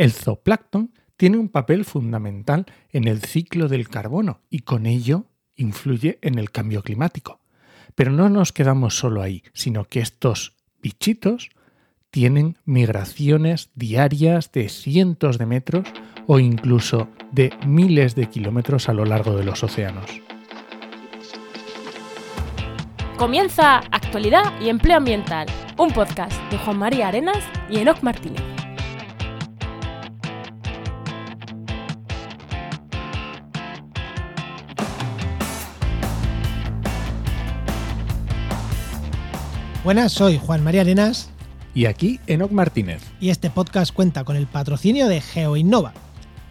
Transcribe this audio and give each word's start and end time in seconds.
El 0.00 0.12
zooplancton 0.12 0.94
tiene 1.18 1.36
un 1.36 1.50
papel 1.50 1.84
fundamental 1.84 2.64
en 2.88 3.06
el 3.06 3.20
ciclo 3.20 3.68
del 3.68 3.90
carbono 3.90 4.40
y 4.48 4.60
con 4.60 4.86
ello 4.86 5.26
influye 5.56 6.18
en 6.22 6.38
el 6.38 6.50
cambio 6.50 6.82
climático. 6.82 7.40
Pero 7.94 8.10
no 8.10 8.30
nos 8.30 8.54
quedamos 8.54 8.96
solo 8.96 9.20
ahí, 9.20 9.42
sino 9.52 9.84
que 9.84 10.00
estos 10.00 10.56
bichitos 10.80 11.50
tienen 12.08 12.56
migraciones 12.64 13.72
diarias 13.74 14.52
de 14.52 14.70
cientos 14.70 15.36
de 15.36 15.44
metros 15.44 15.86
o 16.26 16.38
incluso 16.38 17.10
de 17.30 17.52
miles 17.66 18.14
de 18.14 18.30
kilómetros 18.30 18.88
a 18.88 18.94
lo 18.94 19.04
largo 19.04 19.36
de 19.36 19.44
los 19.44 19.62
océanos. 19.62 20.10
Comienza 23.18 23.80
Actualidad 23.90 24.58
y 24.62 24.70
Empleo 24.70 24.96
Ambiental, 24.96 25.46
un 25.76 25.90
podcast 25.90 26.32
de 26.50 26.56
Juan 26.56 26.78
María 26.78 27.08
Arenas 27.08 27.44
y 27.68 27.80
Enoc 27.80 28.02
Martínez. 28.02 28.49
Buenas, 39.90 40.12
soy 40.12 40.38
Juan 40.38 40.62
María 40.62 40.82
Arenas. 40.82 41.30
Y 41.74 41.86
aquí 41.86 42.20
Enoc 42.28 42.52
Martínez. 42.52 43.02
Y 43.18 43.30
este 43.30 43.50
podcast 43.50 43.92
cuenta 43.92 44.22
con 44.22 44.36
el 44.36 44.46
patrocinio 44.46 45.08
de 45.08 45.20
GeoInnova. 45.20 45.94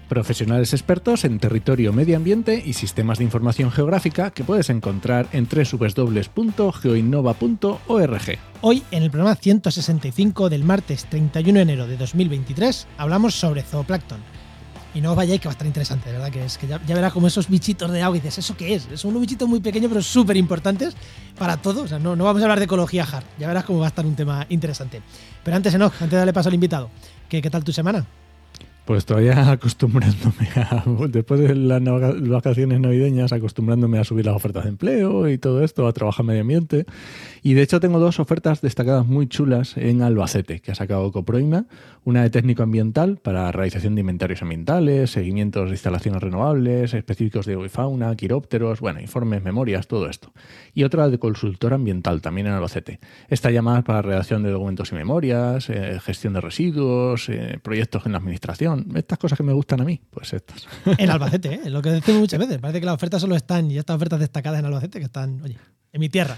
Profesionales 0.10 0.74
expertos 0.74 1.24
en 1.24 1.40
territorio, 1.40 1.94
medio 1.94 2.18
ambiente 2.18 2.62
y 2.66 2.74
sistemas 2.74 3.18
de 3.18 3.24
información 3.24 3.72
geográfica 3.72 4.32
que 4.32 4.44
puedes 4.44 4.70
encontrar 4.70 5.30
en 5.32 5.48
www.geoinnova.org. 5.48 8.40
Hoy, 8.60 8.84
en 8.92 9.04
el 9.04 9.10
programa 9.10 9.38
165 9.38 10.50
del 10.50 10.66
martes 10.66 11.06
31 11.06 11.60
de 11.60 11.62
enero 11.62 11.88
de 11.88 11.96
2023, 11.96 12.88
hablamos 12.98 13.36
sobre 13.36 13.62
zooplancton 13.62 14.20
y 15.00 15.02
no 15.02 15.12
os 15.12 15.16
vayáis, 15.16 15.40
que 15.40 15.48
va 15.48 15.52
a 15.52 15.54
estar 15.54 15.66
interesante, 15.66 16.12
¿verdad? 16.12 16.30
Que 16.30 16.44
es 16.44 16.58
que 16.58 16.68
ya, 16.68 16.78
verás 16.78 17.14
como 17.14 17.28
esos 17.28 17.48
bichitos 17.48 17.90
de 17.90 18.02
agua 18.02 18.18
y 18.18 18.20
dices, 18.20 18.40
¿eso 18.40 18.58
qué 18.58 18.76
es? 18.76 18.86
Son 18.96 19.12
unos 19.12 19.22
bichitos 19.22 19.48
muy 19.48 19.62
pequeños, 19.62 19.88
pero 19.88 20.02
súper 20.02 20.36
importantes 20.36 20.94
para 21.38 21.56
todos. 21.56 21.84
O 21.84 21.88
sea, 21.88 22.00
no, 22.00 22.18
no 22.18 22.26
vamos 22.26 22.42
a 22.42 22.46
hablar 22.46 22.60
de 22.60 22.66
ecología 22.66 23.08
hard. 23.10 23.24
Ya 23.38 23.48
verás 23.48 23.64
cómo 23.64 23.80
va 23.80 23.86
a 23.86 23.88
estar 23.88 24.06
un 24.06 24.16
tema 24.16 24.46
interesante. 24.50 25.02
Pero 25.42 25.56
antes, 25.56 25.74
Enoch, 25.74 25.94
antes 25.94 26.12
de 26.12 26.18
darle 26.18 26.34
paso 26.34 26.50
al 26.50 26.56
invitado, 26.56 26.90
¿qué, 27.30 27.42
qué 27.42 27.50
tal 27.50 27.64
tu 27.64 27.72
semana? 27.72 28.06
Pues 28.90 29.06
todavía 29.06 29.52
acostumbrándome 29.52 30.50
a, 30.56 30.84
después 31.10 31.40
de 31.40 31.54
las 31.54 31.80
vacaciones 32.28 32.80
navideñas, 32.80 33.32
acostumbrándome 33.32 34.00
a 34.00 34.04
subir 34.04 34.26
las 34.26 34.36
ofertas 34.36 34.64
de 34.64 34.70
empleo 34.70 35.30
y 35.30 35.38
todo 35.38 35.64
esto, 35.64 35.86
a 35.86 35.94
trabajar 35.94 36.26
medio 36.26 36.42
ambiente. 36.42 36.88
Y 37.44 37.54
de 37.54 37.62
hecho 37.62 37.80
tengo 37.80 38.00
dos 38.00 38.20
ofertas 38.20 38.62
destacadas 38.62 39.06
muy 39.06 39.28
chulas 39.28 39.78
en 39.78 40.02
Albacete, 40.02 40.60
que 40.62 40.72
ha 40.72 40.76
sacado 40.76 41.12
Coproima, 41.12 41.68
una 42.04 42.24
de 42.24 42.32
técnico 42.32 42.64
ambiental 42.64 43.18
para 43.18 43.52
realización 43.52 43.94
de 43.94 44.02
inventarios 44.02 44.42
ambientales, 44.42 45.12
seguimientos 45.12 45.66
de 45.66 45.76
instalaciones 45.76 46.24
renovables, 46.24 46.96
específicos 46.96 47.46
de 47.46 47.70
fauna, 47.70 48.16
quirópteros, 48.16 48.80
bueno, 48.80 49.00
informes, 49.00 49.44
memorias, 49.44 49.88
todo 49.88 50.10
esto. 50.10 50.34
Y 50.74 50.84
otra 50.84 51.08
de 51.10 51.20
consultor 51.20 51.76
ambiental, 51.76 52.24
también 52.24 52.48
en 52.48 52.54
Albacete. 52.54 53.00
Esta 53.28 53.52
llamada 53.52 53.84
para 53.84 54.02
redacción 54.02 54.42
de 54.42 54.50
documentos 54.50 54.92
y 54.92 54.96
memorias, 54.96 55.70
eh, 55.70 56.00
gestión 56.04 56.34
de 56.34 56.42
residuos, 56.42 57.30
eh, 57.30 57.60
proyectos 57.62 58.08
en 58.08 58.14
la 58.14 58.18
administración 58.18 58.79
estas 58.96 59.18
cosas 59.18 59.38
que 59.38 59.44
me 59.44 59.54
gustan 59.54 59.82
a 59.82 59.84
mí, 59.84 60.00
pues 60.10 60.34
estas. 60.34 60.68
En 60.98 61.10
Albacete, 61.10 61.62
¿eh? 61.66 61.70
lo 61.70 61.82
que 61.82 61.90
decimos 61.90 62.22
muchas 62.22 62.40
veces. 62.40 62.58
Parece 62.60 62.80
que 62.80 62.86
las 62.86 62.96
ofertas 62.96 63.22
solo 63.22 63.36
están, 63.36 63.70
y 63.72 63.78
estas 63.78 63.96
ofertas 63.96 64.20
destacadas 64.20 64.60
en 64.60 64.66
Albacete, 64.66 65.00
que 65.00 65.06
están, 65.06 65.42
oye, 65.42 65.58
en 65.92 66.00
mi 66.00 66.10
tierra. 66.10 66.38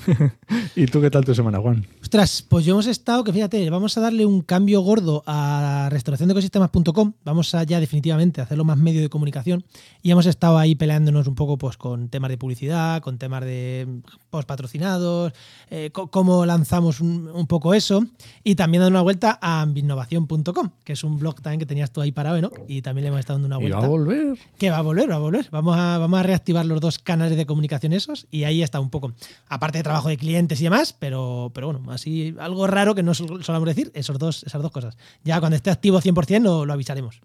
¿Y 0.76 0.86
tú 0.86 1.00
qué 1.00 1.10
tal 1.10 1.24
tu 1.24 1.34
semana, 1.34 1.58
Juan? 1.58 1.86
Ostras, 2.00 2.44
pues 2.48 2.64
yo 2.64 2.72
hemos 2.72 2.86
estado, 2.86 3.22
que 3.24 3.32
fíjate, 3.32 3.68
vamos 3.68 3.96
a 3.98 4.00
darle 4.00 4.24
un 4.24 4.40
cambio 4.40 4.80
gordo 4.80 5.22
a 5.26 5.88
restauraciondeecosistemas.com, 5.90 7.12
vamos 7.24 7.54
a 7.54 7.62
ya 7.64 7.78
definitivamente 7.78 8.40
hacerlo 8.40 8.64
más 8.64 8.78
medio 8.78 9.02
de 9.02 9.10
comunicación 9.10 9.64
y 10.02 10.10
hemos 10.10 10.26
estado 10.26 10.56
ahí 10.58 10.74
peleándonos 10.74 11.26
un 11.26 11.34
poco 11.34 11.58
pues 11.58 11.76
con 11.76 12.08
temas 12.08 12.30
de 12.30 12.38
publicidad, 12.38 13.02
con 13.02 13.18
temas 13.18 13.44
de 13.44 13.86
post 14.30 14.48
patrocinados, 14.48 15.32
eh, 15.68 15.90
cómo 15.92 16.46
lanzamos 16.46 17.00
un, 17.00 17.46
poco 17.46 17.74
eso 17.74 18.04
y 18.44 18.54
también 18.54 18.80
dando 18.82 18.96
una 18.98 19.02
vuelta 19.02 19.38
a 19.40 19.60
ambinnovación.com, 19.60 20.70
que 20.84 20.92
es 20.94 21.04
un 21.04 21.18
blog 21.18 21.42
también 21.42 21.58
que 21.58 21.66
tenías 21.66 21.90
tú 21.90 22.00
ahí 22.00 22.12
parado, 22.12 22.40
¿no? 22.40 22.50
Y 22.68 22.80
también 22.80 23.04
le 23.04 23.08
hemos 23.08 23.20
estado 23.20 23.38
dando 23.38 23.46
una 23.46 23.56
vuelta. 23.56 23.78
¿Y 23.78 23.80
va 23.80 23.86
a 23.86 23.88
volver? 23.88 24.38
Que 24.56 24.70
va 24.70 24.78
a 24.78 24.82
volver, 24.82 25.10
va 25.10 25.16
a 25.16 25.18
volver. 25.18 25.48
Vamos 25.50 25.76
a, 25.76 25.98
vamos 25.98 26.20
a 26.20 26.22
reactivar 26.22 26.64
los 26.64 26.80
dos 26.80 26.98
canales 26.98 27.36
de 27.36 27.44
comunicación 27.44 27.92
esos 27.92 28.26
y 28.30 28.44
ahí 28.44 28.62
está 28.62 28.69
un 28.78 28.90
poco, 28.90 29.12
aparte 29.48 29.78
de 29.78 29.84
trabajo 29.84 30.08
de 30.08 30.16
clientes 30.16 30.60
y 30.60 30.64
demás, 30.64 30.94
pero, 30.96 31.50
pero 31.54 31.72
bueno, 31.72 31.90
así 31.90 32.34
algo 32.38 32.66
raro 32.66 32.94
que 32.94 33.02
no 33.02 33.14
solemos 33.14 33.64
decir, 33.64 33.90
esos 33.94 34.18
dos, 34.18 34.44
esas 34.44 34.62
dos 34.62 34.70
cosas. 34.70 34.96
Ya 35.24 35.40
cuando 35.40 35.56
esté 35.56 35.70
activo 35.70 36.00
100% 36.00 36.42
lo, 36.42 36.66
lo 36.66 36.72
avisaremos. 36.72 37.20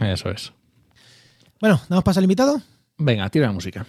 Eso 0.00 0.30
es. 0.30 0.52
Bueno, 1.60 1.80
¿damos 1.88 2.04
paso 2.04 2.20
al 2.20 2.24
invitado? 2.24 2.60
Venga, 2.98 3.28
tira 3.30 3.46
la 3.46 3.52
música. 3.52 3.86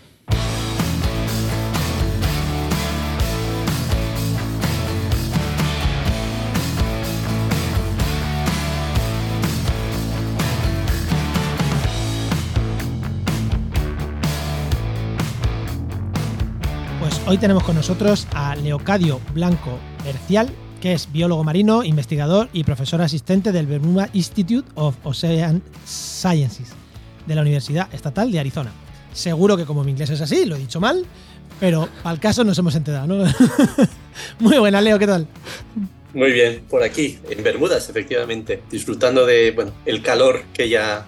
Hoy 17.35 17.41
tenemos 17.41 17.66
con 17.66 17.75
nosotros 17.75 18.29
a 18.34 18.56
Leocadio 18.56 19.19
Blanco 19.34 19.78
Bercial, 20.06 20.50
que 20.79 20.94
es 20.94 21.12
biólogo 21.12 21.44
marino, 21.44 21.84
investigador 21.84 22.47
y 22.53 22.63
profesor 22.63 23.01
asistente 23.01 23.51
del 23.51 23.68
Bermuda 23.68 24.09
Institute 24.13 24.66
of 24.75 24.96
Ocean 25.03 25.62
Sciences 25.85 26.69
de 27.28 27.35
la 27.35 27.41
Universidad 27.41 27.94
Estatal 27.94 28.31
de 28.31 28.40
Arizona. 28.40 28.72
Seguro 29.12 29.57
que 29.57 29.66
como 29.66 29.84
mi 29.84 29.91
inglés 29.91 30.12
es 30.12 30.22
así, 30.22 30.46
lo 30.46 30.56
he 30.56 30.59
dicho 30.59 30.79
mal, 30.79 31.06
pero 31.59 31.90
al 32.06 32.22
caso 32.22 32.46
nos 32.46 32.57
hemos 32.57 32.73
enterado, 32.73 33.06
¿no? 33.06 33.25
Muy 34.40 34.57
buena, 34.57 34.79
Leo, 34.79 34.97
¿qué 34.97 35.07
tal? 35.07 35.28
Muy 36.13 36.31
bien, 36.31 36.62
por 36.69 36.84
aquí, 36.84 37.19
en 37.29 37.44
Bermudas, 37.44 37.90
efectivamente, 37.90 38.62
disfrutando 38.72 39.25
de 39.25 39.52
bueno, 39.52 39.73
el 39.85 40.02
calor 40.02 40.44
que 40.53 40.69
ya, 40.69 41.06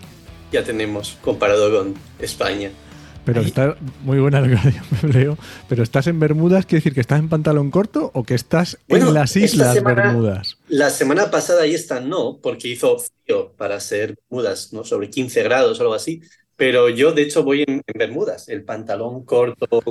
ya 0.52 0.62
tenemos 0.62 1.18
comparado 1.22 1.72
con 1.74 1.94
España. 2.20 2.72
Pero 3.28 3.42
está 3.42 3.76
muy 4.06 4.20
buena 4.20 4.40
la 4.40 4.48
que 4.48 5.08
leo. 5.14 5.38
Pero 5.68 5.84
estás 5.84 6.08
en 6.08 6.18
Bermudas, 6.18 6.66
¿quiere 6.66 6.80
decir 6.80 6.94
que 6.94 7.02
estás 7.02 7.20
en 7.20 7.28
pantalón 7.28 7.72
corto 7.72 8.10
o 8.14 8.24
que 8.24 8.36
estás 8.36 8.78
en 8.88 9.14
las 9.14 9.36
Islas 9.36 9.84
Bermudas? 9.84 10.58
La 10.70 10.90
semana 10.90 11.30
pasada 11.30 11.68
y 11.68 11.76
esta 11.76 12.00
no, 12.00 12.40
porque 12.42 12.70
hizo 12.70 12.98
frío 13.00 13.52
para 13.58 13.82
ser 13.82 14.16
Bermudas, 14.16 14.72
¿no? 14.72 14.86
Sobre 14.86 15.10
15 15.10 15.44
grados 15.44 15.78
o 15.78 15.82
algo 15.82 15.94
así. 15.94 16.22
Pero 16.56 16.88
yo, 16.88 17.12
de 17.12 17.24
hecho, 17.24 17.44
voy 17.44 17.66
en, 17.68 17.84
Bermudas, 17.94 18.48
el 18.48 18.64
pantalón 18.64 19.26
corto, 19.26 19.84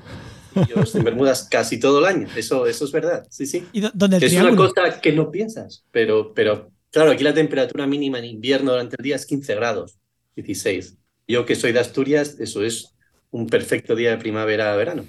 en 0.55 1.05
Bermudas 1.05 1.47
casi 1.51 1.79
todo 1.79 1.99
el 1.99 2.07
año. 2.07 2.29
Eso, 2.37 2.67
eso 2.67 2.87
es 2.87 2.91
verdad, 2.91 3.27
sí, 3.29 3.45
sí. 3.45 3.67
¿Y 3.75 3.83
dónde 3.93 4.17
es 4.17 4.33
una 4.33 4.57
cosa 4.57 4.99
que 5.03 5.13
no 5.13 5.31
piensas, 5.31 5.85
pero, 5.91 6.33
pero 6.33 6.71
claro, 6.91 7.11
aquí 7.11 7.23
la 7.23 7.35
temperatura 7.35 7.87
mínima 7.87 8.19
en 8.19 8.25
invierno 8.25 8.71
durante 8.73 8.97
el 8.99 9.05
día 9.05 9.17
es 9.17 9.27
15 9.27 9.55
grados, 9.57 9.99
16. 10.37 10.97
Yo 11.29 11.45
que 11.45 11.55
soy 11.55 11.73
de 11.73 11.81
Asturias, 11.81 12.37
eso 12.41 12.65
es 12.65 12.96
un 13.31 13.47
perfecto 13.47 13.95
día 13.95 14.11
de 14.11 14.19
primavera 14.19 14.73
a 14.73 14.77
verano. 14.77 15.05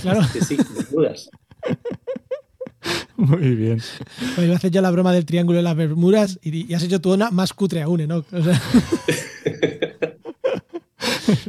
Claro. 0.00 0.20
Que 0.32 0.40
sí, 0.40 0.56
sin 0.56 0.90
dudas. 0.90 1.30
Muy 3.16 3.56
bien. 3.56 3.80
Pues 4.34 4.46
iba 4.46 4.54
a 4.54 4.56
hacer 4.56 4.70
yo 4.70 4.80
la 4.80 4.90
broma 4.90 5.12
del 5.12 5.26
triángulo 5.26 5.56
de 5.56 5.64
las 5.64 5.76
Bermudas 5.76 6.38
y, 6.42 6.72
has 6.72 6.84
hecho 6.84 7.00
tú 7.00 7.14
una 7.14 7.30
más 7.30 7.52
cutre 7.52 7.82
aún, 7.82 8.06
¿no? 8.06 8.18
O 8.18 8.42
sea... 8.42 8.62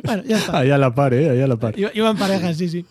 bueno, 0.04 0.24
ya 0.26 0.38
está. 0.38 0.60
Ahí 0.60 0.72
a 0.72 0.78
la 0.78 0.96
par, 0.96 1.14
¿eh? 1.14 1.30
Ahí 1.30 1.42
a 1.42 1.48
la 1.48 1.58
par. 1.58 1.76
Iban 1.78 2.18
parejas, 2.18 2.58
sí, 2.58 2.70
sí. 2.70 2.86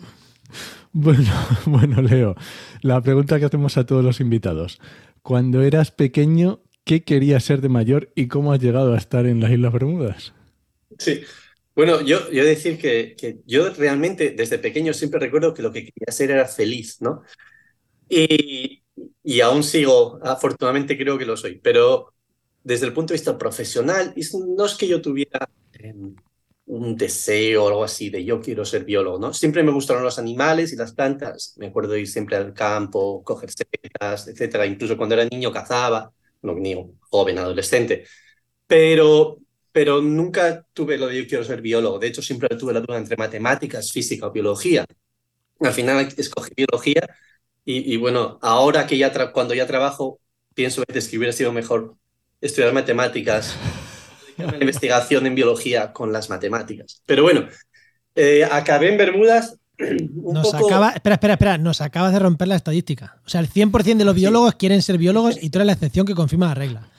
Bueno, 0.92 1.30
bueno, 1.66 2.02
Leo, 2.02 2.36
la 2.80 3.00
pregunta 3.00 3.38
que 3.38 3.46
hacemos 3.46 3.76
a 3.76 3.84
todos 3.84 4.04
los 4.04 4.20
invitados. 4.20 4.80
Cuando 5.22 5.62
eras 5.62 5.90
pequeño, 5.90 6.60
¿qué 6.84 7.02
querías 7.02 7.44
ser 7.44 7.60
de 7.60 7.68
mayor 7.68 8.10
y 8.14 8.28
cómo 8.28 8.52
has 8.52 8.60
llegado 8.60 8.94
a 8.94 8.98
estar 8.98 9.26
en 9.26 9.40
las 9.40 9.50
Islas 9.50 9.72
Bermudas? 9.72 10.32
Sí, 10.98 11.20
bueno, 11.78 12.00
yo, 12.00 12.28
yo 12.32 12.44
decir 12.44 12.76
que, 12.76 13.14
que, 13.16 13.38
yo 13.46 13.70
realmente 13.72 14.30
desde 14.32 14.58
pequeño 14.58 14.92
siempre 14.92 15.20
recuerdo 15.20 15.54
que 15.54 15.62
lo 15.62 15.70
que 15.70 15.84
quería 15.84 16.10
ser 16.10 16.32
era 16.32 16.44
feliz, 16.48 17.00
¿no? 17.00 17.22
Y, 18.08 18.82
y 19.22 19.40
aún 19.42 19.62
sigo, 19.62 20.18
afortunadamente 20.24 20.98
creo 20.98 21.16
que 21.16 21.24
lo 21.24 21.36
soy, 21.36 21.60
pero 21.60 22.14
desde 22.64 22.86
el 22.86 22.92
punto 22.92 23.12
de 23.12 23.18
vista 23.18 23.38
profesional, 23.38 24.12
no 24.56 24.64
es 24.66 24.74
que 24.74 24.88
yo 24.88 25.00
tuviera 25.00 25.48
em, 25.74 26.16
un 26.66 26.96
deseo 26.96 27.66
o 27.66 27.68
algo 27.68 27.84
así 27.84 28.10
de 28.10 28.24
yo 28.24 28.40
quiero 28.40 28.64
ser 28.64 28.84
biólogo, 28.84 29.20
¿no? 29.20 29.32
Siempre 29.32 29.62
me 29.62 29.70
gustaron 29.70 30.02
los 30.02 30.18
animales 30.18 30.72
y 30.72 30.76
las 30.76 30.92
plantas, 30.92 31.54
me 31.58 31.68
acuerdo 31.68 31.96
ir 31.96 32.08
siempre 32.08 32.34
al 32.34 32.54
campo, 32.54 33.22
coger 33.22 33.50
setas, 33.52 34.26
etcétera, 34.26 34.66
incluso 34.66 34.96
cuando 34.96 35.14
era 35.14 35.26
niño 35.26 35.52
cazaba, 35.52 36.12
no 36.42 36.54
niño, 36.56 36.90
joven, 37.08 37.38
adolescente, 37.38 38.04
pero 38.66 39.38
pero 39.78 40.02
nunca 40.02 40.66
tuve 40.72 40.98
lo 40.98 41.06
de 41.06 41.18
yo 41.18 41.28
quiero 41.28 41.44
ser 41.44 41.62
biólogo. 41.62 42.00
De 42.00 42.08
hecho, 42.08 42.20
siempre 42.20 42.48
tuve 42.56 42.72
la 42.72 42.80
duda 42.80 42.98
entre 42.98 43.16
matemáticas, 43.16 43.92
física 43.92 44.26
o 44.26 44.32
biología. 44.32 44.84
Al 45.60 45.72
final 45.72 46.08
escogí 46.16 46.50
biología 46.56 47.08
y, 47.64 47.96
bueno, 47.96 48.40
ahora 48.42 48.88
que 48.88 48.98
ya 48.98 49.12
cuando 49.30 49.54
ya 49.54 49.68
trabajo, 49.68 50.18
pienso 50.52 50.82
que 50.82 50.98
hubiera 51.16 51.32
sido 51.32 51.52
mejor 51.52 51.94
estudiar 52.40 52.72
matemáticas, 52.72 53.54
la 54.36 54.56
investigación 54.58 55.26
en 55.26 55.36
biología 55.36 55.92
con 55.92 56.12
las 56.12 56.28
matemáticas. 56.28 57.00
Pero 57.06 57.22
bueno, 57.22 57.46
eh, 58.16 58.48
acabé 58.50 58.90
en 58.90 58.98
Bermudas. 58.98 59.58
Un 59.78 60.34
Nos 60.34 60.50
poco... 60.50 60.66
acaba, 60.66 60.90
espera, 60.90 61.14
espera, 61.14 61.34
espera, 61.34 61.56
nos 61.56 61.80
acabas 61.82 62.12
de 62.12 62.18
romper 62.18 62.48
la 62.48 62.56
estadística. 62.56 63.20
O 63.24 63.28
sea, 63.28 63.40
el 63.40 63.48
100% 63.48 63.96
de 63.96 64.04
los 64.04 64.16
biólogos 64.16 64.56
quieren 64.56 64.82
ser 64.82 64.98
biólogos 64.98 65.40
y 65.40 65.50
tú 65.50 65.58
eres 65.58 65.66
la 65.66 65.74
excepción 65.74 66.04
que 66.04 66.16
confirma 66.16 66.48
la 66.48 66.54
regla. 66.56 66.90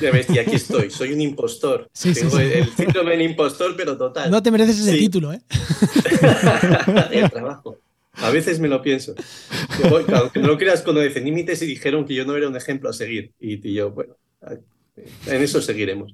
Ya 0.00 0.10
ves, 0.10 0.26
y 0.30 0.38
aquí 0.38 0.56
estoy, 0.56 0.90
soy 0.90 1.12
un 1.12 1.20
impostor. 1.20 1.88
Sí, 1.92 2.12
sí, 2.14 2.20
Tengo 2.22 2.36
sí. 2.36 2.42
el, 2.42 2.52
el 2.52 2.68
síndrome 2.74 3.12
del 3.12 3.22
impostor, 3.22 3.74
pero 3.76 3.96
total. 3.96 4.30
No 4.30 4.42
te 4.42 4.50
mereces 4.50 4.78
ese 4.80 4.92
Sí. 4.92 4.98
título, 4.98 5.32
¿eh? 5.32 5.40
el 7.12 7.30
trabajo. 7.30 7.78
A 8.14 8.30
veces 8.30 8.58
me 8.58 8.66
lo 8.68 8.82
pienso. 8.82 9.14
Yo 9.82 9.90
voy- 9.90 10.04
aunque 10.12 10.40
no 10.40 10.48
lo 10.48 10.58
creas, 10.58 10.82
cuando 10.82 11.00
dicen 11.00 11.24
límites 11.24 11.62
y 11.62 11.66
dijeron 11.66 12.04
que 12.04 12.14
yo 12.14 12.24
no 12.24 12.36
era 12.36 12.48
un 12.48 12.56
ejemplo 12.56 12.90
a 12.90 12.92
seguir. 12.92 13.32
Y, 13.38 13.66
y 13.68 13.74
yo, 13.74 13.90
bueno, 13.92 14.16
en 15.26 15.42
eso 15.42 15.62
seguiremos. 15.62 16.12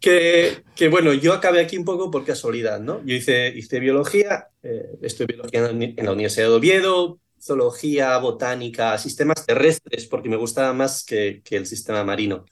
Que, 0.00 0.62
que, 0.76 0.88
bueno, 0.88 1.12
yo 1.12 1.32
acabé 1.32 1.60
aquí 1.60 1.76
un 1.76 1.84
poco 1.84 2.10
por 2.10 2.24
casualidad, 2.24 2.80
¿no? 2.80 3.04
Yo 3.04 3.14
hice, 3.16 3.48
hice 3.48 3.80
biología, 3.80 4.46
eh, 4.62 4.86
estudié 5.02 5.26
biología 5.34 5.58
en 5.60 5.64
la, 5.66 5.72
uni- 5.72 5.94
en 5.96 6.06
la 6.06 6.12
Universidad 6.12 6.46
de 6.46 6.52
Oviedo, 6.54 7.18
zoología, 7.40 8.16
botánica, 8.18 8.96
sistemas 8.98 9.44
terrestres, 9.44 10.06
porque 10.06 10.28
me 10.28 10.36
gustaba 10.36 10.72
más 10.72 11.04
que, 11.04 11.42
que 11.44 11.56
el 11.56 11.66
sistema 11.66 12.04
marino. 12.04 12.46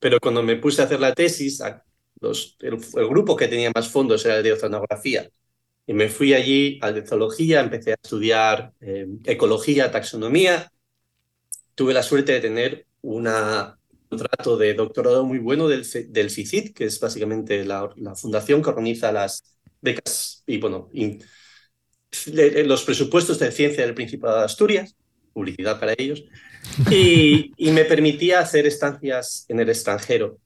Pero 0.00 0.18
cuando 0.18 0.42
me 0.42 0.56
puse 0.56 0.82
a 0.82 0.86
hacer 0.86 0.98
la 0.98 1.14
tesis, 1.14 1.60
el, 1.60 3.08
grupo 3.08 3.36
que 3.36 3.48
tenía 3.48 3.70
más 3.74 3.88
fondos 3.88 4.24
era 4.24 4.38
el 4.38 4.42
de 4.42 4.52
oceanografía. 4.54 5.30
Y 5.86 5.92
me 5.92 6.08
fui 6.08 6.34
allí 6.34 6.78
al 6.82 6.94
de 6.94 7.06
zoología, 7.06 7.60
empecé 7.60 7.92
a 7.92 7.98
estudiar 8.02 8.72
eh, 8.80 9.06
ecología, 9.24 9.90
taxonomía. 9.90 10.72
Tuve 11.74 11.92
la 11.92 12.02
suerte 12.02 12.32
de 12.32 12.40
tener 12.40 12.86
un 13.02 13.28
contrato 14.08 14.56
de 14.56 14.74
doctorado 14.74 15.24
muy 15.24 15.38
bueno 15.38 15.68
del, 15.68 15.86
del 16.08 16.74
que 16.74 16.84
es 16.84 16.98
básicamente 16.98 17.64
la, 17.64 17.90
fundación 18.16 18.62
que 18.62 18.70
organiza 18.70 19.12
las 19.12 19.44
becas 19.80 20.42
y, 20.46 20.58
bueno, 20.58 20.90
le- 22.26 22.64
los 22.64 22.84
presupuestos 22.84 23.38
de 23.38 23.52
ciencia 23.52 23.84
del 23.84 23.94
Principado 23.94 24.38
de 24.38 24.44
Asturias, 24.44 24.96
publicidad 25.32 25.78
para 25.78 25.94
ellos, 25.96 26.24
y, 26.88 27.52
y 27.56 27.70
me 27.72 27.84
permitía 27.84 28.40
hacer 28.40 28.66
estancias 28.66 29.44
en 29.48 29.60
el 29.60 29.68
extranjero 29.70 30.38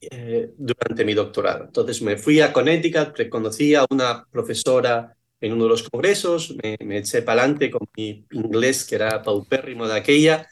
eh, 0.00 0.52
durante 0.58 1.04
mi 1.04 1.14
doctorado. 1.14 1.64
Entonces 1.66 2.02
me 2.02 2.16
fui 2.18 2.40
a 2.40 2.52
Connecticut, 2.52 3.28
conocí 3.30 3.74
a 3.74 3.86
una 3.90 4.26
profesora 4.30 5.16
en 5.40 5.52
uno 5.52 5.64
de 5.64 5.70
los 5.70 5.88
congresos, 5.88 6.56
me, 6.62 6.76
me 6.84 6.98
eché 6.98 7.22
para 7.22 7.42
adelante 7.42 7.70
con 7.70 7.88
mi 7.96 8.26
inglés 8.32 8.84
que 8.86 8.96
era 8.96 9.22
paupérrimo 9.22 9.86
de 9.88 9.96
aquella, 9.96 10.48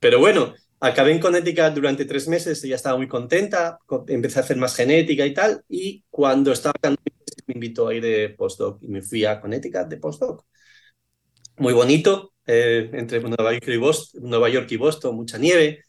pero 0.00 0.20
bueno, 0.20 0.54
acabé 0.80 1.12
en 1.12 1.20
Connecticut 1.20 1.74
durante 1.74 2.04
tres 2.06 2.28
meses, 2.28 2.62
ella 2.64 2.76
estaba 2.76 2.96
muy 2.98 3.08
contenta, 3.08 3.78
co- 3.86 4.04
empecé 4.08 4.40
a 4.40 4.42
hacer 4.42 4.56
más 4.58 4.76
genética 4.76 5.26
y 5.26 5.34
tal, 5.34 5.62
y 5.68 6.04
cuando 6.10 6.52
estaba 6.52 6.74
me 7.46 7.54
invitó 7.54 7.88
a 7.88 7.94
ir 7.94 8.02
de 8.02 8.30
postdoc 8.30 8.82
y 8.82 8.88
me 8.88 9.02
fui 9.02 9.24
a 9.24 9.40
Connecticut 9.40 9.88
de 9.88 9.96
postdoc. 9.98 10.44
Muy 11.56 11.72
bonito, 11.74 12.32
eh, 12.48 12.90
entre 12.94 13.20
Nueva 13.20 13.52
York, 13.52 13.68
y 13.68 13.76
Boston, 13.76 14.22
Nueva 14.24 14.48
York 14.48 14.66
y 14.72 14.76
Boston, 14.76 15.14
mucha 15.14 15.36
nieve. 15.38 15.84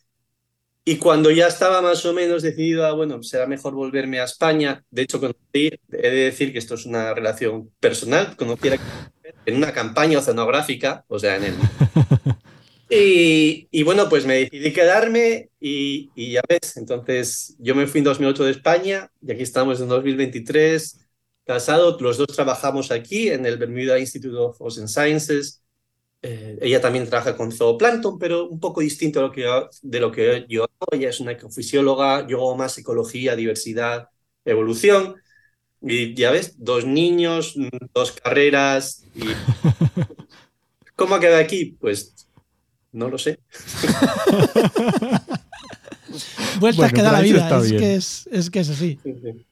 Y 0.84 0.98
cuando 0.98 1.32
ya 1.32 1.48
estaba 1.48 1.82
más 1.82 2.06
o 2.06 2.14
menos 2.14 2.42
decidido 2.42 2.86
a, 2.86 2.92
bueno, 2.92 3.24
será 3.24 3.48
mejor 3.48 3.74
volverme 3.74 4.20
a 4.20 4.26
España, 4.26 4.84
de 4.92 5.04
hecho, 5.04 5.20
conocí, 5.20 5.72
he 5.92 6.10
de 6.10 6.26
decir 6.26 6.52
que 6.52 6.60
esto 6.60 6.76
es 6.76 6.86
una 6.86 7.14
relación 7.14 7.72
personal, 7.80 8.36
conocí 8.36 8.70
en 9.46 9.56
una 9.56 9.72
campaña 9.72 10.20
oceanográfica, 10.20 11.06
o 11.08 11.18
sea, 11.18 11.38
en 11.38 11.44
el... 11.46 11.56
Y, 12.92 13.68
y 13.70 13.84
bueno, 13.84 14.10
pues 14.10 14.26
me 14.26 14.34
decidí 14.34 14.74
quedarme 14.74 15.52
y, 15.60 16.10
y 16.16 16.32
ya 16.32 16.42
ves, 16.50 16.76
entonces 16.76 17.56
yo 17.60 17.76
me 17.76 17.86
fui 17.86 18.00
en 18.00 18.06
2008 18.06 18.46
de 18.46 18.52
España 18.52 19.12
y 19.22 19.32
aquí 19.32 19.44
estamos 19.44 19.80
en 19.80 19.90
2023, 19.90 21.00
casados, 21.46 22.02
los 22.02 22.18
dos 22.18 22.28
trabajamos 22.28 22.90
aquí 22.90 23.30
en 23.30 23.46
el 23.46 23.58
Bermuda 23.58 24.00
Institute 24.00 24.36
of 24.36 24.60
Ocean 24.60 24.88
Sciences. 24.88 25.62
Eh, 26.22 26.58
ella 26.62 26.82
también 26.82 27.08
trabaja 27.10 27.38
con 27.38 27.52
zooplancton, 27.52 28.20
pero 28.20 28.48
un 28.50 28.60
poco 28.60 28.82
distinto 28.82 29.20
a 29.20 29.24
lo 29.24 29.32
que 29.32 29.42
yo- 29.44 29.70
de 29.82 30.00
lo 30.00 30.12
que 30.12 30.46
yo 30.50 30.64
hago. 30.64 30.88
Ella 30.94 31.10
es 31.10 31.20
una 31.20 31.32
ecofisióloga, 31.34 32.28
yo 32.28 32.38
hago 32.40 32.58
más 32.58 32.78
ecología, 32.78 33.36
diversidad, 33.36 34.10
evolución. 34.46 35.16
Y 35.82 36.14
ya 36.16 36.32
ves, 36.32 36.56
dos 36.58 36.86
niños, 36.86 37.56
dos 37.94 38.12
carreras. 38.12 39.04
Y... 39.16 39.24
¿Cómo 40.96 41.16
ha 41.16 41.20
quedado 41.20 41.42
aquí? 41.42 41.78
Pues 41.80 42.28
no 42.92 43.10
lo 43.10 43.18
sé. 43.18 43.40
Vueltas 46.60 46.92
Bueno, 46.92 46.94
que 46.96 47.02
da 47.02 47.12
la 47.12 47.22
vida. 47.22 47.48
Es 47.60 47.72
que 47.72 47.96
es, 47.96 48.30
es 48.32 48.50
que 48.50 48.60
es 48.60 48.70
así. 48.70 49.00
Sí, 49.04 49.14
sí. 49.22 49.46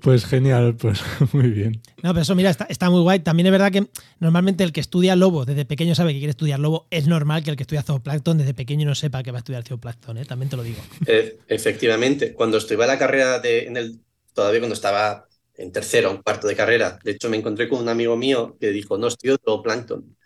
Pues 0.00 0.24
genial, 0.26 0.76
pues 0.76 1.00
muy 1.32 1.48
bien. 1.50 1.80
No, 2.02 2.10
pero 2.10 2.22
eso, 2.22 2.34
mira, 2.34 2.50
está, 2.50 2.64
está 2.64 2.90
muy 2.90 3.00
guay. 3.02 3.20
También 3.20 3.46
es 3.46 3.52
verdad 3.52 3.70
que 3.70 3.88
normalmente 4.20 4.64
el 4.64 4.72
que 4.72 4.80
estudia 4.80 5.16
lobo 5.16 5.44
desde 5.44 5.64
pequeño 5.64 5.94
sabe 5.94 6.12
que 6.12 6.18
quiere 6.18 6.30
estudiar 6.30 6.58
lobo. 6.60 6.86
Es 6.90 7.06
normal 7.06 7.42
que 7.44 7.50
el 7.50 7.56
que 7.56 7.62
estudia 7.62 7.82
zooplancton 7.82 8.38
desde 8.38 8.54
pequeño 8.54 8.86
no 8.86 8.94
sepa 8.94 9.22
que 9.22 9.30
va 9.30 9.38
a 9.38 9.40
estudiar 9.40 9.64
zooplancton, 9.64 10.18
¿eh? 10.18 10.24
También 10.24 10.48
te 10.50 10.56
lo 10.56 10.62
digo. 10.62 10.82
E- 11.04 11.38
efectivamente, 11.48 12.34
cuando 12.34 12.58
estuve 12.58 12.84
a 12.84 12.86
la 12.88 12.98
carrera 12.98 13.38
de, 13.38 13.66
en 13.66 13.76
el, 13.76 14.00
todavía 14.34 14.60
cuando 14.60 14.74
estaba 14.74 15.26
en 15.54 15.70
tercero 15.72 16.10
o 16.10 16.14
en 16.14 16.22
cuarto 16.22 16.46
de 16.48 16.56
carrera, 16.56 16.98
de 17.02 17.12
hecho 17.12 17.28
me 17.30 17.36
encontré 17.36 17.68
con 17.68 17.80
un 17.80 17.88
amigo 17.88 18.16
mío 18.16 18.56
que 18.60 18.70
dijo, 18.70 18.98
no, 18.98 19.06
estudio 19.08 19.36
zooplancton. 19.44 20.16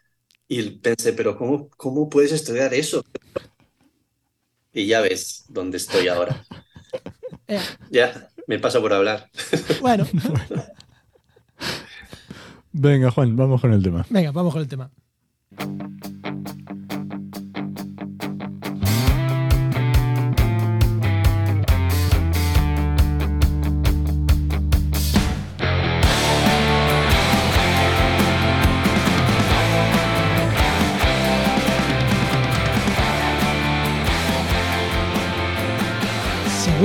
Y 0.49 0.71
pensé, 0.81 1.13
pero 1.15 1.37
¿cómo, 1.39 1.69
cómo 1.77 2.09
puedes 2.11 2.33
estudiar 2.33 2.75
eso? 2.75 3.03
Y 4.73 4.87
ya 4.87 5.01
ves 5.01 5.45
dónde 5.49 5.77
estoy 5.79 6.07
ahora. 6.09 6.47
Eh, 7.49 7.61
Ya, 7.91 8.29
me 8.47 8.59
paso 8.59 8.81
por 8.81 8.93
hablar. 8.93 9.29
bueno, 9.81 10.07
Venga, 12.73 13.11
Juan, 13.11 13.37
vamos 13.37 13.61
con 13.61 13.73
el 13.73 13.83
tema. 13.83 14.05
venga, 14.11 14.33
vamos 14.33 14.53
con 14.53 14.63
el 14.63 14.69
tema. 14.69 14.91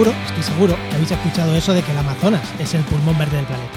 Seguro, 0.02 0.18
estoy 0.26 0.44
seguro 0.44 0.76
que 0.90 0.96
habéis 0.96 1.12
escuchado 1.12 1.56
eso 1.56 1.74
de 1.74 1.84
que 1.84 1.92
el 1.92 1.98
Amazonas 2.00 2.42
es 2.58 2.74
el 2.74 2.82
pulmón 2.86 3.16
verde 3.20 3.38
del 3.38 3.46
planeta. 3.46 3.70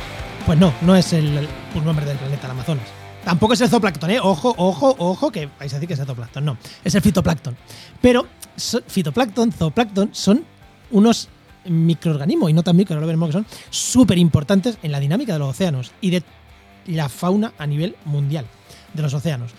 Pues 0.46 0.58
no, 0.58 0.72
no 0.80 0.96
es 0.96 1.12
el 1.12 1.46
pulmón 1.74 1.96
verde 1.96 2.08
del 2.12 2.18
planeta, 2.18 2.46
el 2.46 2.52
Amazonas. 2.52 2.84
Tampoco 3.26 3.52
es 3.52 3.60
el 3.60 3.68
zooplancton, 3.68 4.10
¿eh? 4.10 4.20
Ojo, 4.20 4.54
ojo, 4.56 4.96
ojo, 4.98 5.30
que 5.30 5.50
vais 5.60 5.70
a 5.70 5.76
decir 5.76 5.86
que 5.86 5.92
es 5.92 6.00
el 6.00 6.06
zooplancton. 6.06 6.42
No, 6.42 6.56
es 6.82 6.94
el 6.94 7.02
fitoplancton. 7.02 7.54
Pero 8.00 8.26
so- 8.56 8.80
fitoplancton, 8.86 9.52
zooplancton 9.52 10.14
son 10.14 10.46
unos 10.92 11.28
microorganismos, 11.66 12.48
y 12.48 12.54
no 12.54 12.62
tan 12.62 12.74
micro, 12.74 12.94
ahora 12.94 13.06
veremos 13.06 13.28
que 13.28 13.32
son, 13.34 13.46
súper 13.68 14.16
importantes 14.16 14.78
en 14.82 14.92
la 14.92 15.00
dinámica 15.00 15.34
de 15.34 15.40
los 15.40 15.50
océanos 15.50 15.92
y 16.00 16.08
de 16.08 16.22
la 16.86 17.10
fauna 17.10 17.52
a 17.58 17.66
nivel 17.66 17.96
mundial 18.06 18.46
de 18.94 19.02
los 19.02 19.12
océanos. 19.12 19.50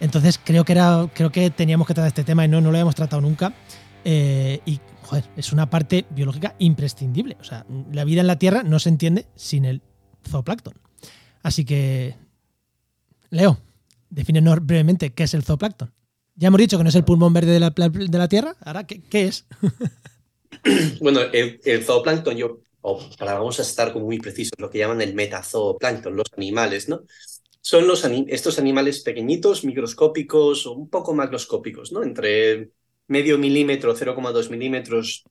Entonces 0.00 0.40
creo 0.42 0.64
que 0.64 0.72
era, 0.72 1.06
creo 1.12 1.30
que 1.30 1.50
teníamos 1.50 1.86
que 1.86 1.92
tratar 1.92 2.08
este 2.08 2.24
tema 2.24 2.46
y 2.46 2.48
no, 2.48 2.62
no 2.62 2.70
lo 2.70 2.78
habíamos 2.78 2.94
tratado 2.94 3.20
nunca. 3.20 3.52
Eh, 4.04 4.60
y 4.64 4.80
joder, 5.08 5.24
es 5.36 5.52
una 5.52 5.70
parte 5.70 6.04
biológica 6.10 6.54
imprescindible. 6.58 7.38
O 7.40 7.44
sea, 7.44 7.64
la 7.92 8.04
vida 8.04 8.20
en 8.20 8.26
la 8.26 8.38
Tierra 8.38 8.62
no 8.62 8.78
se 8.78 8.90
entiende 8.90 9.26
sin 9.34 9.64
el 9.64 9.80
zooplancton. 10.28 10.74
Así 11.42 11.64
que, 11.64 12.14
Leo, 13.30 13.58
defínenos 14.10 14.64
brevemente 14.66 15.14
qué 15.14 15.22
es 15.22 15.32
el 15.32 15.44
zooplancton. 15.44 15.94
Ya 16.34 16.48
hemos 16.48 16.58
dicho 16.60 16.76
que 16.76 16.84
no 16.84 16.90
es 16.90 16.94
el 16.94 17.04
pulmón 17.04 17.32
verde 17.32 17.52
de 17.52 17.60
la, 17.60 17.70
de 17.70 18.18
la 18.18 18.28
Tierra. 18.28 18.54
Ahora, 18.60 18.86
¿qué, 18.86 19.00
qué 19.00 19.24
es? 19.24 19.46
Bueno, 21.00 21.20
el, 21.32 21.84
zooplancton, 21.84 22.36
yo, 22.36 22.60
o 22.80 23.00
para 23.18 23.34
vamos 23.34 23.58
a 23.58 23.62
estar 23.62 23.92
como 23.92 24.06
muy 24.06 24.18
precisos, 24.18 24.58
lo 24.58 24.70
que 24.70 24.78
llaman 24.78 25.00
el 25.02 25.14
metazooplancton, 25.14 26.16
los 26.16 26.26
animales, 26.36 26.88
¿no? 26.88 27.02
Son 27.60 27.86
los 27.86 28.04
estos 28.04 28.58
animales 28.58 29.00
pequeñitos, 29.00 29.64
microscópicos 29.64 30.66
o 30.66 30.72
un 30.72 30.88
poco 30.88 31.14
macroscópicos, 31.14 31.92
¿no? 31.92 32.02
Entre 32.02 32.70
medio 33.08 33.38
milímetro, 33.38 33.96
0,2 33.96 34.50
milímetros 34.50 35.24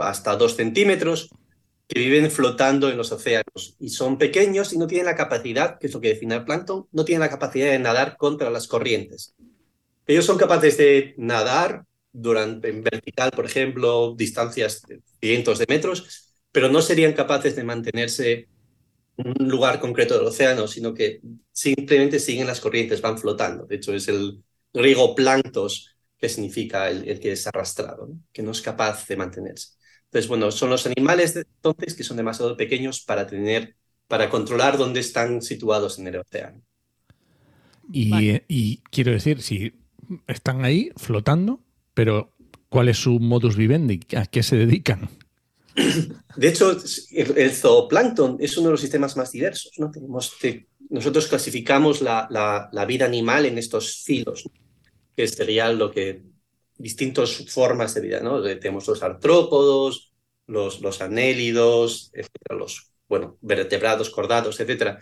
hasta 0.00 0.36
2 0.36 0.56
centímetros, 0.56 1.28
que 1.88 2.00
viven 2.00 2.30
flotando 2.30 2.90
en 2.90 2.96
los 2.96 3.12
océanos 3.12 3.76
y 3.78 3.90
son 3.90 4.18
pequeños 4.18 4.72
y 4.72 4.78
no 4.78 4.86
tienen 4.86 5.06
la 5.06 5.14
capacidad, 5.14 5.78
que 5.78 5.86
es 5.86 5.94
lo 5.94 6.00
que 6.00 6.08
define 6.08 6.34
el 6.36 6.44
plancton, 6.44 6.86
no 6.90 7.04
tienen 7.04 7.20
la 7.20 7.30
capacidad 7.30 7.70
de 7.70 7.78
nadar 7.78 8.16
contra 8.16 8.50
las 8.50 8.66
corrientes. 8.66 9.34
Ellos 10.06 10.24
son 10.24 10.38
capaces 10.38 10.76
de 10.78 11.14
nadar 11.16 11.84
durante, 12.12 12.70
en 12.70 12.82
vertical, 12.82 13.30
por 13.30 13.44
ejemplo, 13.44 14.14
distancias 14.16 14.82
de 14.82 15.00
cientos 15.20 15.58
de 15.58 15.66
metros, 15.68 16.34
pero 16.50 16.68
no 16.68 16.80
serían 16.80 17.12
capaces 17.12 17.54
de 17.54 17.64
mantenerse 17.64 18.48
en 19.18 19.28
un 19.40 19.48
lugar 19.48 19.80
concreto 19.80 20.16
del 20.16 20.26
océano, 20.26 20.66
sino 20.66 20.94
que 20.94 21.20
simplemente 21.52 22.18
siguen 22.18 22.46
las 22.46 22.60
corrientes, 22.60 23.00
van 23.00 23.18
flotando. 23.18 23.66
De 23.66 23.76
hecho, 23.76 23.94
es 23.94 24.08
el 24.08 24.42
rigoplanctos 24.72 25.95
que 26.18 26.28
significa 26.28 26.88
el, 26.88 27.20
que 27.20 27.32
es 27.32 27.46
arrastrado, 27.46 28.08
que 28.32 28.42
no 28.42 28.52
es 28.52 28.62
capaz 28.62 29.06
de 29.06 29.16
mantenerse. 29.16 29.70
Entonces, 30.04 30.28
bueno, 30.28 30.50
son 30.50 30.70
los 30.70 30.86
animales 30.86 31.36
entonces 31.36 31.94
que 31.94 32.04
son 32.04 32.16
demasiado 32.16 32.56
pequeños 32.56 33.02
para 33.02 33.26
tener, 33.26 33.76
para 34.06 34.30
controlar 34.30 34.78
dónde 34.78 35.00
están 35.00 35.42
situados 35.42 35.98
en 35.98 36.06
el 36.06 36.16
océano. 36.16 36.62
Y, 37.92 38.40
y 38.48 38.78
quiero 38.90 39.12
decir, 39.12 39.42
si 39.42 39.74
están 40.26 40.64
ahí 40.64 40.90
flotando, 40.96 41.62
pero 41.94 42.34
¿cuál 42.68 42.88
es 42.88 42.98
su 42.98 43.18
modus 43.18 43.56
vivendi? 43.56 44.00
¿A 44.16 44.26
qué 44.26 44.42
se 44.42 44.56
dedican? 44.56 45.08
De 46.36 46.48
hecho, 46.48 46.76
el, 47.12 47.50
zooplancton 47.50 48.38
es 48.40 48.56
uno 48.56 48.68
de 48.68 48.72
los 48.72 48.80
sistemas 48.80 49.16
más 49.16 49.32
diversos. 49.32 49.72
¿no? 49.78 49.90
Tenemos, 49.90 50.36
nosotros 50.90 51.26
clasificamos 51.26 52.02
la, 52.02 52.28
la, 52.30 52.84
vida 52.84 53.04
animal 53.04 53.46
en 53.46 53.58
estos 53.58 54.02
filos, 54.04 54.48
que 55.16 55.26
sería 55.26 55.72
lo 55.72 55.90
que 55.90 56.22
distintas 56.76 57.50
formas 57.50 57.94
de 57.94 58.00
vida. 58.02 58.20
¿no? 58.20 58.42
Tenemos 58.42 58.86
los 58.86 59.02
artrópodos, 59.02 60.12
los, 60.46 60.80
los 60.80 61.00
anélidos, 61.00 62.12
los 62.50 62.92
bueno, 63.08 63.38
vertebrados, 63.40 64.10
cordados, 64.10 64.60
etc. 64.60 64.98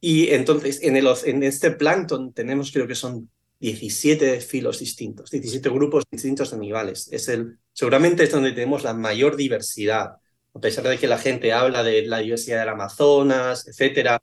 Y 0.00 0.30
entonces, 0.30 0.82
en, 0.82 0.96
el, 0.96 1.08
en 1.24 1.42
este 1.42 1.72
plancton 1.72 2.32
tenemos, 2.32 2.72
creo 2.72 2.86
que 2.86 2.94
son 2.94 3.30
17 3.60 4.40
filos 4.40 4.80
distintos, 4.80 5.30
17 5.30 5.68
grupos 5.68 6.04
distintos 6.10 6.50
de 6.50 6.56
animales. 6.56 7.08
Es 7.12 7.28
el, 7.28 7.58
seguramente 7.72 8.24
es 8.24 8.32
donde 8.32 8.52
tenemos 8.52 8.82
la 8.82 8.94
mayor 8.94 9.36
diversidad. 9.36 10.16
A 10.54 10.60
pesar 10.60 10.86
de 10.86 10.98
que 10.98 11.06
la 11.06 11.18
gente 11.18 11.52
habla 11.52 11.82
de 11.82 12.02
la 12.06 12.18
diversidad 12.18 12.60
del 12.60 12.70
Amazonas, 12.70 13.66
etcétera, 13.68 14.20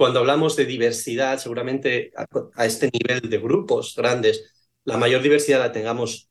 cuando 0.00 0.20
hablamos 0.20 0.56
de 0.56 0.64
diversidad, 0.64 1.38
seguramente 1.38 2.10
a, 2.16 2.64
este 2.64 2.90
nivel 2.90 3.28
de 3.28 3.38
grupos 3.38 3.94
grandes, 3.94 4.59
la 4.84 4.96
mayor 4.96 5.22
diversidad 5.22 5.60
la 5.60 5.72
tengamos 5.72 6.30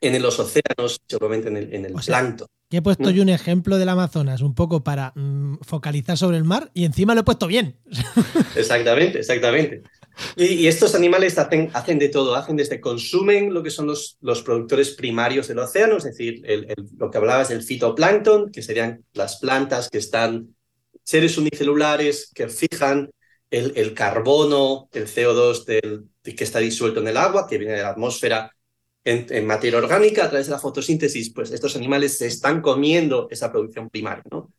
en 0.00 0.22
los 0.22 0.38
océanos, 0.38 1.00
seguramente 1.06 1.48
en 1.48 1.56
el, 1.56 1.74
en 1.74 1.84
el 1.86 1.92
plancton. 1.92 2.46
he 2.70 2.82
puesto 2.82 3.10
yo 3.10 3.22
un 3.22 3.28
ejemplo 3.28 3.78
del 3.78 3.88
Amazonas, 3.88 4.42
un 4.42 4.54
poco 4.54 4.84
para 4.84 5.12
mm, 5.14 5.58
focalizar 5.62 6.16
sobre 6.16 6.36
el 6.36 6.44
mar, 6.44 6.70
y 6.74 6.84
encima 6.84 7.14
lo 7.14 7.22
he 7.22 7.24
puesto 7.24 7.46
bien. 7.46 7.76
Exactamente, 8.56 9.18
exactamente. 9.18 9.82
Y, 10.36 10.66
estos 10.66 10.94
animales 10.96 11.38
hacen, 11.38 11.70
hacen, 11.74 11.98
de 11.98 12.08
todo, 12.08 12.34
hacen 12.34 12.56
desde 12.56 12.80
consumen 12.80 13.54
lo 13.54 13.62
que 13.62 13.70
son 13.70 13.86
los, 13.86 14.18
los 14.20 14.42
productores 14.42 14.90
primarios 14.90 15.46
del 15.46 15.60
océano, 15.60 15.96
es 15.96 16.04
decir, 16.04 16.42
lo 16.96 17.10
que 17.10 17.18
hablabas 17.18 17.50
del 17.50 17.62
fitoplancton, 17.62 18.50
que 18.50 18.62
serían 18.62 19.04
las 19.12 19.36
plantas 19.36 19.88
que 19.88 19.98
están, 19.98 20.56
seres 21.04 21.38
unicelulares 21.38 22.32
que 22.34 22.48
fijan 22.48 23.10
el, 23.50 23.72
el 23.76 23.94
carbono, 23.94 24.88
el 24.92 25.06
CO2 25.06 25.64
del, 25.64 26.04
que 26.36 26.44
está 26.44 26.58
disuelto 26.58 27.00
en 27.00 27.08
el 27.08 27.16
agua, 27.16 27.46
que 27.48 27.58
viene 27.58 27.74
de 27.74 27.82
la 27.82 27.90
atmósfera, 27.90 28.52
en, 29.04 29.46
materia 29.46 29.78
orgánica 29.78 30.24
a 30.24 30.28
través 30.28 30.46
de 30.46 30.52
la 30.52 30.58
fotosíntesis, 30.58 31.30
pues 31.30 31.50
estos 31.50 31.76
animales 31.76 32.18
se 32.18 32.26
están 32.26 32.60
comiendo 32.60 33.28
esa 33.30 33.50
producción 33.50 33.88
primaria, 33.88 34.24
¿no? 34.30 34.52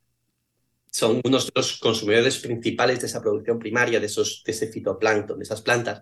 son 0.92 1.22
unos 1.24 1.46
de 1.46 1.52
los 1.56 1.78
consumidores 1.78 2.40
principales 2.40 3.00
de 3.00 3.08
esa 3.08 3.22
producción 3.22 3.60
primaria, 3.60 4.00
de, 4.00 4.08
esos, 4.08 4.42
de 4.46 4.52
ese 4.52 4.72
fitoplancton, 4.72 5.38
de 5.38 5.44
esas 5.44 5.62
plantas. 5.62 6.02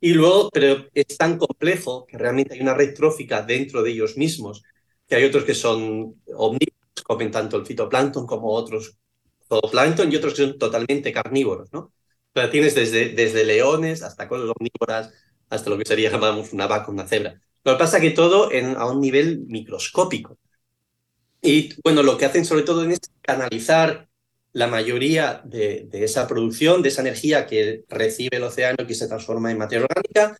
Y 0.00 0.12
luego, 0.12 0.50
pero 0.50 0.86
es 0.94 1.16
tan 1.18 1.38
complejo 1.38 2.06
que 2.06 2.18
realmente 2.18 2.54
hay 2.54 2.60
una 2.60 2.74
red 2.74 2.94
trófica 2.94 3.42
dentro 3.42 3.82
de 3.82 3.90
ellos 3.90 4.16
mismos, 4.16 4.62
que 5.06 5.16
hay 5.16 5.24
otros 5.24 5.44
que 5.44 5.54
son 5.54 6.16
omnívoros, 6.34 7.04
comen 7.04 7.30
tanto 7.30 7.56
el 7.56 7.66
fitoplancton 7.66 8.26
como 8.26 8.50
otros 8.50 8.96
zooplancton 9.48 10.10
y 10.10 10.16
otros 10.16 10.34
que 10.34 10.42
son 10.42 10.58
totalmente 10.58 11.12
carnívoros, 11.12 11.72
¿no? 11.72 11.92
Pero 12.34 12.50
tienes 12.50 12.74
desde, 12.74 13.10
desde 13.10 13.44
leones 13.44 14.02
hasta 14.02 14.28
cosas 14.28 14.50
omnívoras, 14.54 15.14
hasta 15.48 15.70
lo 15.70 15.78
que 15.78 15.86
sería, 15.86 16.10
llamamos, 16.10 16.52
una 16.52 16.66
vaca, 16.66 16.90
una 16.90 17.06
cebra. 17.06 17.40
Lo 17.64 17.72
que 17.72 17.78
pasa 17.78 17.96
es 17.96 18.02
que 18.02 18.10
todo 18.10 18.52
en, 18.52 18.76
a 18.76 18.84
un 18.86 19.00
nivel 19.00 19.40
microscópico. 19.46 20.36
Y 21.40 21.74
bueno, 21.82 22.02
lo 22.02 22.18
que 22.18 22.26
hacen 22.26 22.44
sobre 22.44 22.64
todo 22.64 22.84
es 22.84 23.00
canalizar 23.22 24.08
la 24.52 24.66
mayoría 24.68 25.42
de, 25.44 25.88
esa 25.92 26.26
producción, 26.26 26.80
de 26.80 26.88
esa 26.88 27.02
energía 27.02 27.46
que 27.46 27.84
recibe 27.88 28.36
el 28.36 28.44
océano 28.44 28.86
que 28.86 28.94
se 28.94 29.08
transforma 29.08 29.50
en 29.50 29.58
materia 29.58 29.84
orgánica, 29.84 30.38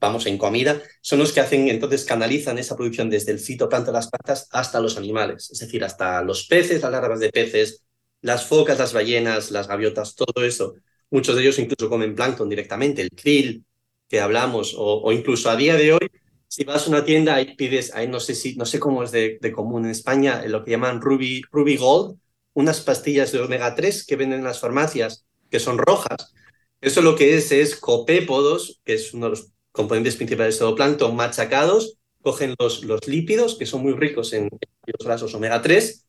vamos, 0.00 0.26
en 0.26 0.38
comida, 0.38 0.80
son 1.00 1.18
los 1.18 1.32
que 1.32 1.40
hacen, 1.40 1.68
entonces 1.68 2.04
canalizan 2.04 2.58
esa 2.58 2.76
producción 2.76 3.10
desde 3.10 3.32
el 3.32 3.40
fitoplancton 3.40 3.92
de 3.92 3.98
las 3.98 4.08
plantas 4.08 4.48
hasta 4.52 4.80
los 4.80 4.96
animales, 4.96 5.50
es 5.50 5.58
decir, 5.58 5.82
hasta 5.82 6.22
los 6.22 6.46
peces, 6.46 6.82
las 6.82 6.92
larvas 6.92 7.20
de 7.20 7.30
peces, 7.30 7.82
las 8.22 8.46
focas, 8.46 8.78
las 8.78 8.92
ballenas, 8.92 9.50
las 9.50 9.68
gaviotas, 9.68 10.14
todo 10.14 10.44
eso. 10.44 10.74
Muchos 11.10 11.36
de 11.36 11.42
ellos 11.42 11.58
incluso 11.58 11.88
comen 11.88 12.14
plancton 12.14 12.48
directamente, 12.48 13.02
el 13.02 13.10
krill 13.10 13.64
que 14.08 14.20
hablamos, 14.20 14.74
o, 14.76 15.12
incluso 15.12 15.50
a 15.50 15.56
día 15.56 15.76
de 15.76 15.92
hoy, 15.92 16.10
si 16.48 16.64
vas 16.64 16.86
a 16.86 16.90
una 16.90 17.04
tienda 17.04 17.40
y 17.40 17.54
pides, 17.54 17.94
ahí 17.94 18.08
no 18.08 18.18
sé 18.18 18.34
si, 18.34 18.56
no 18.56 18.66
sé 18.66 18.80
cómo 18.80 19.04
es 19.04 19.12
de, 19.12 19.38
de 19.40 19.52
común 19.52 19.84
en 19.84 19.92
España, 19.92 20.42
lo 20.46 20.64
que 20.64 20.72
llaman 20.72 21.00
Ruby, 21.00 21.42
Ruby 21.52 21.76
Gold, 21.76 22.18
unas 22.54 22.80
pastillas 22.80 23.30
de 23.32 23.40
omega 23.40 23.74
3 23.74 24.04
que 24.04 24.16
venden 24.16 24.40
en 24.40 24.44
las 24.44 24.60
farmacias, 24.60 25.24
que 25.48 25.60
son 25.60 25.78
rojas. 25.78 26.34
Eso 26.80 27.02
lo 27.02 27.14
que 27.14 27.36
es 27.36 27.52
es 27.52 27.76
copépodos, 27.76 28.80
que 28.84 28.94
es 28.94 29.14
uno 29.14 29.26
de 29.26 29.30
los 29.30 29.52
componentes 29.70 30.16
principales 30.16 30.58
del 30.58 30.68
zooplancton, 30.68 31.14
machacados, 31.14 31.98
cogen 32.22 32.54
los, 32.58 32.84
los 32.84 33.06
lípidos, 33.06 33.56
que 33.56 33.66
son 33.66 33.82
muy 33.82 33.92
ricos 33.92 34.32
en 34.32 34.48
los 34.86 35.06
grasos 35.06 35.34
omega 35.34 35.62
3, 35.62 36.06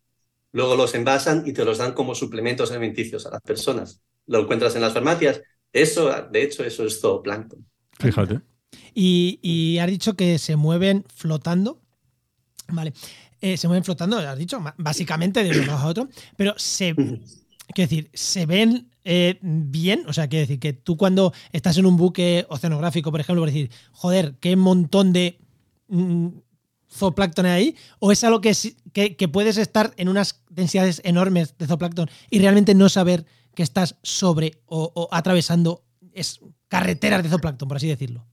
luego 0.51 0.75
los 0.75 0.93
envasan 0.95 1.43
y 1.45 1.53
te 1.53 1.65
los 1.65 1.77
dan 1.77 1.93
como 1.93 2.15
suplementos 2.15 2.71
alimenticios 2.71 3.25
a 3.25 3.31
las 3.31 3.41
personas. 3.41 4.01
Lo 4.27 4.41
encuentras 4.41 4.75
en 4.75 4.81
las 4.81 4.93
farmacias. 4.93 5.41
Eso, 5.73 6.11
de 6.31 6.43
hecho, 6.43 6.63
eso 6.63 6.85
es 6.85 6.99
zooplancton. 6.99 7.65
Fíjate. 7.99 8.41
Y, 8.93 9.39
y 9.41 9.77
has 9.79 9.87
dicho 9.87 10.15
que 10.15 10.37
se 10.37 10.55
mueven 10.55 11.05
flotando. 11.13 11.81
Vale. 12.67 12.93
Eh, 13.41 13.57
se 13.57 13.67
mueven 13.67 13.83
flotando, 13.83 14.19
has 14.19 14.37
dicho, 14.37 14.63
básicamente 14.77 15.43
de 15.43 15.59
un 15.59 15.65
lado 15.65 15.79
a 15.79 15.87
otro, 15.87 16.09
pero 16.37 16.53
se, 16.57 16.93
quiero 16.93 17.89
decir, 17.89 18.09
se 18.13 18.45
ven 18.45 18.91
eh, 19.03 19.39
bien, 19.41 20.03
o 20.07 20.13
sea, 20.13 20.27
quiero 20.27 20.41
decir 20.41 20.59
que 20.59 20.73
tú 20.73 20.95
cuando 20.95 21.33
estás 21.51 21.75
en 21.79 21.87
un 21.87 21.97
buque 21.97 22.45
oceanográfico, 22.49 23.09
por 23.09 23.19
ejemplo, 23.19 23.41
por 23.41 23.49
decir, 23.49 23.71
joder, 23.93 24.35
qué 24.39 24.55
montón 24.55 25.11
de 25.11 25.39
mm, 25.87 26.27
zooplancton 26.91 27.45
ahí, 27.45 27.75
o 27.99 28.11
es 28.11 28.23
algo 28.23 28.41
que, 28.41 28.53
que, 28.93 29.27
puedes 29.27 29.57
estar 29.57 29.93
en 29.97 30.09
unas 30.09 30.43
densidades 30.49 31.01
enormes 31.03 31.57
de 31.57 31.67
zooplancton 31.67 32.09
y 32.29 32.39
realmente 32.39 32.75
no 32.75 32.89
saber 32.89 33.25
que 33.55 33.63
estás 33.63 33.95
sobre 34.03 34.61
o, 34.65 35.07
atravesando 35.11 35.83
es 36.13 36.39
carreteras 36.67 37.23
de 37.23 37.29
zooplancton, 37.29 37.67
por 37.67 37.77
así 37.77 37.87
decirlo. 37.87 38.25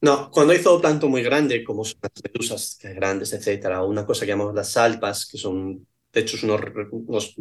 No, 0.00 0.30
cuando 0.30 0.52
hay 0.52 0.60
zooplancton 0.60 1.10
muy 1.10 1.22
grande, 1.22 1.64
como 1.64 1.84
son 1.84 1.98
las 2.02 2.12
medusas 2.22 2.78
grandes, 2.94 3.32
etcétera, 3.32 3.82
o 3.82 3.88
una 3.88 4.06
cosa 4.06 4.24
que 4.24 4.30
llamamos 4.30 4.54
las 4.54 4.70
salpas, 4.70 5.26
que 5.26 5.38
son, 5.38 5.86
de 6.12 6.20
hecho, 6.20 6.36
unos, 6.46 7.34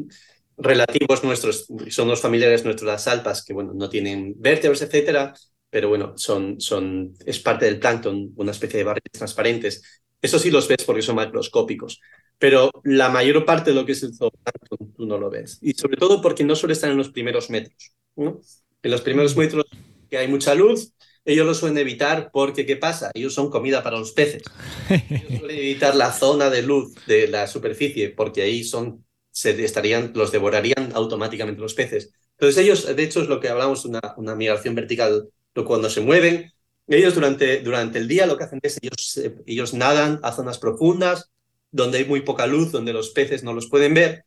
relativos 0.57 1.23
nuestros, 1.23 1.67
son 1.89 2.07
los 2.07 2.19
familiares 2.19 2.65
nuestros, 2.65 2.87
las 2.87 3.03
salpas, 3.03 3.43
que, 3.43 3.53
bueno, 3.53 3.73
no 3.75 3.89
tienen 3.89 4.33
vértebras, 4.37 4.81
etcétera, 4.81 5.33
pero 5.69 5.89
bueno, 5.89 6.13
son, 6.17 6.59
son, 6.59 7.13
es 7.25 7.39
parte 7.39 7.65
del 7.65 7.79
plancton, 7.79 8.33
una 8.35 8.51
especie 8.51 8.79
de 8.79 8.85
barreras 8.85 9.11
transparentes. 9.11 10.01
Eso 10.21 10.39
sí 10.39 10.49
los 10.49 10.67
ves 10.67 10.83
porque 10.85 11.01
son 11.01 11.15
macroscópicos, 11.15 11.99
pero 12.37 12.71
la 12.83 13.09
mayor 13.09 13.45
parte 13.45 13.71
de 13.71 13.75
lo 13.75 13.85
que 13.85 13.91
es 13.91 14.03
el 14.03 14.15
zooplancton 14.15 14.93
tú 14.95 15.05
no 15.05 15.17
lo 15.17 15.29
ves. 15.29 15.59
Y 15.61 15.73
sobre 15.73 15.97
todo 15.97 16.21
porque 16.21 16.43
no 16.43 16.55
suele 16.55 16.73
estar 16.73 16.89
en 16.89 16.97
los 16.97 17.09
primeros 17.09 17.49
metros. 17.49 17.93
¿no? 18.15 18.39
En 18.81 18.91
los 18.91 19.01
primeros 19.01 19.35
metros 19.35 19.65
que 20.09 20.17
hay 20.17 20.27
mucha 20.27 20.55
luz, 20.55 20.93
ellos 21.23 21.45
lo 21.45 21.53
suelen 21.53 21.77
evitar 21.77 22.31
porque, 22.31 22.65
¿qué 22.65 22.77
pasa? 22.77 23.11
Ellos 23.13 23.33
son 23.33 23.49
comida 23.49 23.83
para 23.83 23.99
los 23.99 24.13
peces. 24.13 24.43
Ellos 24.89 25.39
suelen 25.39 25.57
evitar 25.57 25.95
la 25.95 26.11
zona 26.13 26.49
de 26.49 26.61
luz 26.61 26.95
de 27.05 27.27
la 27.27 27.47
superficie 27.47 28.09
porque 28.09 28.41
ahí 28.41 28.63
son, 28.63 29.05
se 29.29 29.63
estarían, 29.63 30.13
los 30.15 30.31
devorarían 30.31 30.91
automáticamente 30.93 31.61
los 31.61 31.73
peces. 31.73 32.13
Entonces 32.39 32.63
ellos, 32.63 32.95
de 32.95 33.03
hecho, 33.03 33.21
es 33.21 33.27
lo 33.27 33.39
que 33.39 33.49
hablamos 33.49 33.83
una, 33.83 33.99
una 34.15 34.35
migración 34.35 34.73
vertical, 34.73 35.27
cuando 35.65 35.89
se 35.89 36.01
mueven, 36.01 36.53
ellos 36.87 37.15
durante, 37.15 37.61
durante 37.61 37.99
el 37.99 38.07
día 38.07 38.25
lo 38.25 38.37
que 38.37 38.45
hacen 38.45 38.59
es 38.63 38.79
ellos, 38.81 39.19
ellos 39.45 39.73
nadan 39.73 40.19
a 40.23 40.31
zonas 40.31 40.57
profundas 40.57 41.29
donde 41.71 41.99
hay 41.99 42.05
muy 42.05 42.21
poca 42.21 42.47
luz, 42.47 42.71
donde 42.71 42.93
los 42.93 43.09
peces 43.09 43.43
no 43.43 43.53
los 43.53 43.67
pueden 43.67 43.93
ver. 43.93 44.25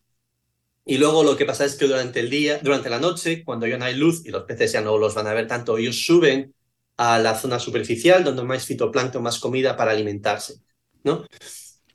Y 0.84 0.98
luego 0.98 1.22
lo 1.22 1.36
que 1.36 1.44
pasa 1.44 1.64
es 1.64 1.76
que 1.76 1.86
durante 1.86 2.20
el 2.20 2.30
día, 2.30 2.58
durante 2.62 2.90
la 2.90 2.98
noche, 2.98 3.44
cuando 3.44 3.66
ya 3.66 3.78
no 3.78 3.84
hay 3.84 3.94
luz 3.94 4.22
y 4.24 4.30
los 4.30 4.44
peces 4.44 4.72
ya 4.72 4.80
no 4.80 4.98
los 4.98 5.14
van 5.14 5.26
a 5.26 5.34
ver 5.34 5.46
tanto, 5.46 5.78
ellos 5.78 6.04
suben 6.04 6.54
a 6.96 7.18
la 7.18 7.38
zona 7.38 7.58
superficial, 7.58 8.24
donde 8.24 8.42
más 8.42 8.66
fitoplancton, 8.66 9.22
más 9.22 9.38
comida 9.38 9.76
para 9.76 9.92
alimentarse, 9.92 10.56
¿no? 11.02 11.26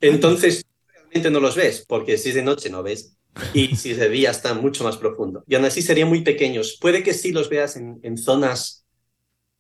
Entonces, 0.02 0.66
realmente 0.88 1.30
no 1.30 1.40
los 1.40 1.56
ves, 1.56 1.86
porque 1.88 2.18
si 2.18 2.30
es 2.30 2.36
de 2.36 2.42
noche 2.42 2.70
no 2.70 2.82
ves, 2.82 3.16
y 3.54 3.76
si 3.76 3.92
es 3.92 3.98
de 3.98 4.10
día 4.10 4.32
están 4.32 4.62
mucho 4.62 4.84
más 4.84 4.98
profundo. 4.98 5.44
Y 5.48 5.56
aún 5.56 5.66
así 5.66 5.82
serían 5.82 6.08
muy 6.08 6.22
pequeños. 6.22 6.78
Puede 6.80 7.04
que 7.04 7.14
sí 7.14 7.32
los 7.32 7.50
veas 7.50 7.76
en, 7.76 8.00
en 8.02 8.18
zonas 8.18 8.85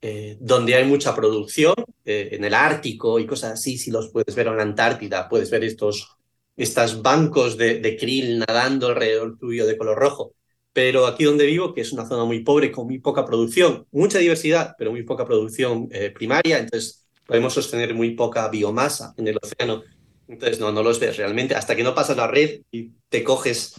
eh, 0.07 0.37
donde 0.39 0.75
hay 0.75 0.85
mucha 0.85 1.15
producción, 1.15 1.73
eh, 2.05 2.29
en 2.33 2.45
el 2.45 2.53
Ártico 2.53 3.17
y 3.17 3.25
cosas 3.25 3.53
así, 3.53 3.75
si 3.79 3.89
los 3.89 4.09
puedes 4.09 4.35
ver 4.35 4.45
en 4.45 4.57
la 4.57 4.61
Antártida, 4.61 5.27
puedes 5.27 5.49
ver 5.49 5.63
estos, 5.63 6.15
estos 6.55 7.01
bancos 7.01 7.57
de, 7.57 7.97
krill 7.99 8.37
nadando 8.37 8.85
alrededor 8.85 9.35
tuyo 9.39 9.65
de 9.65 9.75
color 9.75 9.97
rojo 9.97 10.33
pero 10.73 11.07
aquí 11.07 11.23
donde 11.23 11.45
vivo, 11.47 11.73
que 11.73 11.81
es 11.81 11.91
una 11.93 12.05
zona 12.05 12.25
muy 12.25 12.41
pobre, 12.41 12.71
con 12.71 12.85
muy 12.85 12.99
poca 12.99 13.25
producción, 13.25 13.87
mucha 13.91 14.19
diversidad, 14.19 14.75
pero 14.77 14.91
muy 14.91 15.03
poca 15.03 15.25
producción 15.25 15.87
eh, 15.91 16.11
primaria, 16.11 16.59
entonces 16.59 17.05
podemos 17.25 17.53
sostener 17.53 17.95
muy 17.95 18.11
poca 18.11 18.49
biomasa 18.49 19.13
en 19.17 19.29
el 19.29 19.39
océano. 19.41 19.83
Entonces, 20.27 20.59
no, 20.59 20.73
no 20.73 20.83
los 20.83 20.99
ves 20.99 21.15
realmente. 21.15 21.55
Hasta 21.55 21.77
que 21.77 21.83
no 21.83 21.95
pasas 21.95 22.17
la 22.17 22.27
red 22.27 22.61
y 22.71 22.91
te 23.07 23.23
coges 23.23 23.75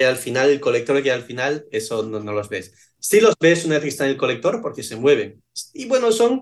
al 0.00 0.16
final, 0.16 0.50
el 0.50 0.60
colector 0.60 1.02
que 1.02 1.10
al 1.10 1.22
final, 1.22 1.66
eso 1.72 2.04
no 2.04 2.32
los 2.32 2.48
ves. 2.48 2.85
Sí 3.06 3.20
los 3.20 3.36
ves 3.38 3.64
una 3.64 3.74
vez 3.74 3.84
que 3.84 3.88
están 3.90 4.08
en 4.08 4.14
el 4.14 4.18
colector 4.18 4.60
porque 4.60 4.82
se 4.82 4.96
mueven. 4.96 5.40
Y 5.72 5.86
bueno, 5.86 6.10
son 6.10 6.40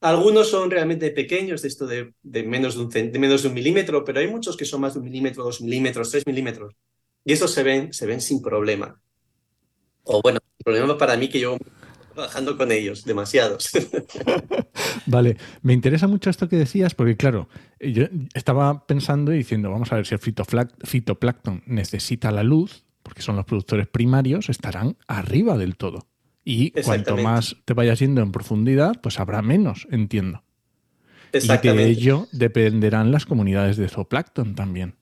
algunos 0.00 0.48
son 0.48 0.70
realmente 0.70 1.10
pequeños, 1.10 1.60
de 1.62 1.68
esto 1.68 1.88
de, 1.88 2.14
de 2.22 2.44
menos, 2.44 2.76
de 2.76 2.82
un, 2.82 2.88
de 2.88 3.18
menos 3.18 3.42
de 3.42 3.48
un 3.48 3.54
milímetro, 3.54 4.04
pero 4.04 4.20
hay 4.20 4.28
muchos 4.28 4.56
que 4.56 4.64
son 4.64 4.80
más 4.80 4.94
de 4.94 5.00
un 5.00 5.06
milímetro, 5.06 5.42
dos 5.42 5.60
milímetros, 5.60 6.12
tres 6.12 6.24
milímetros. 6.24 6.72
Y 7.24 7.32
esos 7.32 7.50
se 7.50 7.64
ven, 7.64 7.92
se 7.92 8.06
ven 8.06 8.20
sin 8.20 8.40
problema. 8.40 8.96
O 10.04 10.22
bueno, 10.22 10.38
el 10.58 10.64
problema 10.64 10.96
para 10.96 11.16
mí 11.16 11.28
que 11.28 11.40
yo 11.40 11.58
trabajando 12.14 12.56
con 12.56 12.70
ellos, 12.70 13.04
demasiados. 13.04 13.72
vale, 15.06 15.36
me 15.62 15.72
interesa 15.72 16.06
mucho 16.06 16.30
esto 16.30 16.48
que 16.48 16.58
decías, 16.58 16.94
porque 16.94 17.16
claro, 17.16 17.48
yo 17.80 18.04
estaba 18.34 18.86
pensando 18.86 19.32
y 19.32 19.38
diciendo, 19.38 19.72
vamos 19.72 19.90
a 19.90 19.96
ver 19.96 20.06
si 20.06 20.14
el 20.14 20.20
fitoplancton 20.20 21.64
necesita 21.66 22.30
la 22.30 22.44
luz, 22.44 22.84
porque 23.12 23.20
son 23.20 23.36
los 23.36 23.44
productores 23.44 23.86
primarios, 23.88 24.48
estarán 24.48 24.96
arriba 25.06 25.58
del 25.58 25.76
todo. 25.76 26.06
Y 26.46 26.70
cuanto 26.70 27.18
más 27.18 27.56
te 27.66 27.74
vayas 27.74 27.98
yendo 27.98 28.22
en 28.22 28.32
profundidad, 28.32 29.02
pues 29.02 29.20
habrá 29.20 29.42
menos, 29.42 29.86
entiendo. 29.90 30.42
Y 31.30 31.46
de 31.46 31.86
ello 31.86 32.26
dependerán 32.32 33.12
las 33.12 33.26
comunidades 33.26 33.76
de 33.76 33.90
zooplancton 33.90 34.54
también. 34.54 34.94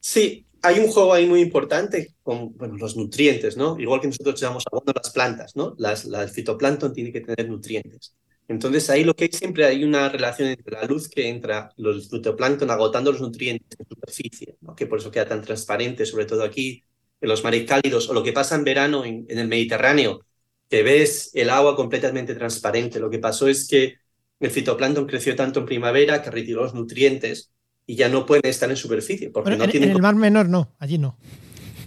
Sí, 0.00 0.46
hay 0.60 0.80
un 0.80 0.88
juego 0.88 1.14
ahí 1.14 1.28
muy 1.28 1.40
importante 1.40 2.16
con 2.24 2.56
bueno, 2.56 2.76
los 2.76 2.96
nutrientes, 2.96 3.56
¿no? 3.56 3.78
Igual 3.78 4.00
que 4.00 4.08
nosotros 4.08 4.40
llamamos 4.40 4.64
abono 4.66 4.90
a 4.90 5.00
las 5.00 5.12
plantas, 5.12 5.54
¿no? 5.54 5.76
Las, 5.78 6.06
el 6.06 6.28
fitoplancton 6.28 6.92
tiene 6.92 7.12
que 7.12 7.20
tener 7.20 7.48
nutrientes. 7.48 8.16
Entonces 8.48 8.90
ahí 8.90 9.04
lo 9.04 9.14
que 9.14 9.24
hay 9.24 9.30
siempre 9.30 9.64
hay 9.64 9.84
una 9.84 10.08
relación 10.08 10.48
entre 10.48 10.72
la 10.72 10.82
luz 10.86 11.08
que 11.08 11.28
entra, 11.28 11.70
los 11.76 12.10
fitoplancton 12.10 12.68
agotando 12.68 13.12
los 13.12 13.20
nutrientes 13.20 13.78
en 13.78 13.86
superficie, 13.86 14.56
¿no? 14.60 14.74
que 14.74 14.86
por 14.86 14.98
eso 14.98 15.12
queda 15.12 15.28
tan 15.28 15.42
transparente, 15.42 16.04
sobre 16.04 16.24
todo 16.24 16.42
aquí 16.42 16.82
en 17.20 17.28
los 17.28 17.42
mares 17.44 17.64
cálidos, 17.66 18.08
o 18.08 18.14
lo 18.14 18.22
que 18.22 18.32
pasa 18.32 18.54
en 18.54 18.64
verano 18.64 19.04
en, 19.04 19.26
en 19.28 19.38
el 19.38 19.48
Mediterráneo, 19.48 20.24
que 20.68 20.82
ves 20.82 21.30
el 21.34 21.50
agua 21.50 21.74
completamente 21.76 22.34
transparente. 22.34 23.00
Lo 23.00 23.10
que 23.10 23.18
pasó 23.18 23.48
es 23.48 23.66
que 23.66 23.96
el 24.40 24.50
fitoplancton 24.50 25.06
creció 25.06 25.34
tanto 25.34 25.60
en 25.60 25.66
primavera 25.66 26.22
que 26.22 26.30
retiró 26.30 26.62
los 26.62 26.74
nutrientes 26.74 27.50
y 27.86 27.96
ya 27.96 28.08
no 28.08 28.26
pueden 28.26 28.46
estar 28.46 28.70
en 28.70 28.76
superficie. 28.76 29.30
Porque 29.30 29.56
no 29.56 29.64
en, 29.64 29.82
el 29.82 30.00
mar 30.00 30.14
menor 30.14 30.48
no, 30.48 30.74
allí 30.78 30.98
no. 30.98 31.18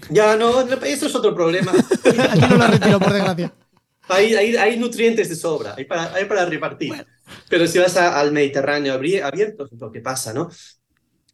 Ya 0.10 0.36
no, 0.36 0.62
eso 0.62 1.06
es 1.06 1.16
otro 1.16 1.34
problema. 1.34 1.72
allí 2.30 2.42
no 2.50 2.58
lo 2.58 2.68
retiro, 2.68 3.00
por 3.00 3.14
desgracia. 3.14 3.54
Hay, 4.10 4.36
hay, 4.36 4.56
hay, 4.58 4.78
nutrientes 4.78 5.30
de 5.30 5.36
sobra, 5.36 5.76
hay 5.78 5.86
para, 5.86 6.14
hay 6.14 6.26
para 6.26 6.46
repartir. 6.46 6.92
Pero 7.48 7.68
si 7.68 7.78
vas 7.80 7.96
al 7.96 8.32
Mediterráneo 8.34 8.96
abierto, 8.96 9.70
es 9.72 9.80
lo 9.80 9.92
que 9.92 10.02
pasa, 10.02 10.34
¿no? 10.34 10.50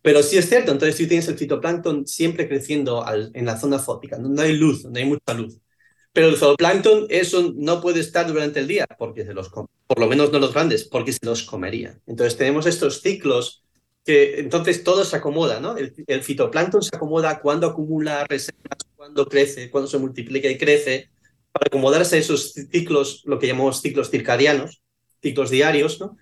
Pero 0.07 0.23
sí 0.23 0.37
es 0.37 0.47
cierto, 0.47 0.71
entonces 0.71 0.95
tú 0.95 1.05
tienes 1.05 1.27
el 1.27 1.37
fitoplancton 1.37 2.07
siempre 2.07 2.47
creciendo 2.47 3.03
en 3.33 3.45
la 3.45 3.59
zona 3.59 3.77
fótica, 3.77 4.17
donde 4.17 4.41
hay 4.41 4.55
luz, 4.55 4.83
donde 4.83 5.01
hay 5.01 5.05
mucha 5.05 5.33
luz. 5.33 5.59
Pero 6.13 6.29
el 6.29 6.37
zooplancton, 6.37 7.07
eso 7.09 7.53
no 7.57 7.81
puede 7.81 7.99
estar 7.99 8.25
durante 8.25 8.61
el 8.61 8.67
día, 8.67 8.85
porque 8.97 9.25
se 9.25 9.33
los 9.33 9.49
por 9.49 9.99
lo 9.99 10.07
menos 10.07 10.31
no 10.31 10.39
los 10.39 10.53
grandes, 10.53 10.85
porque 10.85 11.11
se 11.11 11.25
los 11.25 11.43
comerían. 11.43 12.01
Entonces 12.07 12.37
tenemos 12.37 12.65
estos 12.67 13.01
ciclos 13.01 13.65
que 14.05 14.39
entonces 14.39 14.81
todo 14.81 15.03
se 15.03 15.17
acomoda, 15.17 15.59
¿no? 15.59 15.75
El, 15.75 15.91
fitoplancton 16.23 16.83
se 16.83 16.95
acomoda 16.95 17.41
cuando 17.41 17.67
acumula 17.67 18.23
reservas, 18.29 18.77
cuando 18.95 19.27
crece, 19.27 19.69
cuando 19.69 19.89
se 19.89 19.97
multiplica 19.97 20.47
y 20.47 20.57
crece, 20.57 21.09
para 21.51 21.67
acomodarse 21.67 22.15
a 22.15 22.19
esos 22.19 22.53
ciclos, 22.53 23.23
lo 23.25 23.39
que 23.39 23.47
llamamos 23.47 23.81
ciclos 23.81 24.09
circadianos, 24.09 24.81
ciclos 25.21 25.49
diarios, 25.49 25.99
¿no? 25.99 26.15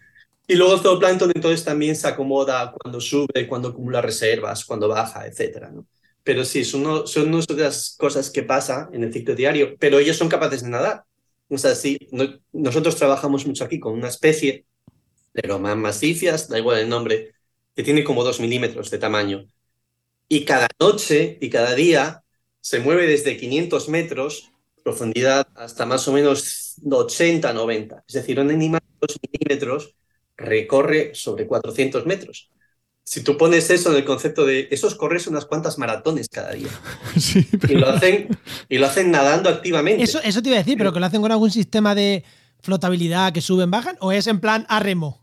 Y 0.47 0.55
luego 0.55 0.75
el 0.75 0.79
zooplancton 0.79 1.31
entonces 1.33 1.63
también 1.63 1.95
se 1.95 2.07
acomoda 2.07 2.71
cuando 2.71 3.01
sube, 3.01 3.47
cuando 3.47 3.69
acumula 3.69 4.01
reservas, 4.01 4.63
cuando 4.65 4.87
baja, 4.87 5.25
etcétera, 5.25 5.71
¿no? 5.71 5.87
Pero 6.23 6.43
sí, 6.43 6.63
son, 6.65 7.07
son 7.07 7.33
una 7.33 7.45
de 7.45 7.63
las 7.63 7.95
cosas 7.97 8.31
que 8.31 8.43
pasa 8.43 8.89
en 8.91 9.03
el 9.03 9.13
ciclo 9.13 9.35
diario, 9.35 9.75
pero 9.79 9.99
ellos 9.99 10.17
son 10.17 10.27
capaces 10.27 10.63
de 10.63 10.69
nadar. 10.69 11.03
O 11.49 11.57
sea, 11.57 11.75
sí, 11.75 11.99
nosotros 12.51 12.95
trabajamos 12.95 13.45
mucho 13.45 13.63
aquí 13.63 13.79
con 13.79 13.93
una 13.93 14.07
especie 14.07 14.65
de 15.33 15.75
Massifias, 15.75 16.47
da 16.49 16.57
igual 16.57 16.79
el 16.79 16.89
nombre, 16.89 17.33
que 17.75 17.83
tiene 17.83 18.03
como 18.03 18.23
dos 18.23 18.39
milímetros 18.39 18.89
de 18.89 18.97
tamaño. 18.97 19.45
Y 20.27 20.45
cada 20.45 20.67
noche 20.79 21.37
y 21.39 21.49
cada 21.49 21.75
día 21.75 22.23
se 22.61 22.79
mueve 22.79 23.05
desde 23.05 23.37
500 23.37 23.89
metros 23.89 24.51
profundidad 24.83 25.47
hasta 25.55 25.85
más 25.85 26.07
o 26.07 26.13
menos 26.13 26.75
80, 26.89 27.53
90. 27.53 28.03
Es 28.07 28.13
decir, 28.13 28.39
un 28.39 28.49
animal 28.51 28.81
de 28.81 29.07
2 29.07 29.17
milímetros 29.31 29.95
recorre 30.37 31.11
sobre 31.13 31.47
400 31.47 32.05
metros. 32.05 32.49
Si 33.03 33.21
tú 33.21 33.37
pones 33.37 33.69
eso 33.69 33.91
en 33.91 33.97
el 33.97 34.05
concepto 34.05 34.45
de 34.45 34.67
esos 34.71 34.95
corres 34.95 35.27
unas 35.27 35.45
cuantas 35.45 35.77
maratones 35.77 36.27
cada 36.27 36.53
día. 36.53 36.69
y, 37.69 37.73
lo 37.75 37.89
hacen, 37.89 38.29
y 38.67 38.79
lo 38.79 38.87
hacen 38.87 39.11
nadando 39.11 39.49
activamente. 39.49 40.03
Eso, 40.03 40.19
eso 40.23 40.41
te 40.41 40.49
iba 40.49 40.57
a 40.57 40.63
decir, 40.63 40.77
pero 40.77 40.91
que 40.91 40.99
lo 40.99 41.05
hacen 41.05 41.21
con 41.21 41.31
algún 41.31 41.51
sistema 41.51 41.93
de 41.93 42.23
flotabilidad 42.61 43.31
que 43.31 43.41
suben, 43.41 43.69
bajan, 43.69 43.97
o 43.99 44.11
es 44.11 44.25
en 44.25 44.39
plan 44.39 44.65
a 44.69 44.79
remo. 44.79 45.21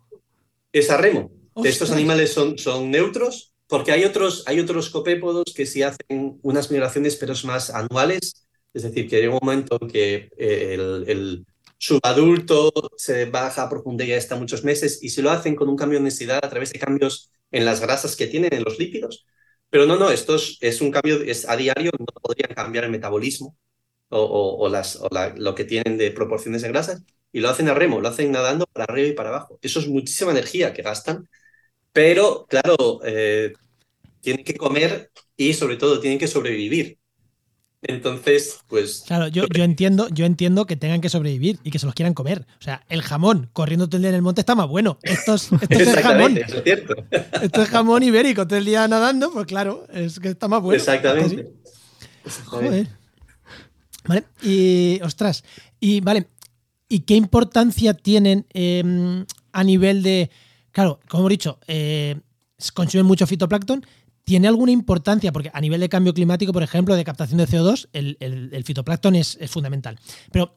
Es 0.73 0.91
a 0.91 0.97
remo 0.97 1.31
estos 1.65 1.91
animales 1.91 2.33
son, 2.33 2.59
son 2.59 2.91
neutros, 2.91 3.53
porque 3.67 3.93
hay 3.93 4.05
otros, 4.05 4.45
hay 4.47 4.61
otros 4.61 4.91
copépodos 4.91 5.45
que 5.55 5.67
sí 5.67 5.83
hacen 5.83 6.39
unas 6.43 6.71
migraciones, 6.71 7.17
pero 7.17 7.33
es 7.33 7.45
más 7.45 7.71
anuales. 7.71 8.47
Es 8.75 8.85
decir, 8.85 9.09
que 9.09 9.17
hay 9.17 9.27
un 9.27 9.39
momento 9.43 9.79
en 9.81 9.89
que 9.89 10.31
el, 10.39 11.05
el 11.07 11.47
subadulto 11.83 12.73
se 12.97 13.27
baja 13.27 13.65
a 13.65 13.69
profundidad 13.69 14.17
está 14.17 14.37
muchos 14.37 14.65
meses, 14.65 15.03
y 15.03 15.11
se 15.11 15.23
lo 15.23 15.31
hacen 15.31 15.55
con 15.57 15.69
un 15.69 15.77
cambio 15.77 15.99
de 15.99 16.05
densidad 16.05 16.41
a 16.45 16.51
través 16.51 16.73
de 16.73 16.79
cambios 16.79 17.31
en 17.51 17.65
las 17.65 17.81
grasas 17.81 18.17
que 18.17 18.27
tienen, 18.27 18.55
en 18.55 18.65
los 18.65 18.79
lípidos. 18.79 19.27
Pero 19.71 19.87
no, 19.87 19.97
no, 19.97 20.11
esto 20.11 20.37
es, 20.37 20.81
un 20.81 20.91
cambio, 20.91 21.23
es 21.23 21.49
a 21.49 21.57
diario, 21.57 21.91
no 21.99 22.07
podrían 22.07 22.55
cambiar 22.55 22.85
el 22.85 22.91
metabolismo 22.91 23.57
o, 24.11 24.21
o, 24.61 24.69
las, 24.69 24.97
o 24.97 25.09
lo 25.37 25.55
que 25.55 25.65
tienen 25.65 25.97
de 25.99 26.11
proporciones 26.11 26.63
de 26.63 26.69
grasas, 26.69 27.03
y 27.33 27.41
lo 27.41 27.49
hacen 27.49 27.69
a 27.69 27.75
remo, 27.75 28.01
lo 28.01 28.09
hacen 28.09 28.31
nadando 28.33 28.67
para 28.67 28.85
arriba 28.85 29.09
y 29.09 29.13
para 29.13 29.31
abajo. 29.31 29.59
Eso 29.63 29.81
es 29.81 29.89
muchísima 29.89 30.33
energía 30.33 30.73
que 30.75 30.83
gastan 30.83 31.29
pero, 31.93 32.47
claro, 32.49 33.01
eh, 33.05 33.53
tienen 34.21 34.45
que 34.45 34.57
comer 34.57 35.13
y 35.37 35.55
sobre 35.55 35.77
todo 35.77 36.01
tienen 36.01 36.19
que 36.19 36.29
sobrevivir. 36.29 36.99
Entonces, 37.83 38.61
pues. 38.69 39.05
Claro, 39.07 39.29
yo, 39.29 39.47
yo, 39.47 39.65
entiendo, 39.65 40.09
yo 40.09 40.25
entiendo 40.25 40.67
que 40.67 40.77
tengan 40.77 41.01
que 41.01 41.09
sobrevivir 41.09 41.59
y 41.65 41.71
que 41.71 41.79
se 41.79 41.87
los 41.87 41.95
quieran 41.95 42.15
comer. 42.15 42.47
O 42.59 42.63
sea, 42.63 42.85
el 42.89 43.03
jamón 43.03 43.51
corriendo 43.53 43.89
todo 43.89 43.97
el 43.97 44.03
día 44.03 44.11
en 44.11 44.17
el 44.17 44.23
monte 44.23 44.41
está 44.41 44.55
más 44.55 44.69
bueno. 44.69 44.99
Esto 45.03 45.35
es, 45.35 45.51
esto 45.69 46.03
jamón. 46.03 46.39
Eso 46.39 46.59
es 46.59 46.65
cierto. 46.65 46.95
Esto 47.43 47.63
es 47.63 47.69
jamón 47.69 48.03
ibérico 48.03 48.47
todo 48.47 48.59
el 48.59 48.65
día 48.65 48.87
nadando, 48.89 49.33
pues 49.33 49.47
claro, 49.47 49.87
es 49.93 50.19
que 50.21 50.29
está 50.29 50.49
más 50.49 50.63
bueno. 50.63 50.79
Exactamente. 50.79 51.53
Joder. 52.47 52.89
Vale. 54.05 54.25
Y, 54.43 55.01
ostras, 55.03 55.45
y 55.81 56.01
vale. 56.01 56.27
¿Y 56.89 57.01
qué 57.01 57.15
importancia 57.15 57.95
tienen 57.95 58.47
em, 58.53 59.25
a 59.53 59.65
nivel 59.65 60.03
de 60.03 60.31
Claro, 60.73 61.01
como 61.07 61.21
hemos 61.23 61.31
dicho, 61.31 61.59
eh, 61.69 62.19
consumen 62.75 63.07
mucho 63.07 63.27
fitoplancton. 63.27 63.85
¿Tiene 64.25 64.49
alguna 64.49 64.73
importancia? 64.73 65.33
Porque 65.33 65.51
a 65.53 65.61
nivel 65.61 65.81
de 65.81 65.89
cambio 65.89 66.15
climático, 66.15 66.53
por 66.53 66.63
ejemplo, 66.63 66.95
de 66.95 67.05
captación 67.05 67.39
de 67.39 67.49
CO2, 67.49 67.89
el, 67.93 68.65
fitoplancton 68.65 69.17
es, 69.17 69.39
fundamental. 69.49 69.99
Pero 70.31 70.55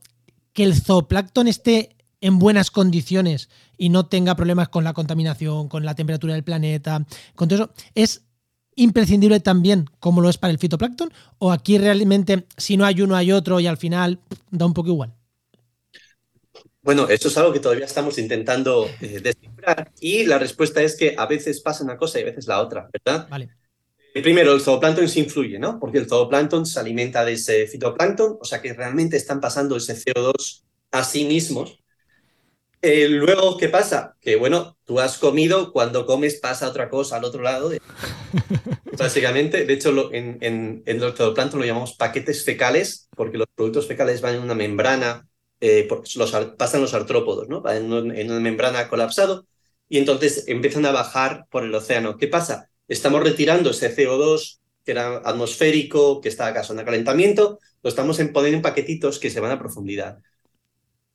que 0.54 0.64
el 0.64 0.76
zooplancton 0.76 1.48
esté 1.48 1.96
en 2.22 2.40
buenas 2.40 2.72
condiciones 2.72 3.50
y 3.78 3.90
no 3.90 4.06
tenga 4.06 4.36
problemas 4.36 4.70
con 4.70 4.84
la 4.84 4.94
contaminación, 4.94 5.68
con 5.68 5.84
la 5.84 5.96
temperatura 5.96 6.34
del 6.34 6.44
planeta, 6.44 7.06
con 7.36 7.48
todo 7.48 7.64
eso, 7.64 7.74
¿es 7.94 8.24
imprescindible 8.76 9.40
también 9.40 9.90
como 10.00 10.22
lo 10.22 10.30
es 10.30 10.38
para 10.38 10.52
el 10.52 10.60
fitoplancton? 10.60 11.12
¿O 11.40 11.52
aquí 11.52 11.78
realmente, 11.78 12.46
si 12.58 12.78
no 12.78 12.86
hay 12.86 13.02
uno, 13.02 13.16
hay 13.16 13.32
otro 13.32 13.60
y 13.60 13.68
al 13.68 13.78
final 13.78 14.20
da 14.52 14.66
un 14.66 14.74
poco 14.74 14.90
igual? 14.90 15.14
Bueno, 16.86 17.10
eso 17.10 17.30
es 17.30 17.38
algo 17.40 17.52
que 17.52 17.60
todavía 17.60 17.86
estamos 17.86 18.20
intentando 18.20 18.88
eh, 19.02 19.20
descifrar 19.20 19.92
y 20.00 20.24
la 20.26 20.38
respuesta 20.38 20.84
es 20.84 20.96
que 20.96 21.16
a 21.18 21.26
veces 21.26 21.60
pasa 21.60 21.84
una 21.84 21.98
cosa 21.98 22.20
y 22.20 22.22
a 22.22 22.26
veces 22.26 22.46
la 22.46 22.62
otra, 22.62 22.88
¿verdad? 22.94 23.28
Vale. 23.28 23.50
Eh, 24.14 24.22
primero, 24.22 24.54
el 24.54 24.62
zooplancton 24.62 25.10
se 25.10 25.22
influye, 25.22 25.58
¿no? 25.58 25.80
Porque 25.80 25.98
el 25.98 26.08
zooplancton 26.08 26.64
se 26.68 26.80
alimenta 26.80 27.26
de 27.26 27.34
ese 27.34 27.66
fitoplancton, 27.66 28.38
o 28.40 28.46
sea 28.46 28.62
que 28.62 28.72
realmente 28.74 29.18
están 29.18 29.42
pasando 29.42 29.76
ese 29.76 29.96
CO2 29.96 30.62
a 30.92 31.04
sí 31.04 31.26
mismos. 31.26 31.80
Eh, 32.84 33.08
luego, 33.10 33.58
¿qué 33.58 33.68
pasa? 33.68 34.16
Que 34.22 34.36
bueno, 34.36 34.78
tú 34.86 35.00
has 35.00 35.18
comido, 35.18 35.74
cuando 35.74 36.06
comes 36.06 36.36
pasa 36.36 36.70
otra 36.70 36.88
cosa 36.88 37.16
al 37.16 37.24
otro 37.24 37.42
lado. 37.42 37.72
Básicamente, 39.00 39.66
de 39.66 39.74
hecho, 39.74 40.14
en, 40.14 40.38
en, 40.40 40.84
en 40.86 41.02
el 41.02 41.14
zooplancton 41.16 41.60
lo 41.60 41.66
llamamos 41.66 41.96
paquetes 41.96 42.46
fecales, 42.46 43.10
porque 43.16 43.40
los 43.40 43.48
productos 43.56 43.88
fecales 43.88 44.22
van 44.22 44.36
en 44.36 44.44
una 44.44 44.54
membrana 44.54 45.28
eh, 45.62 45.88
pasan 46.58 46.82
los 46.82 46.94
artrópodos, 46.94 47.48
¿no? 47.48 47.64
En, 47.70 47.92
en, 48.16 48.32
una 48.32 48.40
membrana 48.40 48.88
colapsado 48.88 49.46
y 49.88 49.98
entonces 49.98 50.46
empiezan 50.48 50.86
a 50.86 50.92
bajar 50.92 51.46
por 51.50 51.64
el 51.64 51.74
océano. 51.74 52.18
¿Qué 52.18 52.28
pasa? 52.28 52.70
Estamos 52.88 53.24
retirando 53.24 53.70
ese 53.72 53.96
CO2 53.96 54.60
que 54.86 54.92
era 54.92 55.18
atmosférico, 55.18 56.22
que 56.22 56.30
está 56.30 56.46
acaso 56.46 56.74
en 56.74 56.86
calentamiento, 56.86 57.60
lo 57.82 57.90
estamos 57.90 58.18
poniendo 58.18 58.58
en 58.58 58.62
paquetitos 58.62 59.20
que 59.20 59.32
se 59.32 59.40
van 59.40 59.52
a 59.52 59.60
profundidad. 59.60 60.20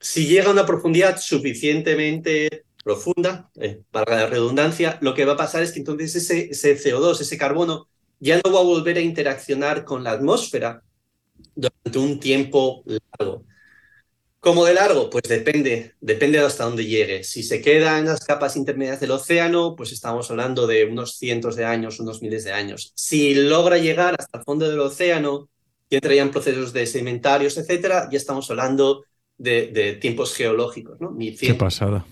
Si 0.00 0.26
llega 0.26 0.48
a 0.48 0.52
una 0.52 0.66
profundidad 0.66 1.20
suficientemente 1.20 2.64
profunda, 2.82 3.50
eh, 3.60 3.82
para 3.90 4.16
la 4.16 4.26
redundancia, 4.26 4.98
lo 5.02 5.14
que 5.14 5.24
va 5.24 5.34
a 5.34 5.36
pasar 5.36 5.62
es 5.62 5.72
que 5.72 5.78
entonces 5.78 6.16
ese, 6.16 6.50
ese 6.50 6.76
CO2, 6.76 7.20
ese 7.20 7.38
carbono, 7.38 7.88
ya 8.18 8.40
no 8.44 8.52
va 8.52 8.60
a 8.60 8.64
volver 8.64 8.96
a 8.96 9.00
interaccionar 9.00 9.84
con 9.84 10.02
la 10.02 10.12
atmósfera 10.12 10.82
durante 11.54 11.98
un 11.98 12.18
tiempo 12.18 12.82
largo. 12.86 13.44
¿Cómo 14.40 14.64
de 14.64 14.72
largo? 14.72 15.10
Pues 15.10 15.24
depende, 15.24 15.92
depende 16.00 16.38
de 16.38 16.46
hasta 16.46 16.64
dónde 16.64 16.86
llegue. 16.86 17.24
Si 17.24 17.42
se 17.42 17.60
queda 17.60 17.98
en 17.98 18.06
las 18.06 18.24
capas 18.24 18.56
intermedias 18.56 18.98
del 18.98 19.10
océano, 19.10 19.76
pues 19.76 19.92
estamos 19.92 20.30
hablando 20.30 20.66
de 20.66 20.86
unos 20.86 21.18
cientos 21.18 21.56
de 21.56 21.66
años, 21.66 22.00
unos 22.00 22.22
miles 22.22 22.44
de 22.44 22.52
años. 22.52 22.92
Si 22.96 23.34
logra 23.34 23.76
llegar 23.76 24.16
hasta 24.18 24.38
el 24.38 24.44
fondo 24.44 24.66
del 24.66 24.80
océano 24.80 25.50
y 25.90 25.96
entra 25.96 26.14
ya 26.14 26.22
en 26.22 26.30
procesos 26.30 26.72
de 26.72 26.86
sedimentarios, 26.86 27.58
etcétera, 27.58 28.08
ya 28.10 28.16
estamos 28.16 28.50
hablando 28.50 29.04
de, 29.36 29.98
tiempos 30.00 30.34
geológicos, 30.34 30.98
¿no? 31.00 31.14
Qué 31.38 31.54
pasada. 31.54 32.06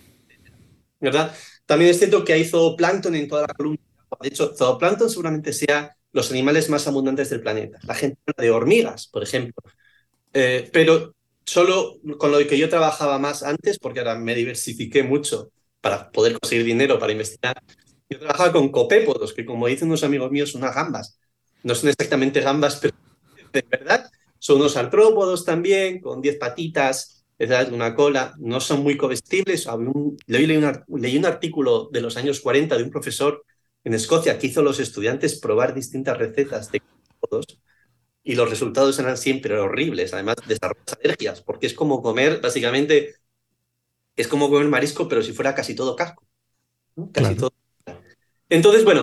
¿Verdad? 1.00 1.34
También 1.64 1.92
es 1.92 1.98
cierto 1.98 2.26
que 2.26 2.34
hay 2.34 2.44
zooplancton 2.44 3.14
en 3.14 3.26
toda 3.26 3.42
la 3.42 3.54
columna. 3.54 3.80
De 4.20 4.28
hecho, 4.28 4.54
zooplancton 4.54 5.08
seguramente 5.08 5.54
sea 5.54 5.96
los 6.12 6.30
animales 6.30 6.68
más 6.68 6.86
abundantes 6.86 7.30
del 7.30 7.40
planeta. 7.40 7.78
La 7.84 7.94
gente 7.94 8.18
habla 8.26 8.42
de 8.42 8.50
hormigas, 8.50 9.06
por 9.06 9.22
ejemplo. 9.22 9.62
Eh, 10.34 10.68
pero 10.72 11.14
solo 11.48 11.96
con 12.18 12.30
lo 12.30 12.38
que 12.46 12.58
yo 12.58 12.68
trabajaba 12.68 13.18
más 13.18 13.42
antes, 13.42 13.78
porque 13.78 14.00
ahora 14.00 14.16
me 14.16 14.34
diversifiqué 14.34 15.02
mucho 15.02 15.50
para 15.80 16.10
poder 16.10 16.38
conseguir 16.38 16.66
dinero 16.66 16.98
para 16.98 17.12
investigar, 17.12 17.62
yo 18.10 18.18
trabajaba 18.18 18.52
con 18.52 18.68
copépodos, 18.70 19.32
que 19.32 19.44
como 19.44 19.66
dicen 19.66 19.88
unos 19.88 20.04
amigos 20.04 20.30
míos, 20.30 20.52
son 20.52 20.62
unas 20.62 20.74
gambas. 20.74 21.18
No 21.62 21.74
son 21.74 21.88
exactamente 21.88 22.40
gambas, 22.40 22.76
pero 22.76 22.94
de 23.52 23.64
verdad 23.70 24.10
son 24.38 24.58
unos 24.58 24.76
artrópodos 24.76 25.44
también, 25.44 26.00
con 26.00 26.20
10 26.20 26.36
patitas, 26.36 27.24
una 27.72 27.94
cola. 27.94 28.34
No 28.38 28.60
son 28.60 28.82
muy 28.82 28.96
comestibles. 28.96 29.66
leí, 30.26 30.56
un, 30.56 30.84
leí 31.00 31.16
un 31.16 31.26
artículo 31.26 31.88
de 31.90 32.00
los 32.00 32.16
años 32.16 32.40
40 32.40 32.76
de 32.76 32.82
un 32.82 32.90
profesor 32.90 33.44
en 33.84 33.94
Escocia 33.94 34.38
que 34.38 34.48
hizo 34.48 34.60
a 34.60 34.64
los 34.64 34.80
estudiantes 34.80 35.40
probar 35.40 35.74
distintas 35.74 36.18
recetas 36.18 36.70
de 36.70 36.80
copépodos 36.80 37.58
y 38.28 38.34
los 38.34 38.50
resultados 38.50 38.98
eran 38.98 39.16
siempre 39.16 39.58
horribles, 39.58 40.12
además 40.12 40.36
desarrollas 40.46 40.98
alergias, 41.02 41.40
porque 41.40 41.66
es 41.66 41.72
como 41.72 42.02
comer, 42.02 42.42
básicamente, 42.42 43.14
es 44.14 44.28
como 44.28 44.50
comer 44.50 44.68
marisco, 44.68 45.08
pero 45.08 45.22
si 45.22 45.32
fuera 45.32 45.54
casi 45.54 45.74
todo 45.74 45.96
casco. 45.96 46.26
Casi 47.10 47.36
todo. 47.36 47.54
Entonces, 48.50 48.84
bueno, 48.84 49.00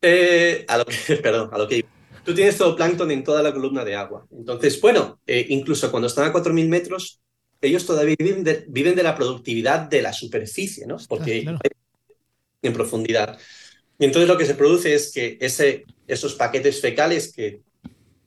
eh, 0.00 0.64
a 0.68 0.78
lo 0.78 0.84
que, 0.84 1.16
perdón, 1.22 1.50
a 1.52 1.58
lo 1.58 1.66
que 1.66 1.84
Tú 2.24 2.34
tienes 2.34 2.56
todo 2.56 2.76
plancton 2.76 3.10
en 3.10 3.24
toda 3.24 3.42
la 3.42 3.52
columna 3.52 3.84
de 3.84 3.96
agua. 3.96 4.28
Entonces, 4.30 4.80
bueno, 4.80 5.20
eh, 5.26 5.44
incluso 5.48 5.90
cuando 5.90 6.06
están 6.06 6.28
a 6.28 6.32
4.000 6.32 6.68
metros, 6.68 7.20
ellos 7.60 7.84
todavía 7.84 8.14
viven 8.16 8.44
de, 8.44 8.64
viven 8.68 8.94
de, 8.94 9.02
la 9.02 9.16
productividad 9.16 9.88
de 9.88 10.02
la 10.02 10.12
superficie, 10.12 10.86
¿no? 10.86 10.98
Porque 11.08 11.44
en 12.62 12.72
profundidad. 12.72 13.40
Y 13.98 14.04
entonces 14.04 14.28
lo 14.28 14.38
que 14.38 14.46
se 14.46 14.54
produce 14.54 14.94
es 14.94 15.10
que 15.10 15.36
ese, 15.40 15.84
esos 16.06 16.36
paquetes 16.36 16.80
fecales 16.80 17.32
que 17.32 17.60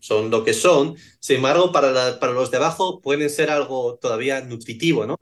son 0.05 0.29
lo 0.29 0.43
que 0.43 0.53
son, 0.53 0.95
sin 1.19 1.37
embargo, 1.37 1.71
para, 1.71 2.19
para 2.19 2.33
los 2.33 2.51
de 2.51 2.57
abajo 2.57 3.01
pueden 3.01 3.29
ser 3.29 3.49
algo 3.49 3.97
todavía 3.97 4.41
nutritivo, 4.41 5.05
¿no? 5.05 5.17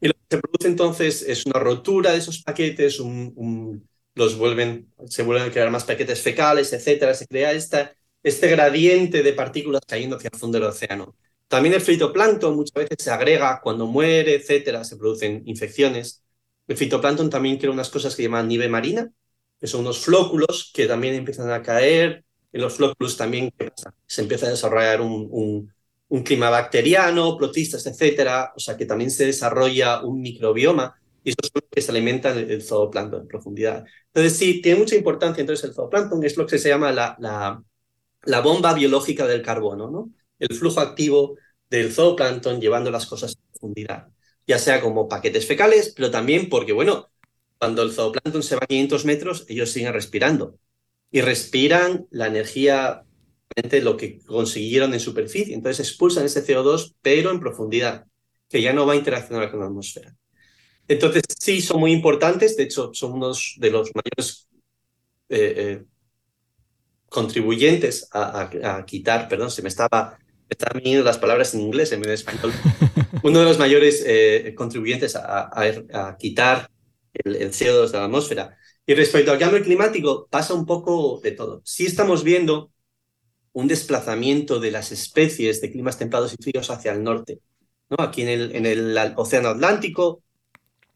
Y 0.00 0.08
lo 0.08 0.14
que 0.14 0.20
se 0.30 0.38
produce 0.38 0.68
entonces 0.68 1.22
es 1.22 1.46
una 1.46 1.60
rotura 1.60 2.12
de 2.12 2.18
esos 2.18 2.42
paquetes, 2.42 3.00
los 4.14 4.36
vuelven, 4.36 4.92
se 5.06 5.22
vuelven 5.22 5.48
a 5.48 5.52
crear 5.52 5.70
más 5.70 5.84
paquetes 5.84 6.20
fecales, 6.20 6.72
etcétera, 6.72 7.14
se 7.14 7.26
crea 7.26 7.52
esta, 7.52 7.94
este 8.22 8.48
gradiente 8.48 9.22
de 9.22 9.32
partículas 9.32 9.82
cayendo 9.86 10.16
hacia 10.16 10.30
el 10.32 10.38
fondo 10.38 10.58
del 10.58 10.68
océano. 10.68 11.16
También 11.48 11.74
el 11.74 11.80
fitoplancton 11.80 12.54
muchas 12.54 12.74
veces 12.74 12.96
se 12.98 13.10
agrega 13.10 13.60
cuando 13.62 13.86
muere, 13.86 14.34
etcétera, 14.34 14.84
se 14.84 14.96
producen 14.96 15.42
infecciones. 15.46 16.22
El 16.68 16.76
fitoplancton 16.76 17.28
también 17.30 17.58
crea 17.58 17.72
unas 17.72 17.90
cosas 17.90 18.14
que 18.14 18.22
llaman 18.22 18.46
nieve 18.48 18.68
marina, 18.68 19.10
que 19.58 19.66
son 19.66 19.80
unos 19.80 19.98
flóculos 19.98 20.70
que 20.72 20.86
también 20.86 21.14
empiezan 21.14 21.50
a 21.50 21.62
caer, 21.62 22.24
en 22.52 22.60
los 22.60 22.74
flóculos 22.74 23.16
también 23.16 23.52
se 24.06 24.22
empieza 24.22 24.46
a 24.46 24.50
desarrollar 24.50 25.00
un, 25.00 25.72
un, 26.08 26.22
clima 26.22 26.50
bacteriano, 26.50 27.36
protistas, 27.36 27.86
etcétera, 27.86 28.52
o 28.56 28.60
sea 28.60 28.76
que 28.76 28.86
también 28.86 29.10
se 29.10 29.26
desarrolla 29.26 30.02
un 30.02 30.20
microbioma 30.20 30.94
y 31.22 31.30
eso 31.30 31.38
es 31.42 31.50
lo 31.54 31.60
que 31.70 31.80
se 31.80 31.90
alimenta 31.90 32.32
el, 32.32 32.62
zooplancton 32.62 33.22
en 33.22 33.28
profundidad. 33.28 33.84
Entonces 34.06 34.36
sí, 34.36 34.60
tiene 34.60 34.80
mucha 34.80 34.96
importancia 34.96 35.40
entonces 35.40 35.64
el 35.64 35.74
zooplancton, 35.74 36.24
es 36.24 36.36
lo 36.36 36.46
que 36.46 36.58
se 36.58 36.68
llama 36.68 36.92
la, 36.92 37.16
la, 37.20 37.62
la 38.24 38.40
bomba 38.40 38.74
biológica 38.74 39.26
del 39.26 39.42
carbono, 39.42 39.90
¿no? 39.90 40.10
El 40.38 40.56
flujo 40.56 40.80
activo 40.80 41.36
del 41.68 41.92
zooplancton 41.92 42.60
llevando 42.60 42.90
las 42.90 43.06
cosas 43.06 43.36
a 43.36 43.52
profundidad, 43.52 44.08
ya 44.46 44.58
sea 44.58 44.80
como 44.80 45.08
paquetes 45.08 45.46
fecales, 45.46 45.92
pero 45.94 46.10
también 46.10 46.48
porque, 46.48 46.72
bueno, 46.72 47.10
cuando 47.58 47.82
el 47.82 47.92
zooplancton 47.92 48.42
se 48.42 48.56
va 48.56 48.62
a 48.64 48.66
500 48.66 49.04
metros, 49.04 49.44
ellos 49.48 49.70
siguen 49.70 49.92
respirando 49.92 50.58
y 51.10 51.20
respiran 51.20 52.06
la 52.10 52.26
energía, 52.28 53.02
lo 53.82 53.96
que 53.96 54.18
consiguieron 54.20 54.94
en 54.94 55.00
superficie. 55.00 55.54
Entonces 55.54 55.88
expulsan 55.88 56.24
ese 56.24 56.44
CO2, 56.44 56.94
pero 57.02 57.30
en 57.30 57.40
profundidad, 57.40 58.06
que 58.48 58.62
ya 58.62 58.72
no 58.72 58.86
va 58.86 58.92
a 58.94 58.96
interaccionar 58.96 59.50
con 59.50 59.60
la 59.60 59.66
atmósfera. 59.66 60.14
Entonces, 60.86 61.22
sí, 61.38 61.60
son 61.60 61.80
muy 61.80 61.92
importantes. 61.92 62.56
De 62.56 62.64
hecho, 62.64 62.90
son 62.94 63.12
unos 63.12 63.54
de 63.58 63.70
los 63.70 63.90
mayores 63.94 64.48
eh, 65.28 65.54
eh, 65.56 65.84
contribuyentes 67.08 68.08
a, 68.12 68.84
quitar, 68.86 69.28
perdón, 69.28 69.50
se 69.50 69.62
me 69.62 69.68
estaba, 69.68 70.18
estaban 70.48 70.78
viniendo 70.82 71.04
las 71.04 71.18
palabras 71.18 71.54
en 71.54 71.60
inglés 71.60 71.92
en 71.92 72.08
español. 72.08 72.52
Uno 73.22 73.40
de 73.40 73.44
los 73.44 73.58
mayores 73.58 74.02
eh, 74.06 74.54
contribuyentes 74.56 75.14
a, 75.16 76.16
quitar 76.18 76.70
el, 77.12 77.36
el 77.36 77.50
CO2 77.50 77.90
de 77.90 77.98
la 77.98 78.04
atmósfera. 78.04 78.58
Y 78.90 78.94
respecto 78.94 79.30
al 79.30 79.38
cambio 79.38 79.62
climático, 79.62 80.26
pasa 80.28 80.52
un 80.52 80.66
poco 80.66 81.20
de 81.22 81.30
todo. 81.30 81.62
Sí 81.64 81.86
estamos 81.86 82.24
viendo 82.24 82.72
un 83.52 83.68
desplazamiento 83.68 84.58
de 84.58 84.72
las 84.72 84.90
especies 84.90 85.60
de 85.60 85.70
climas 85.70 85.96
templados 85.96 86.34
y 86.34 86.42
fríos 86.42 86.70
hacia 86.70 86.90
el 86.90 87.04
norte. 87.04 87.38
¿no? 87.88 88.02
Aquí 88.02 88.22
en 88.22 88.28
el, 88.28 88.56
en 88.56 88.66
el 88.66 88.98
Océano 89.14 89.50
Atlántico, 89.50 90.24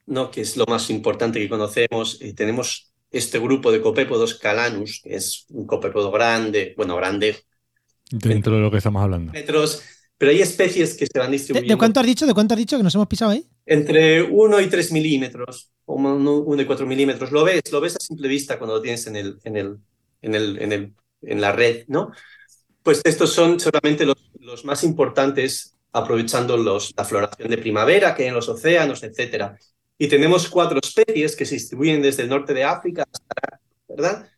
¿no? 0.06 0.28
que 0.32 0.40
es 0.40 0.56
lo 0.56 0.64
más 0.66 0.90
importante 0.90 1.38
que 1.38 1.48
conocemos, 1.48 2.18
eh, 2.20 2.34
tenemos 2.34 2.92
este 3.12 3.38
grupo 3.38 3.70
de 3.70 3.80
copépodos 3.80 4.34
calanus, 4.34 5.00
que 5.00 5.14
es 5.14 5.46
un 5.50 5.64
copépodo 5.64 6.10
grande, 6.10 6.74
bueno, 6.76 6.96
grande. 6.96 7.44
Dentro 8.10 8.56
de 8.56 8.60
lo 8.60 8.72
que 8.72 8.78
estamos 8.78 9.04
hablando. 9.04 9.32
Metros, 9.32 9.84
pero 10.18 10.32
hay 10.32 10.42
especies 10.42 10.96
que 10.96 11.06
se 11.06 11.16
van 11.16 11.30
distribuyendo. 11.30 11.72
¿De, 11.72 11.78
cuánto 11.78 12.00
has 12.00 12.06
dicho? 12.06 12.26
¿De 12.26 12.34
cuánto 12.34 12.54
has 12.54 12.58
dicho 12.58 12.76
que 12.76 12.82
nos 12.82 12.96
hemos 12.96 13.06
pisado 13.06 13.30
ahí? 13.30 13.46
Entre 13.66 14.22
1 14.22 14.60
y 14.60 14.66
3 14.68 14.92
milímetros, 14.92 15.72
o 15.86 15.94
1 15.94 16.62
y 16.62 16.66
4 16.66 16.86
milímetros. 16.86 17.32
Lo 17.32 17.44
ves, 17.44 17.62
lo 17.72 17.80
ves 17.80 17.96
a 17.96 18.00
simple 18.00 18.28
vista 18.28 18.58
cuando 18.58 18.76
lo 18.76 18.82
tienes 18.82 19.06
en, 19.06 19.16
el, 19.16 19.38
en, 19.44 19.56
el, 19.56 19.78
en, 20.22 20.34
el, 20.34 20.62
en, 20.62 20.72
el, 20.72 20.94
en 21.22 21.40
la 21.40 21.52
red, 21.52 21.84
¿no? 21.88 22.12
Pues 22.82 23.00
estos 23.04 23.32
son 23.32 23.56
los, 23.56 24.30
los 24.40 24.64
más 24.64 24.84
importantes, 24.84 25.76
aprovechando 25.92 26.56
los, 26.56 26.92
la 26.96 27.04
floración 27.04 27.48
de 27.48 27.58
primavera 27.58 28.14
que 28.14 28.24
hay 28.24 28.28
en 28.28 28.34
los 28.34 28.48
océanos, 28.48 29.02
etc. 29.02 29.56
Y 29.96 30.08
tenemos 30.08 30.48
cuatro 30.48 30.80
especies 30.82 31.36
que 31.36 31.46
se 31.46 31.54
distribuyen 31.54 32.02
desde 32.02 32.24
el 32.24 32.28
norte 32.28 32.52
de 32.52 32.64
África 32.64 33.04
hasta, 33.10 33.60
¿verdad? 33.88 34.28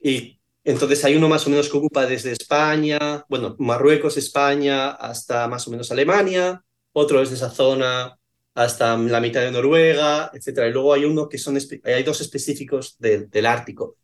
Y 0.00 0.40
entonces 0.64 1.04
hay 1.04 1.14
uno 1.14 1.28
más 1.28 1.46
o 1.46 1.50
menos 1.50 1.68
que 1.68 1.76
ocupa 1.76 2.06
desde 2.06 2.32
España, 2.32 3.24
bueno, 3.28 3.54
Marruecos, 3.58 4.16
España, 4.16 4.90
hasta 4.90 5.46
más 5.46 5.68
o 5.68 5.70
menos 5.70 5.92
Alemania, 5.92 6.64
otro 6.92 7.20
desde 7.20 7.36
esa 7.36 7.50
zona 7.50 8.18
hasta 8.56 8.96
la 8.96 9.20
mitad 9.20 9.42
de 9.42 9.52
Noruega, 9.52 10.30
etc. 10.32 10.66
Y 10.68 10.72
luego 10.72 10.94
hay 10.94 11.04
uno 11.04 11.28
que 11.28 11.36
son, 11.36 11.58
hay 11.84 12.02
dos 12.02 12.22
específicos 12.22 12.96
del, 12.98 13.28
del 13.28 13.46
Ártico. 13.46 13.98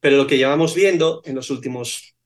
Pero 0.00 0.16
lo 0.16 0.26
que 0.26 0.38
llevamos 0.38 0.74
viendo 0.74 1.20
en 1.26 1.34
los 1.34 1.50
últimos, 1.50 2.16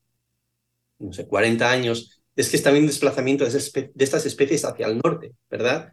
no 1.00 1.12
sé, 1.12 1.26
40 1.26 1.68
años, 1.68 2.22
es 2.36 2.48
que 2.48 2.56
está 2.56 2.70
habiendo 2.70 2.86
un 2.86 2.92
desplazamiento 2.92 3.44
de, 3.44 3.92
estas 3.98 4.24
especies 4.24 4.64
hacia 4.64 4.86
el 4.86 5.00
norte, 5.04 5.32
¿verdad? 5.50 5.92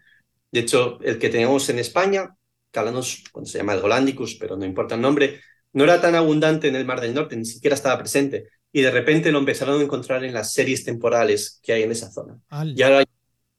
De 0.52 0.60
hecho, 0.60 1.00
el 1.02 1.18
que 1.18 1.30
teníamos 1.30 1.68
en 1.70 1.80
España, 1.80 2.36
Calanos, 2.70 3.24
cuando 3.32 3.50
se 3.50 3.58
llama 3.58 3.74
el 3.74 3.82
Golandicus, 3.82 4.36
pero 4.36 4.56
no 4.58 4.66
importa 4.66 4.94
el 4.94 5.02
nombre, 5.02 5.42
no 5.74 5.84
era 5.84 6.00
tan 6.00 6.14
abundante 6.14 6.68
en 6.68 6.76
el 6.76 6.86
Mar 6.86 7.02
del 7.02 7.16
Norte, 7.16 7.36
ni 7.36 7.46
siquiera 7.46 7.76
estaba 7.76 7.98
presente. 7.98 8.50
Y 8.72 8.82
de 8.82 8.92
repente 8.92 9.32
lo 9.32 9.40
empezaron 9.40 9.82
a 9.82 9.84
encontrar 9.84 10.24
en 10.24 10.34
las 10.34 10.54
series 10.54 10.86
temporales 10.86 11.60
que 11.64 11.74
hay 11.74 11.84
en 11.84 11.92
esa 11.92 12.12
zona. 12.12 12.40
Y 12.76 12.82
ahora 12.84 13.04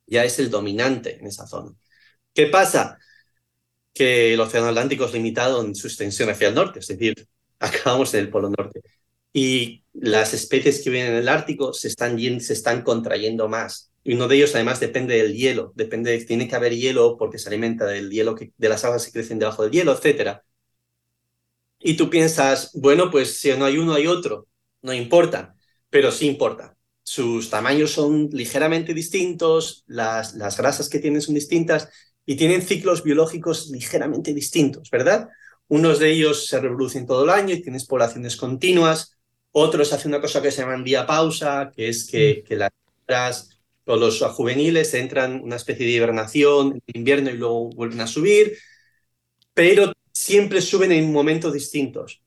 ya 0.06 0.24
es 0.24 0.38
el 0.38 0.50
dominante 0.50 1.18
en 1.18 1.26
esa 1.26 1.46
zona. 1.46 1.72
¿Qué 2.34 2.46
pasa? 2.46 2.98
Que 3.94 4.34
el 4.34 4.40
Océano 4.40 4.68
Atlántico 4.68 5.04
es 5.04 5.12
limitado 5.12 5.64
en 5.64 5.74
su 5.74 5.86
extensión 5.86 6.30
hacia 6.30 6.48
el 6.48 6.54
norte, 6.54 6.80
es 6.80 6.88
decir, 6.88 7.26
acabamos 7.60 8.14
en 8.14 8.20
el 8.20 8.30
Polo 8.30 8.50
Norte. 8.50 8.80
Y 9.32 9.84
las 9.94 10.34
especies 10.34 10.82
que 10.82 10.90
vienen 10.90 11.12
en 11.12 11.18
el 11.20 11.28
Ártico 11.28 11.72
se 11.72 11.88
están, 11.88 12.18
se 12.40 12.52
están 12.52 12.82
contrayendo 12.82 13.48
más. 13.48 13.92
Y 14.04 14.14
uno 14.14 14.28
de 14.28 14.36
ellos 14.36 14.54
además 14.54 14.80
depende 14.80 15.16
del 15.16 15.34
hielo, 15.34 15.72
depende, 15.76 16.18
tiene 16.24 16.48
que 16.48 16.56
haber 16.56 16.74
hielo 16.74 17.16
porque 17.18 17.38
se 17.38 17.48
alimenta 17.48 17.86
del 17.86 18.10
hielo, 18.10 18.34
que, 18.34 18.52
de 18.56 18.68
las 18.68 18.84
aguas 18.84 19.06
que 19.06 19.12
crecen 19.12 19.38
debajo 19.38 19.62
del 19.62 19.72
hielo, 19.72 19.92
etcétera 19.92 20.44
y 21.82 21.96
tú 21.96 22.08
piensas, 22.10 22.70
bueno, 22.74 23.10
pues 23.10 23.38
si 23.38 23.50
no 23.56 23.64
hay 23.64 23.78
uno, 23.78 23.94
hay 23.94 24.06
otro. 24.06 24.48
No 24.82 24.92
importa, 24.92 25.56
pero 25.90 26.12
sí 26.12 26.26
importa. 26.26 26.76
Sus 27.02 27.50
tamaños 27.50 27.90
son 27.90 28.28
ligeramente 28.32 28.94
distintos, 28.94 29.84
las, 29.86 30.34
las 30.34 30.56
grasas 30.56 30.88
que 30.88 31.00
tienen 31.00 31.20
son 31.20 31.34
distintas 31.34 31.88
y 32.24 32.36
tienen 32.36 32.62
ciclos 32.62 33.02
biológicos 33.02 33.68
ligeramente 33.70 34.32
distintos, 34.32 34.90
¿verdad? 34.90 35.28
Unos 35.68 35.98
de 35.98 36.10
ellos 36.10 36.46
se 36.46 36.60
reproducen 36.60 37.06
todo 37.06 37.24
el 37.24 37.30
año 37.30 37.54
y 37.54 37.62
tienes 37.62 37.86
poblaciones 37.86 38.36
continuas, 38.36 39.16
otros 39.52 39.92
hacen 39.92 40.12
una 40.12 40.20
cosa 40.20 40.40
que 40.40 40.50
se 40.50 40.62
llama 40.62 40.82
diapausa, 40.82 41.70
que 41.74 41.88
es 41.88 42.06
que, 42.06 42.42
que 42.46 42.56
las 42.56 43.50
o 43.84 43.96
los 43.96 44.20
juveniles 44.20 44.94
entran 44.94 45.32
en 45.32 45.42
una 45.42 45.56
especie 45.56 45.84
de 45.84 45.92
hibernación 45.92 46.80
en 46.86 46.98
invierno 47.00 47.30
y 47.30 47.36
luego 47.36 47.70
vuelven 47.70 48.00
a 48.00 48.06
subir, 48.06 48.56
pero 49.54 49.92
siempre 50.12 50.60
suben 50.60 50.92
en 50.92 51.12
momentos 51.12 51.52
distintos. 51.52 52.22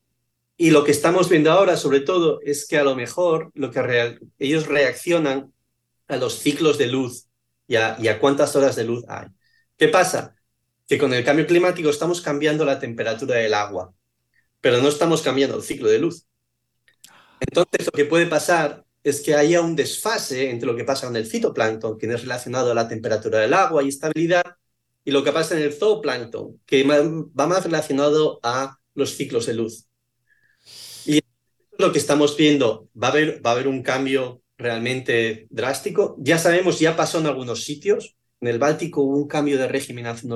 Y 0.57 0.71
lo 0.71 0.83
que 0.83 0.91
estamos 0.91 1.29
viendo 1.29 1.51
ahora, 1.51 1.77
sobre 1.77 2.01
todo, 2.01 2.39
es 2.41 2.67
que 2.67 2.77
a 2.77 2.83
lo 2.83 2.95
mejor 2.95 3.51
lo 3.55 3.71
que 3.71 4.19
ellos 4.39 4.67
reaccionan 4.67 5.53
a 6.07 6.17
los 6.17 6.39
ciclos 6.39 6.77
de 6.77 6.87
luz 6.87 7.27
y 7.67 7.75
a, 7.75 7.97
y 7.99 8.07
a 8.07 8.19
cuántas 8.19 8.55
horas 8.55 8.75
de 8.75 8.85
luz 8.85 9.03
hay. 9.07 9.27
¿Qué 9.77 9.87
pasa? 9.89 10.35
Que 10.87 10.97
con 10.97 11.13
el 11.13 11.23
cambio 11.23 11.47
climático 11.47 11.89
estamos 11.89 12.21
cambiando 12.21 12.63
la 12.65 12.79
temperatura 12.79 13.35
del 13.35 13.53
agua, 13.53 13.93
pero 14.61 14.81
no 14.81 14.87
estamos 14.87 15.21
cambiando 15.21 15.57
el 15.57 15.63
ciclo 15.63 15.89
de 15.89 15.99
luz. 15.99 16.27
Entonces, 17.39 17.85
lo 17.85 17.91
que 17.91 18.05
puede 18.05 18.27
pasar 18.27 18.85
es 19.03 19.21
que 19.21 19.35
haya 19.35 19.61
un 19.61 19.75
desfase 19.75 20.49
entre 20.49 20.67
lo 20.67 20.75
que 20.75 20.83
pasa 20.83 21.07
con 21.07 21.15
el 21.15 21.25
fitoplancton, 21.25 21.97
que 21.97 22.07
es 22.07 22.21
relacionado 22.21 22.71
a 22.71 22.75
la 22.75 22.87
temperatura 22.87 23.39
del 23.39 23.53
agua 23.53 23.83
y 23.83 23.89
estabilidad, 23.89 24.55
y 25.03 25.11
lo 25.11 25.23
que 25.23 25.31
pasa 25.31 25.55
en 25.55 25.61
el 25.61 25.73
zooplancton, 25.73 26.61
que 26.65 26.83
va 26.83 27.47
más 27.47 27.63
relacionado 27.63 28.39
a 28.41 28.79
los 28.95 29.15
ciclos 29.15 29.45
de 29.45 29.53
luz. 29.53 29.87
Y 31.05 31.21
lo 31.77 31.91
que 31.91 31.99
estamos 31.99 32.35
viendo, 32.35 32.89
va 33.01 33.09
a 33.09 33.11
haber, 33.11 33.45
va 33.45 33.51
a 33.51 33.53
haber 33.53 33.67
un 33.67 33.83
cambio 33.83 34.41
realmente 34.57 35.45
drástico. 35.51 36.15
Ya 36.19 36.39
sabemos, 36.39 36.79
ya 36.79 36.95
pasó 36.95 37.19
en 37.19 37.27
algunos 37.27 37.63
sitios. 37.63 38.15
En 38.41 38.47
el 38.47 38.59
Báltico 38.59 39.01
hubo 39.01 39.17
un 39.17 39.27
cambio 39.27 39.57
de 39.57 39.67
régimen 39.67 40.07
hace 40.07 40.27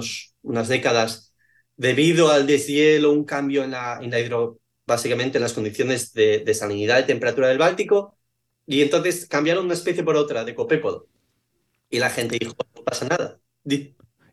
unas 0.42 0.68
décadas 0.68 1.34
debido 1.78 2.32
al 2.32 2.48
deshielo, 2.48 3.12
un 3.12 3.26
cambio 3.26 3.64
en 3.64 3.72
la, 3.72 4.00
en 4.02 4.12
la 4.12 4.20
hidro, 4.20 4.60
básicamente 4.88 5.38
en 5.38 5.44
las 5.44 5.54
condiciones 5.54 6.14
de, 6.14 6.40
de 6.40 6.54
salinidad 6.54 7.00
y 7.00 7.08
temperatura 7.08 7.48
del 7.50 7.58
Báltico 7.58 8.18
y 8.66 8.82
entonces 8.82 9.28
cambiaron 9.28 9.66
una 9.66 9.74
especie 9.74 10.04
por 10.04 10.16
otra 10.16 10.46
de 10.46 10.56
copépodo. 10.56 11.08
Y 11.90 12.00
la 12.00 12.10
gente 12.10 12.38
dijo, 12.40 12.56
no 12.76 12.84
pasa 12.84 13.08
nada. 13.08 13.40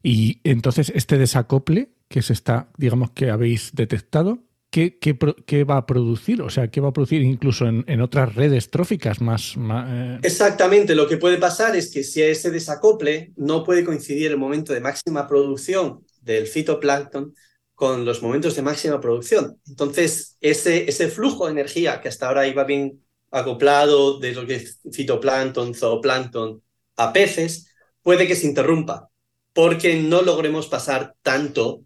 Y 0.02 0.40
entonces 0.44 0.92
este 0.94 1.18
desacople 1.18 1.90
que 2.08 2.22
se 2.22 2.32
está, 2.32 2.70
digamos 2.76 3.10
que 3.10 3.30
habéis 3.30 3.74
detectado, 3.74 4.38
¿qué, 4.70 4.98
qué, 4.98 5.64
va 5.64 5.78
a 5.78 5.86
producir? 5.86 6.42
O 6.42 6.50
sea, 6.50 6.68
¿qué 6.68 6.80
va 6.80 6.88
a 6.88 6.92
producir 6.92 7.22
incluso 7.22 7.66
en, 7.66 8.00
otras 8.00 8.34
redes 8.34 8.70
tróficas 8.70 9.20
más... 9.20 9.54
Eh? 9.56 10.18
Exactamente, 10.22 10.94
lo 10.94 11.08
que 11.08 11.16
puede 11.16 11.38
pasar 11.38 11.76
es 11.76 11.90
que 11.90 12.04
si 12.04 12.22
ese 12.22 12.50
desacople 12.50 13.32
no 13.36 13.64
puede 13.64 13.84
coincidir 13.84 14.30
el 14.30 14.36
momento 14.36 14.72
de 14.72 14.80
máxima 14.80 15.26
producción 15.26 16.04
del 16.20 16.46
fitoplancton 16.46 17.34
con 17.74 18.04
los 18.04 18.22
momentos 18.22 18.56
de 18.56 18.62
máxima 18.62 19.00
producción. 19.00 19.60
Entonces, 19.66 20.36
ese, 20.40 20.88
ese 20.88 21.08
flujo 21.08 21.46
de 21.46 21.52
energía 21.52 22.00
que 22.00 22.08
hasta 22.08 22.28
ahora 22.28 22.46
iba 22.46 22.64
bien 22.64 23.02
acoplado 23.30 24.18
de 24.18 24.32
lo 24.32 24.46
que 24.46 24.56
es 24.56 24.80
fitoplancton, 24.90 25.74
zooplancton 25.74 26.62
a 26.96 27.12
peces, 27.12 27.70
puede 28.02 28.26
que 28.26 28.36
se 28.36 28.46
interrumpa 28.46 29.10
porque 29.52 30.02
no 30.02 30.20
logremos 30.20 30.68
pasar 30.68 31.14
tanto 31.22 31.85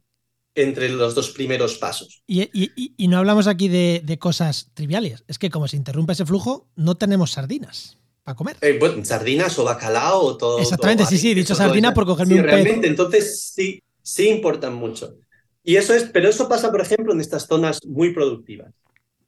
entre 0.62 0.88
los 0.88 1.14
dos 1.14 1.30
primeros 1.30 1.78
pasos. 1.78 2.22
Y, 2.26 3.08
no 3.08 3.18
hablamos 3.18 3.46
aquí 3.46 3.68
de, 3.68 4.18
cosas 4.18 4.70
triviales, 4.74 5.24
es 5.28 5.38
que 5.38 5.50
como 5.50 5.68
se 5.68 5.76
interrumpe 5.76 6.12
ese 6.12 6.26
flujo, 6.26 6.68
no 6.76 6.96
tenemos 6.96 7.32
sardinas 7.32 7.98
para 8.22 8.36
comer. 8.36 8.56
Eh, 8.60 8.78
sardinas 9.04 9.58
o 9.58 9.64
bacalao 9.64 10.20
o 10.20 10.36
todo. 10.36 10.58
Exactamente, 10.58 11.06
sí, 11.06 11.18
sí, 11.18 11.34
dicho 11.34 11.54
sardina 11.54 11.94
por 11.94 12.06
cogerme 12.06 12.34
un 12.34 12.44
realmente, 12.44 12.86
entonces 12.86 13.52
sí, 13.54 13.82
sí 14.02 14.28
importan 14.28 14.74
mucho. 14.74 15.16
Y 15.62 15.76
eso 15.76 15.94
es, 15.94 16.04
pero 16.04 16.28
eso 16.28 16.48
pasa, 16.48 16.70
por 16.70 16.80
ejemplo, 16.80 17.12
en 17.12 17.20
estas 17.20 17.46
zonas 17.46 17.80
muy 17.86 18.12
productivas. 18.12 18.72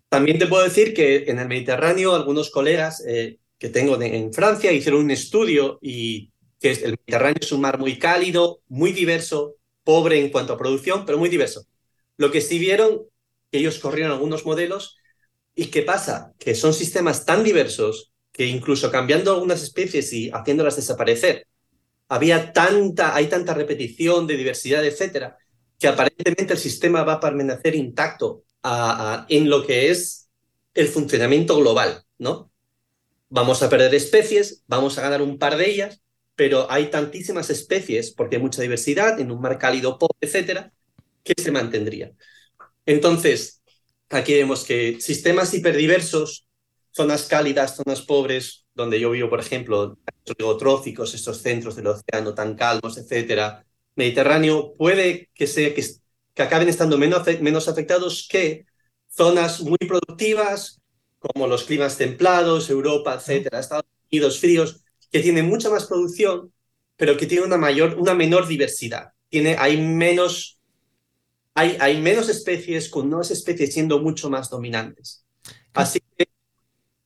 También 0.09 0.38
te 0.38 0.47
puedo 0.47 0.64
decir 0.64 0.92
que 0.92 1.25
en 1.29 1.38
el 1.38 1.49
Mediterráneo 1.49 2.14
algunos 2.14 2.51
colegas 2.51 3.03
eh, 3.07 3.38
que 3.59 3.68
tengo 3.68 4.01
en 4.01 4.33
Francia 4.33 4.73
hicieron 4.73 5.03
un 5.03 5.11
estudio 5.11 5.79
y 5.81 6.31
que 6.61 6.73
el 6.73 6.90
Mediterráneo 6.90 7.40
es 7.40 7.53
un 7.53 7.61
mar 7.61 7.79
muy 7.79 7.99
cálido, 7.99 8.61
muy 8.68 8.92
diverso, 8.92 9.57
pobre 9.85 10.21
en 10.21 10.31
cuanto 10.31 10.53
a 10.53 10.59
producción, 10.59 11.05
pero 11.05 11.18
muy 11.18 11.29
diverso. 11.29 11.64
Lo 12.16 12.31
que 12.31 12.40
sí 12.40 12.59
vieron, 12.59 13.03
que 13.51 13.59
ellos 13.59 13.79
corrieron 13.79 14.12
algunos 14.12 14.45
modelos, 14.45 14.97
¿y 15.55 15.66
qué 15.66 15.83
pasa? 15.83 16.33
Que 16.38 16.55
son 16.55 16.75
sistemas 16.75 17.25
tan 17.25 17.45
diversos 17.45 18.12
que 18.33 18.47
incluso 18.47 18.90
cambiando 18.90 19.33
algunas 19.33 19.62
especies 19.62 20.12
y 20.12 20.31
haciéndolas 20.31 20.77
desaparecer, 20.77 21.47
había 22.09 22.53
tanta, 22.53 23.14
hay 23.14 23.27
tanta 23.27 23.55
repetición 23.55 24.27
de 24.27 24.37
diversidad, 24.37 24.85
etcétera, 24.85 25.37
que 25.79 25.88
aparentemente 25.88 26.53
el 26.53 26.59
sistema 26.59 27.03
va 27.05 27.14
a 27.14 27.21
permanecer 27.21 27.75
intacto 27.75 28.45
en 29.29 29.51
lo 29.51 29.66
que 29.66 29.90
es 29.90 30.29
el 30.75 30.88
funcionamiento 30.88 31.57
global, 31.59 32.05
¿no? 32.18 32.51
Vamos 33.29 33.62
a 33.62 33.68
perder 33.68 33.95
especies, 33.95 34.62
vamos 34.66 34.97
a 34.97 35.03
ganar 35.03 35.23
un 35.23 35.38
par 35.38 35.57
de 35.57 35.68
ellas, 35.71 36.01
pero 36.35 36.71
hay 36.71 36.87
tantísimas 36.90 37.51
especies, 37.51 38.11
porque 38.12 38.37
hay 38.37 38.42
mucha 38.42 38.62
diversidad 38.62 39.18
en 39.21 39.31
un 39.31 39.40
mar 39.40 39.59
cálido, 39.59 39.99
pobre, 39.99 40.16
etcétera, 40.21 40.73
que 41.23 41.35
se 41.40 41.51
mantendría. 41.51 42.12
Entonces, 42.87 43.62
aquí 44.11 44.35
vemos 44.35 44.64
que 44.64 45.01
sistemas 45.01 45.55
hiperdiversos, 45.55 46.47
zonas 46.90 47.25
cálidas, 47.25 47.77
zonas 47.77 48.03
pobres, 48.03 48.66
donde 48.75 48.99
yo 48.99 49.11
vivo, 49.11 49.29
por 49.29 49.40
ejemplo, 49.40 49.99
oligotróficos, 50.27 51.14
estos 51.14 51.38
centros 51.42 51.77
del 51.77 51.88
océano 51.88 52.35
tan 52.35 52.55
calmos, 52.57 52.99
etcétera, 52.99 53.64
Mediterráneo, 53.95 54.75
puede 54.77 55.31
que, 55.35 55.47
sea, 55.47 55.75
que 55.75 55.83
que 56.35 56.42
acaben 56.42 56.68
estando 56.68 56.99
menos, 56.99 57.23
menos 57.40 57.68
afectados 57.68 58.27
que 58.31 58.66
zonas 59.09 59.61
muy 59.61 59.79
productivas, 59.79 60.81
como 61.18 61.47
los 61.47 61.64
climas 61.64 61.99
templados, 61.99 62.71
Europa, 62.71 63.14
etcétera, 63.14 63.61
Estados 63.61 63.85
Unidos 64.11 64.40
fríos, 64.40 64.82
que 65.12 65.20
tienen 65.20 65.48
mucha 65.48 65.70
más 65.70 65.87
producción, 65.87 66.53
pero 66.96 67.16
que 67.16 67.27
tienen 67.27 67.46
una, 67.46 67.59
mayor, 67.59 67.96
una 67.98 68.14
menor 68.14 68.48
diversidad. 68.48 69.12
Tiene, 69.29 69.57
hay, 69.59 69.81
menos, 69.81 70.59
hay, 71.55 71.77
hay 71.79 72.01
menos 72.01 72.29
especies, 72.29 72.88
con 72.88 73.09
nuevas 73.09 73.31
especies 73.31 73.75
siendo 73.75 74.01
mucho 74.01 74.31
más 74.31 74.51
dominantes. 74.51 75.25
Así 75.75 76.01
que 76.16 76.27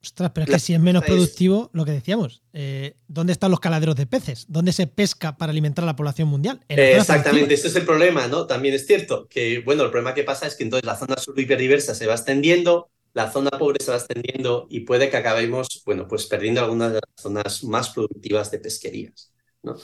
Ostras, 0.07 0.31
pero 0.33 0.45
es 0.45 0.51
que 0.51 0.59
si 0.61 0.73
es 0.73 0.79
menos 0.79 1.05
productivo, 1.05 1.69
lo 1.73 1.85
que 1.85 1.90
decíamos, 1.90 2.40
eh, 2.53 2.95
¿dónde 3.09 3.33
están 3.33 3.51
los 3.51 3.59
caladeros 3.59 3.97
de 3.97 4.07
peces? 4.07 4.47
¿Dónde 4.49 4.71
se 4.71 4.87
pesca 4.87 5.37
para 5.37 5.51
alimentar 5.51 5.83
a 5.83 5.87
la 5.87 5.97
población 5.97 6.29
mundial? 6.29 6.61
exactamente, 6.69 7.55
ese 7.55 7.66
es 7.66 7.75
el 7.75 7.85
problema, 7.85 8.29
¿no? 8.29 8.47
También 8.47 8.75
es 8.75 8.87
cierto 8.87 9.27
que, 9.29 9.62
bueno, 9.64 9.83
el 9.83 9.90
problema 9.90 10.14
que 10.14 10.23
pasa 10.23 10.47
es 10.47 10.55
que 10.55 10.62
entonces 10.62 10.87
la 10.87 10.97
zona 10.97 11.16
sur 11.16 11.38
hiperdiversa 11.38 11.97
se 11.97 12.07
va 12.07 12.14
extendiendo, 12.14 12.88
la 13.17 13.33
zona 13.33 13.49
pobre 13.49 13.83
se 13.83 13.91
va 13.91 13.97
extendiendo 13.97 14.67
y 14.69 14.81
puede 14.81 15.09
que 15.09 15.17
acabemos, 15.17 15.83
bueno, 15.87 16.07
pues 16.07 16.27
perdiendo 16.27 16.61
algunas 16.61 16.93
de 16.93 17.01
las 17.01 17.23
zonas 17.23 17.65
más 17.65 17.89
productivas 17.89 18.51
de 18.51 18.59
pesquerías, 18.59 19.33
¿no? 19.63 19.75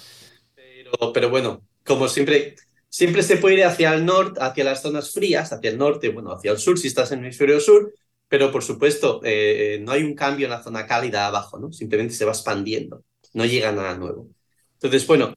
Pero, 1.15 1.31
bueno, 1.31 1.67
como 1.83 2.09
siempre, 2.09 2.57
siempre 2.91 3.23
se 3.23 3.39
puede 3.39 3.55
ir 3.55 3.65
hacia 3.65 3.95
el 3.95 4.05
norte, 4.05 4.39
hacia 4.39 4.65
las 4.65 4.83
zonas 4.83 5.13
frías, 5.13 5.51
hacia 5.51 5.71
el 5.71 5.79
norte, 5.79 6.11
bueno, 6.11 6.31
hacia 6.31 6.51
el 6.51 6.59
sur 6.59 6.79
si 6.79 6.89
estás 6.89 7.11
en 7.11 7.21
el 7.21 7.25
hemisferio 7.25 7.59
sur, 7.59 7.95
pero 8.29 8.53
por 8.53 8.63
supuesto, 8.63 9.23
eh, 9.25 9.81
no 9.83 9.93
hay 9.93 10.03
un 10.03 10.15
cambio 10.15 10.45
en 10.45 10.51
la 10.51 10.63
zona 10.63 10.87
cálida 10.87 11.27
abajo, 11.27 11.59
¿no? 11.59 11.73
Simplemente 11.73 12.13
se 12.13 12.27
va 12.27 12.33
expandiendo, 12.33 13.03
no 13.33 13.47
llega 13.47 13.73
nada 13.73 13.97
nuevo. 13.97 14.29
Entonces, 14.75 15.07
bueno, 15.07 15.33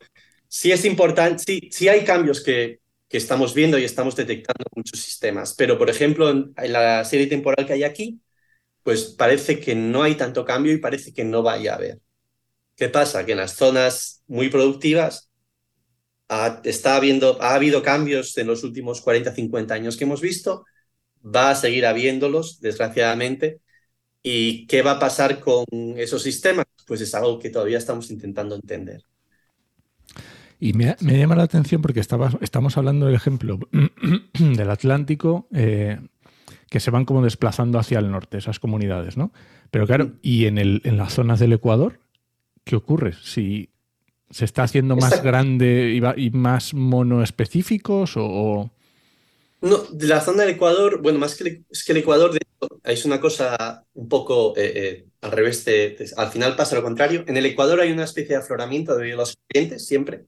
sí 0.50 0.74
es 0.74 0.84
importante, 0.84 1.42
sí, 1.48 1.70
sí 1.72 1.88
hay 1.88 2.04
cambios 2.04 2.44
que, 2.44 2.82
que 3.08 3.18
estamos 3.18 3.54
viendo 3.54 3.78
y 3.78 3.84
estamos 3.84 4.16
detectando 4.16 4.64
en 4.66 4.82
muchos 4.82 5.00
sistemas, 5.00 5.54
pero 5.56 5.78
por 5.78 5.90
ejemplo, 5.90 6.30
en, 6.30 6.54
la 6.56 7.06
serie 7.06 7.28
temporal 7.28 7.66
que 7.66 7.74
hay 7.74 7.84
aquí, 7.84 8.22
pues 8.84 9.06
parece 9.06 9.60
que 9.60 9.76
no 9.76 10.04
hay 10.04 10.16
tanto 10.16 10.46
cambio 10.46 10.74
y 10.74 10.78
parece 10.78 11.14
que 11.14 11.24
no 11.26 11.44
vaya 11.44 11.74
a 11.74 11.76
haber. 11.76 12.00
¿Qué 12.76 12.90
pasa? 12.90 13.26
Que 13.26 13.34
en 13.34 13.40
las 13.40 13.56
zonas 13.56 14.24
muy 14.28 14.50
productivas 14.50 15.32
ha, 16.30 16.62
está 16.66 16.96
habiendo, 16.98 17.42
ha 17.42 17.56
habido 17.56 17.82
cambios 17.84 18.38
en 18.38 18.48
los 18.48 18.64
últimos 18.64 19.02
40, 19.02 19.34
50 19.34 19.74
años 19.74 19.98
que 19.98 20.04
hemos 20.06 20.22
visto, 20.22 20.66
va 21.24 21.52
a 21.52 21.56
seguir 21.56 21.86
habiéndolos, 21.86 22.60
desgraciadamente. 22.62 23.62
¿Y 24.24 24.68
qué 24.68 24.82
va 24.82 24.94
a 24.94 25.00
pasar 25.00 25.40
con 25.40 25.66
esos 25.98 26.24
sistemas? 26.24 26.66
Pues 26.88 27.02
es 27.02 27.14
algo 27.16 27.40
que 27.40 27.50
todavía 27.50 27.78
estamos 27.78 28.12
intentando 28.12 28.56
entender. 28.56 29.04
Y 30.66 30.74
me, 30.74 30.96
llama 31.00 31.36
la 31.36 31.44
atención 31.44 31.80
porque 31.80 32.00
estamos 32.00 32.76
hablando 32.76 33.06
del 33.06 33.14
ejemplo 33.14 33.60
del 34.40 34.70
Atlántico, 34.72 35.48
eh, 35.54 36.00
que 36.72 36.80
se 36.80 36.90
van 36.90 37.06
como 37.06 37.24
desplazando 37.24 37.78
hacia 37.78 38.00
el 38.00 38.10
norte, 38.10 38.40
esas 38.40 38.60
comunidades, 38.60 39.16
¿no? 39.16 39.32
Pero 39.70 39.86
claro, 39.86 40.06
mm. 40.06 40.20
¿y 40.24 40.46
en, 40.48 40.58
el, 40.58 40.82
en 40.84 40.98
las 40.98 41.14
zonas 41.14 41.40
del 41.40 41.54
Ecuador? 41.54 42.00
¿Qué 42.64 42.76
ocurre? 42.76 43.14
Si 43.22 43.70
se 44.32 44.44
está 44.44 44.64
haciendo 44.64 44.96
más 44.96 45.22
grande 45.22 45.92
y, 45.94 46.26
y 46.26 46.32
más 46.32 46.74
monoespecíficos 46.74 48.14
o, 48.16 48.72
no, 49.62 49.78
de 49.92 50.08
la 50.08 50.22
zona 50.22 50.44
del 50.44 50.56
Ecuador, 50.56 51.02
bueno, 51.02 51.20
más 51.20 51.36
que, 51.36 51.64
es 51.70 51.84
que 51.84 51.92
el 51.92 52.00
Ecuador 52.00 52.34
de, 52.34 52.40
es 52.84 53.06
una 53.06 53.20
cosa 53.20 53.84
un 53.94 54.10
poco 54.10 54.56
eh, 54.58 54.74
eh, 54.76 55.06
al 55.22 55.32
revés, 55.32 55.66
al 56.18 56.32
final 56.32 56.56
pasa 56.56 56.76
lo 56.76 56.84
contrario. 56.84 57.24
En 57.28 57.38
el 57.38 57.46
Ecuador 57.46 57.80
hay 57.80 57.92
una 57.92 58.04
especie 58.04 58.36
de 58.36 58.42
afloramiento 58.42 58.96
de 58.98 59.16
los 59.16 59.36
corrientes 59.36 59.86
siempre, 59.86 60.26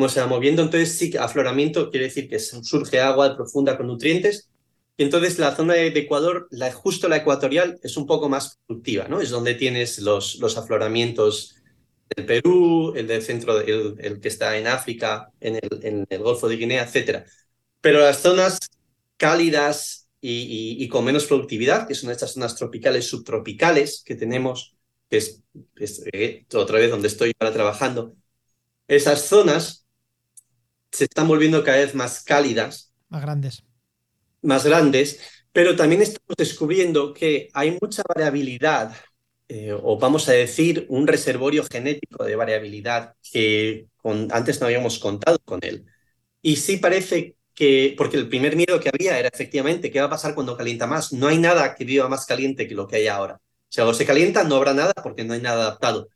cómo 0.00 0.08
se 0.08 0.20
va 0.20 0.26
moviendo. 0.26 0.62
Entonces, 0.62 0.96
sí, 0.96 1.14
afloramiento 1.18 1.90
quiere 1.90 2.06
decir 2.06 2.26
que 2.26 2.38
surge 2.38 3.00
agua 3.00 3.36
profunda 3.36 3.76
con 3.76 3.86
nutrientes. 3.86 4.48
Y 4.96 5.02
entonces 5.02 5.38
la 5.38 5.54
zona 5.54 5.74
de 5.74 5.88
Ecuador, 5.88 6.48
la, 6.50 6.72
justo 6.72 7.06
la 7.06 7.18
ecuatorial, 7.18 7.78
es 7.82 7.98
un 7.98 8.06
poco 8.06 8.30
más 8.30 8.58
productiva, 8.66 9.08
¿no? 9.08 9.20
Es 9.20 9.28
donde 9.28 9.54
tienes 9.54 9.98
los, 9.98 10.36
los 10.36 10.56
afloramientos 10.56 11.54
del 12.16 12.24
Perú, 12.24 12.94
el 12.96 13.06
del 13.06 13.22
centro, 13.22 13.60
el, 13.60 13.96
el 13.98 14.20
que 14.20 14.28
está 14.28 14.56
en 14.56 14.66
África, 14.68 15.30
en 15.38 15.56
el, 15.56 15.84
en 15.84 16.06
el, 16.08 16.22
Golfo 16.22 16.48
de 16.48 16.56
Guinea, 16.56 16.88
etc. 16.90 17.26
Pero 17.82 18.00
las 18.00 18.20
zonas 18.20 18.58
cálidas 19.18 20.08
y, 20.22 20.82
y, 20.82 20.88
con 20.88 21.04
menos 21.04 21.26
productividad, 21.26 21.86
que 21.86 21.94
son 21.94 22.10
estas 22.10 22.32
zonas 22.32 22.56
tropicales, 22.56 23.06
subtropicales 23.06 24.02
que 24.04 24.14
tenemos, 24.14 24.74
que 25.10 25.18
es, 25.18 25.42
es 25.76 26.04
eh, 26.12 26.46
otra 26.54 26.78
vez 26.78 26.90
donde 26.90 27.08
estoy 27.08 27.32
ahora 27.38 27.52
trabajando, 27.54 28.14
esas 28.90 29.26
zonas 29.28 29.79
se 30.90 31.04
están 31.04 31.28
volviendo 31.28 31.62
cada 31.64 31.78
vez 31.78 31.94
más 31.94 32.22
cálidas. 32.22 32.92
Más 33.08 33.22
grandes. 33.22 33.64
Más 34.42 34.64
grandes, 34.64 35.20
pero 35.52 35.76
también 35.76 36.02
estamos 36.02 36.36
descubriendo 36.36 37.12
que 37.12 37.48
hay 37.52 37.76
mucha 37.80 38.02
variabilidad, 38.08 38.94
eh, 39.48 39.72
o 39.72 39.98
vamos 39.98 40.28
a 40.28 40.32
decir, 40.32 40.86
un 40.88 41.06
reservorio 41.06 41.64
genético 41.64 42.24
de 42.24 42.36
variabilidad 42.36 43.14
que 43.32 43.86
con, 43.96 44.28
antes 44.32 44.60
no 44.60 44.66
habíamos 44.66 44.98
contado 44.98 45.38
con 45.44 45.60
él. 45.62 45.84
Y 46.40 46.56
sí 46.56 46.76
parece 46.78 47.36
que, 47.54 47.94
porque 47.98 48.16
el 48.16 48.28
primer 48.28 48.56
miedo 48.56 48.80
que 48.80 48.90
había 48.90 49.18
era 49.18 49.28
efectivamente 49.28 49.90
qué 49.90 50.00
va 50.00 50.06
a 50.06 50.10
pasar 50.10 50.34
cuando 50.34 50.56
calienta 50.56 50.86
más. 50.86 51.12
No 51.12 51.26
hay 51.28 51.38
nada 51.38 51.74
que 51.74 51.84
viva 51.84 52.08
más 52.08 52.26
caliente 52.26 52.66
que 52.68 52.74
lo 52.74 52.86
que 52.86 52.96
hay 52.96 53.08
ahora. 53.08 53.40
Si 53.68 53.80
algo 53.80 53.94
se 53.94 54.06
calienta, 54.06 54.44
no 54.44 54.56
habrá 54.56 54.72
nada 54.72 54.92
porque 55.02 55.24
no 55.24 55.34
hay 55.34 55.40
nada 55.40 55.62
adaptado. 55.62 56.08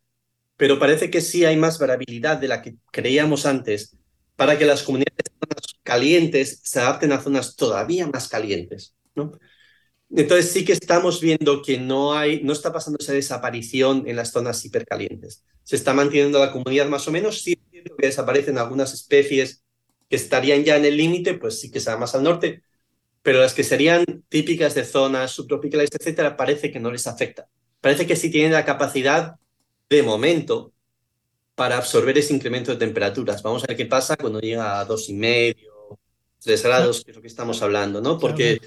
Pero 0.56 0.78
parece 0.78 1.10
que 1.10 1.20
sí 1.20 1.44
hay 1.44 1.56
más 1.56 1.78
variabilidad 1.78 2.38
de 2.38 2.48
la 2.48 2.62
que 2.62 2.76
creíamos 2.92 3.46
antes 3.46 3.96
para 4.36 4.58
que 4.58 4.64
las 4.64 4.82
comunidades 4.82 5.14
calientes 5.82 6.60
se 6.62 6.80
adapten 6.80 7.12
a 7.12 7.20
zonas 7.20 7.56
todavía 7.56 8.06
más 8.06 8.28
calientes. 8.28 8.96
¿no? 9.14 9.32
Entonces 10.10 10.52
sí 10.52 10.64
que 10.64 10.72
estamos 10.72 11.20
viendo 11.20 11.62
que 11.62 11.78
no, 11.78 12.14
hay, 12.14 12.42
no 12.42 12.52
está 12.52 12.72
pasando 12.72 12.98
esa 13.00 13.12
desaparición 13.12 14.04
en 14.06 14.16
las 14.16 14.32
zonas 14.32 14.64
hipercalientes. 14.64 15.44
Se 15.62 15.76
está 15.76 15.94
manteniendo 15.94 16.38
la 16.38 16.52
comunidad 16.52 16.88
más 16.88 17.08
o 17.08 17.10
menos, 17.10 17.42
sí 17.42 17.56
que 17.70 17.82
desaparecen 17.98 18.58
algunas 18.58 18.92
especies 18.92 19.64
que 20.08 20.16
estarían 20.16 20.64
ya 20.64 20.76
en 20.76 20.84
el 20.84 20.96
límite, 20.96 21.34
pues 21.34 21.60
sí 21.60 21.70
que 21.70 21.80
se 21.80 21.96
más 21.96 22.14
al 22.14 22.22
norte, 22.22 22.62
pero 23.22 23.40
las 23.40 23.54
que 23.54 23.64
serían 23.64 24.04
típicas 24.28 24.74
de 24.74 24.84
zonas 24.84 25.30
subtropicales, 25.30 25.90
etcétera, 25.92 26.36
parece 26.36 26.70
que 26.70 26.80
no 26.80 26.90
les 26.90 27.06
afecta. 27.06 27.48
Parece 27.80 28.06
que 28.06 28.16
sí 28.16 28.30
tienen 28.30 28.52
la 28.52 28.64
capacidad 28.64 29.36
de 29.88 30.02
momento 30.02 30.73
para 31.54 31.76
absorber 31.76 32.18
ese 32.18 32.34
incremento 32.34 32.72
de 32.72 32.78
temperaturas. 32.78 33.42
Vamos 33.42 33.64
a 33.64 33.66
ver 33.68 33.76
qué 33.76 33.86
pasa 33.86 34.16
cuando 34.16 34.40
llega 34.40 34.80
a 34.80 34.84
dos 34.84 35.08
y 35.08 35.14
medio, 35.14 35.98
tres 36.40 36.62
grados, 36.62 37.04
que 37.04 37.12
es 37.12 37.16
lo 37.16 37.22
que 37.22 37.28
estamos 37.28 37.62
hablando, 37.62 38.00
¿no? 38.00 38.18
Porque 38.18 38.60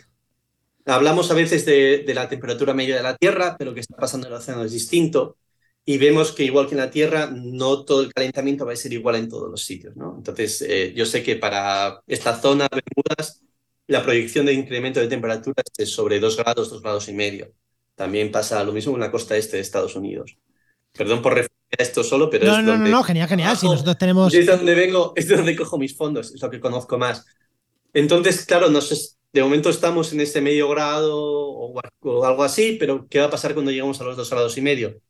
hablamos 0.85 1.29
a 1.31 1.33
veces 1.33 1.65
de, 1.65 2.03
de, 2.05 2.13
la 2.13 2.29
temperatura 2.29 2.73
media 2.73 2.95
de 2.95 3.03
la 3.03 3.15
Tierra, 3.15 3.55
pero 3.57 3.71
lo 3.71 3.75
que 3.75 3.81
está 3.81 3.97
pasando 3.97 4.27
en 4.27 4.33
el 4.33 4.39
océano 4.39 4.63
es 4.63 4.71
distinto. 4.71 5.37
Y 5.85 5.97
vemos 5.97 6.33
que 6.33 6.43
igual 6.43 6.67
que 6.67 6.73
en 6.73 6.79
la 6.79 6.91
Tierra, 6.91 7.29
no 7.33 7.85
todo 7.85 8.01
el 8.01 8.13
calentamiento 8.13 8.65
va 8.65 8.73
a 8.73 8.75
ser 8.75 8.91
igual 8.93 9.15
en 9.15 9.29
todos 9.29 9.49
los 9.49 9.63
sitios, 9.63 9.95
¿no? 9.95 10.15
Entonces, 10.17 10.61
eh, 10.61 10.93
yo 10.95 11.05
sé 11.05 11.23
que 11.23 11.37
para 11.37 12.01
esta 12.07 12.39
zona, 12.39 12.67
Bermudas, 12.69 13.41
la 13.87 14.03
proyección 14.03 14.45
de 14.45 14.53
incremento 14.53 14.99
de 14.99 15.07
temperaturas 15.07 15.65
es 15.77 15.89
sobre 15.89 16.19
dos 16.19 16.35
grados, 16.35 16.69
dos 16.69 16.81
grados 16.81 17.07
y 17.07 17.13
medio. 17.13 17.53
También 17.95 18.31
pasa 18.31 18.63
lo 18.63 18.73
mismo 18.73 18.93
en 18.95 18.99
la 18.99 19.11
costa 19.11 19.37
este 19.37 19.57
de 19.57 19.61
Estados 19.61 19.95
Unidos. 19.95 20.37
Perdón 20.91 21.21
por 21.21 21.33
referir 21.35 21.56
esto 21.69 22.03
solo, 22.03 22.29
pero 22.29 22.45
no, 22.45 22.57
es 22.57 22.63
no, 22.63 22.71
donde... 22.71 22.89
no, 22.89 22.97
no, 22.97 23.03
genial, 23.03 23.27
genial. 23.27 23.57
Si 23.57 23.67
nosotros 23.67 23.97
tenemos. 23.97 24.33
Es 24.33 24.45
donde 24.45 24.75
vengo, 24.75 25.13
es 25.15 25.27
donde 25.27 25.55
cojo 25.55 25.77
mis 25.77 25.95
fondos, 25.95 26.33
es 26.33 26.41
lo 26.41 26.49
que 26.49 26.59
conozco 26.59 26.97
más. 26.97 27.25
Entonces, 27.93 28.45
claro, 28.45 28.69
no 28.69 28.81
sé, 28.81 28.95
de 29.33 29.43
momento 29.43 29.69
estamos 29.69 30.13
en 30.13 30.21
este 30.21 30.41
medio 30.41 30.69
grado 30.69 31.17
o, 31.17 31.81
o, 32.01 32.25
algo 32.25 32.43
así, 32.43 32.77
pero 32.79 33.07
¿qué 33.09 33.19
va 33.19 33.25
a 33.25 33.29
pasar 33.29 33.53
cuando 33.53 33.71
lleguemos 33.71 33.99
a 33.99 34.03
los 34.03 34.17
dos 34.17 34.29
grados 34.29 34.57
y 34.57 34.61
medio? 34.61 35.01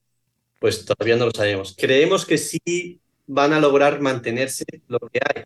Pues 0.59 0.85
todavía 0.85 1.15
no 1.15 1.25
lo 1.25 1.31
sabemos. 1.31 1.75
Creemos 1.77 2.25
que 2.25 2.37
sí 2.37 2.99
van 3.27 3.53
a 3.53 3.59
lograr 3.59 4.01
mantenerse 4.01 4.65
lo 4.87 4.99
que 4.99 5.19
hay, 5.23 5.43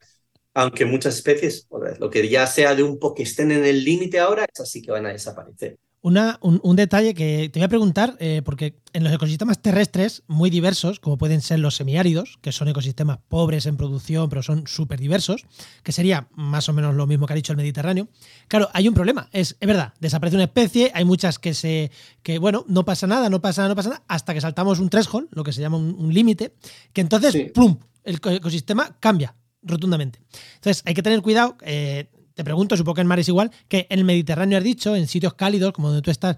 aunque 0.53 0.85
muchas 0.85 1.15
especies, 1.15 1.67
lo 1.99 2.09
que 2.09 2.27
ya 2.29 2.47
sea 2.47 2.75
de 2.75 2.83
un 2.83 2.99
poco 2.99 3.15
que 3.15 3.23
estén 3.23 3.51
en 3.51 3.65
el 3.65 3.83
límite 3.83 4.19
ahora, 4.19 4.45
es 4.51 4.59
así 4.59 4.81
que 4.81 4.91
van 4.91 5.05
a 5.05 5.09
desaparecer. 5.09 5.77
Una, 6.03 6.39
un, 6.41 6.59
un, 6.63 6.75
detalle 6.75 7.13
que 7.13 7.49
te 7.53 7.59
voy 7.59 7.65
a 7.65 7.69
preguntar, 7.69 8.17
eh, 8.19 8.41
porque 8.43 8.81
en 8.93 9.03
los 9.03 9.13
ecosistemas 9.13 9.61
terrestres 9.61 10.23
muy 10.27 10.49
diversos, 10.49 10.99
como 10.99 11.17
pueden 11.17 11.41
ser 11.41 11.59
los 11.59 11.75
semiáridos, 11.75 12.39
que 12.41 12.51
son 12.51 12.67
ecosistemas 12.67 13.19
pobres 13.29 13.67
en 13.67 13.77
producción, 13.77 14.27
pero 14.27 14.41
son 14.41 14.65
súper 14.65 14.99
diversos, 14.99 15.45
que 15.83 15.91
sería 15.91 16.27
más 16.33 16.69
o 16.69 16.73
menos 16.73 16.95
lo 16.95 17.05
mismo 17.05 17.27
que 17.27 17.33
ha 17.33 17.35
dicho 17.35 17.53
el 17.53 17.57
Mediterráneo, 17.57 18.07
claro, 18.47 18.69
hay 18.73 18.87
un 18.87 18.95
problema. 18.95 19.29
Es, 19.31 19.57
es 19.59 19.67
verdad, 19.67 19.93
desaparece 19.99 20.37
una 20.37 20.45
especie, 20.45 20.91
hay 20.95 21.05
muchas 21.05 21.37
que 21.37 21.53
se. 21.53 21.91
que, 22.23 22.39
bueno, 22.39 22.65
no 22.67 22.83
pasa 22.83 23.05
nada, 23.05 23.29
no 23.29 23.39
pasa 23.39 23.61
nada, 23.61 23.69
no 23.69 23.75
pasa 23.75 23.89
nada, 23.89 24.03
hasta 24.07 24.33
que 24.33 24.41
saltamos 24.41 24.79
un 24.79 24.89
threshold, 24.89 25.27
lo 25.31 25.43
que 25.43 25.53
se 25.53 25.61
llama 25.61 25.77
un, 25.77 25.95
un 25.99 26.11
límite, 26.11 26.55
que 26.93 27.01
entonces, 27.01 27.31
sí. 27.33 27.43
¡plum! 27.53 27.77
El 28.03 28.15
ecosistema 28.15 28.97
cambia 28.99 29.35
rotundamente. 29.63 30.19
Entonces, 30.55 30.83
hay 30.85 30.93
que 30.93 31.03
tener 31.03 31.21
cuidado. 31.21 31.57
Eh, 31.61 32.09
te 32.33 32.43
pregunto, 32.43 32.77
supongo 32.77 32.95
que 32.95 33.01
en 33.01 33.07
mar 33.07 33.19
es 33.19 33.27
igual, 33.27 33.51
que 33.67 33.87
en 33.89 33.99
el 33.99 34.05
Mediterráneo 34.05 34.57
has 34.57 34.63
dicho, 34.63 34.95
en 34.95 35.07
sitios 35.07 35.33
cálidos, 35.33 35.73
como 35.73 35.89
donde 35.89 36.01
tú 36.01 36.11
estás, 36.11 36.37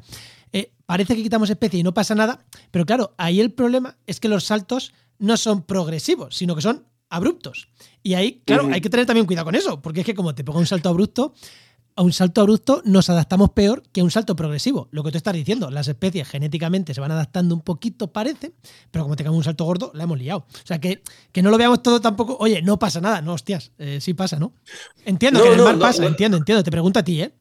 eh, 0.52 0.72
parece 0.86 1.16
que 1.16 1.24
quitamos 1.24 1.50
especie 1.50 1.80
y 1.80 1.84
no 1.84 1.94
pasa 1.94 2.16
nada, 2.16 2.46
pero 2.72 2.86
claro, 2.86 3.14
ahí 3.18 3.40
el 3.40 3.52
problema 3.52 3.98
es 4.06 4.20
que 4.20 4.28
los 4.28 4.44
saltos 4.46 4.94
no 5.20 5.38
son 5.38 5.64
progresivos, 5.64 6.36
sino 6.36 6.56
que 6.56 6.62
son 6.62 6.86
abruptos. 7.10 7.70
Y 8.02 8.16
ahí, 8.16 8.42
claro, 8.46 8.70
hay 8.72 8.82
que 8.82 8.90
tener 8.90 9.06
también 9.06 9.26
cuidado 9.26 9.46
con 9.46 9.56
eso, 9.56 9.82
porque 9.82 10.02
es 10.02 10.06
que 10.06 10.16
como 10.16 10.34
te 10.36 10.44
pongo 10.44 10.60
un 10.60 10.66
salto 10.66 10.90
abrupto, 10.90 11.34
a 11.96 12.02
un 12.02 12.14
salto 12.14 12.42
abrupto 12.42 12.82
nos 12.86 13.10
adaptamos 13.10 13.52
peor 13.52 13.84
que 13.92 14.02
a 14.02 14.04
un 14.04 14.12
salto 14.12 14.36
progresivo. 14.36 14.88
Lo 14.92 15.04
que 15.04 15.12
tú 15.12 15.18
estás 15.18 15.34
diciendo, 15.34 15.70
las 15.70 15.88
especies 15.88 16.28
genéticamente 16.28 16.94
se 16.94 17.02
van 17.02 17.12
adaptando 17.12 17.56
un 17.56 17.62
poquito, 17.62 18.12
parece, 18.12 18.54
pero 18.92 19.04
como 19.04 19.16
tengamos 19.16 19.38
un 19.38 19.44
salto 19.44 19.66
gordo, 19.66 19.92
la 19.94 20.04
hemos 20.04 20.18
liado. 20.18 20.40
O 20.40 20.66
sea, 20.68 20.80
que, 20.80 21.02
que 21.32 21.42
no 21.42 21.52
lo 21.52 21.58
veamos 21.58 21.84
todo 21.84 22.02
tampoco, 22.02 22.38
oye, 22.40 22.62
no 22.62 22.80
pasa 22.80 23.02
nada, 23.02 23.22
no, 23.22 23.34
hostias, 23.34 23.72
eh, 23.78 24.00
sí 24.02 24.14
pasa, 24.14 24.40
¿no? 24.40 24.54
Entiendo 25.06 25.40
no, 25.40 25.46
que 25.46 25.50
en 25.50 25.54
el 25.54 25.60
no, 25.60 25.66
mar 25.66 25.76
no, 25.76 25.82
pasa, 25.82 26.06
entiendo, 26.06 26.38
entiendo, 26.38 26.64
te 26.64 26.72
pregunto 26.72 27.00
a 27.00 27.04
ti, 27.04 27.22
¿eh? 27.22 27.34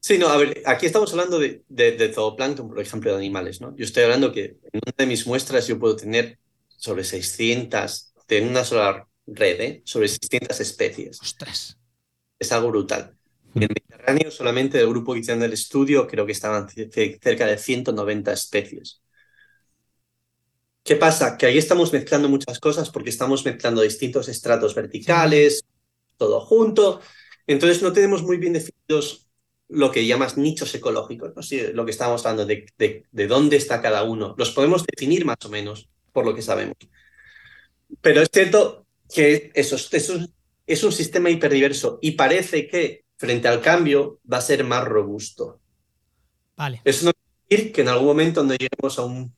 Sí, 0.00 0.18
no, 0.18 0.28
a 0.28 0.36
ver, 0.36 0.62
aquí 0.66 0.86
estamos 0.86 1.10
hablando 1.12 1.38
de, 1.38 1.64
de, 1.68 1.92
de 1.92 2.12
zooplancton, 2.12 2.68
por 2.68 2.80
ejemplo, 2.80 3.10
de 3.10 3.16
animales, 3.16 3.60
¿no? 3.60 3.74
Yo 3.76 3.84
estoy 3.84 4.04
hablando 4.04 4.32
que 4.32 4.58
en 4.72 4.80
una 4.84 4.94
de 4.96 5.06
mis 5.06 5.26
muestras 5.26 5.66
yo 5.66 5.78
puedo 5.78 5.96
tener 5.96 6.38
sobre 6.76 7.02
600, 7.02 8.12
en 8.28 8.48
una 8.48 8.64
sola 8.64 9.06
red, 9.26 9.60
¿eh? 9.60 9.82
Sobre 9.84 10.08
600 10.08 10.60
especies. 10.60 11.20
Ostras. 11.20 11.78
Es 12.38 12.52
algo 12.52 12.68
brutal. 12.68 13.16
En 13.54 13.68
Mediterráneo, 13.68 14.30
solamente 14.30 14.78
del 14.78 14.88
grupo 14.88 15.12
que 15.14 15.20
hicieron 15.20 15.42
el 15.42 15.52
estudio, 15.52 16.06
creo 16.06 16.26
que 16.26 16.32
estaban 16.32 16.68
cerca 16.68 17.46
de 17.46 17.58
190 17.58 18.32
especies. 18.32 19.00
¿Qué 20.82 20.96
pasa? 20.96 21.38
Que 21.38 21.46
ahí 21.46 21.56
estamos 21.56 21.92
mezclando 21.92 22.28
muchas 22.28 22.60
cosas 22.60 22.90
porque 22.90 23.10
estamos 23.10 23.44
mezclando 23.44 23.80
distintos 23.80 24.28
estratos 24.28 24.74
verticales, 24.74 25.64
todo 26.18 26.40
junto. 26.40 27.00
Entonces 27.46 27.82
no 27.82 27.92
tenemos 27.92 28.22
muy 28.22 28.36
bien 28.36 28.52
definidos 28.52 29.28
lo 29.68 29.90
que 29.90 30.06
llamas 30.06 30.36
nichos 30.36 30.74
ecológicos, 30.74 31.32
lo 31.72 31.84
que 31.84 31.90
estábamos 31.90 32.24
hablando 32.26 32.44
de, 32.44 32.66
de, 32.76 33.06
de 33.10 33.26
dónde 33.26 33.56
está 33.56 33.80
cada 33.80 34.02
uno. 34.02 34.34
Los 34.36 34.50
podemos 34.50 34.84
definir 34.84 35.24
más 35.24 35.38
o 35.44 35.48
menos 35.48 35.88
por 36.12 36.26
lo 36.26 36.34
que 36.34 36.42
sabemos. 36.42 36.76
Pero 38.00 38.20
es 38.22 38.28
cierto 38.32 38.86
que 39.12 39.50
eso, 39.54 39.76
eso 39.76 40.18
es 40.66 40.84
un 40.84 40.92
sistema 40.92 41.30
hiperdiverso 41.30 41.98
y 42.02 42.12
parece 42.12 42.68
que 42.68 43.03
frente 43.24 43.48
al 43.48 43.60
cambio 43.60 44.20
va 44.30 44.38
a 44.38 44.42
ser 44.42 44.64
más 44.64 44.84
robusto. 44.84 45.60
Vale. 46.56 46.82
Eso 46.84 47.06
no 47.06 47.12
quiere 47.12 47.32
decir 47.48 47.72
que 47.72 47.80
en 47.80 47.88
algún 47.88 48.06
momento 48.06 48.40
cuando 48.40 48.54
lleguemos 48.54 48.98
a 48.98 49.04
un 49.04 49.34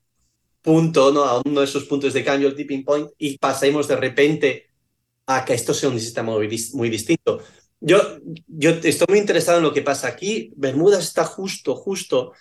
punto, 0.60 1.12
¿no? 1.12 1.22
a 1.22 1.40
uno 1.44 1.60
de 1.60 1.66
esos 1.66 1.84
puntos 1.84 2.12
de 2.12 2.24
cambio, 2.24 2.48
el 2.48 2.56
tipping 2.56 2.84
point, 2.84 3.08
y 3.18 3.38
pasemos 3.38 3.86
de 3.86 3.96
repente 3.96 4.66
a 5.26 5.44
que 5.44 5.54
esto 5.54 5.72
sea 5.72 5.88
un 5.88 6.00
sistema 6.00 6.32
muy, 6.32 6.48
muy 6.74 6.90
distinto. 6.90 7.40
Yo, 7.78 8.18
yo 8.48 8.70
estoy 8.70 9.06
muy 9.08 9.18
interesado 9.18 9.58
en 9.58 9.64
lo 9.64 9.72
que 9.72 9.82
pasa 9.82 10.08
aquí. 10.08 10.52
Bermudas 10.56 11.04
está 11.04 11.24
justo, 11.24 11.76
justo 11.76 12.32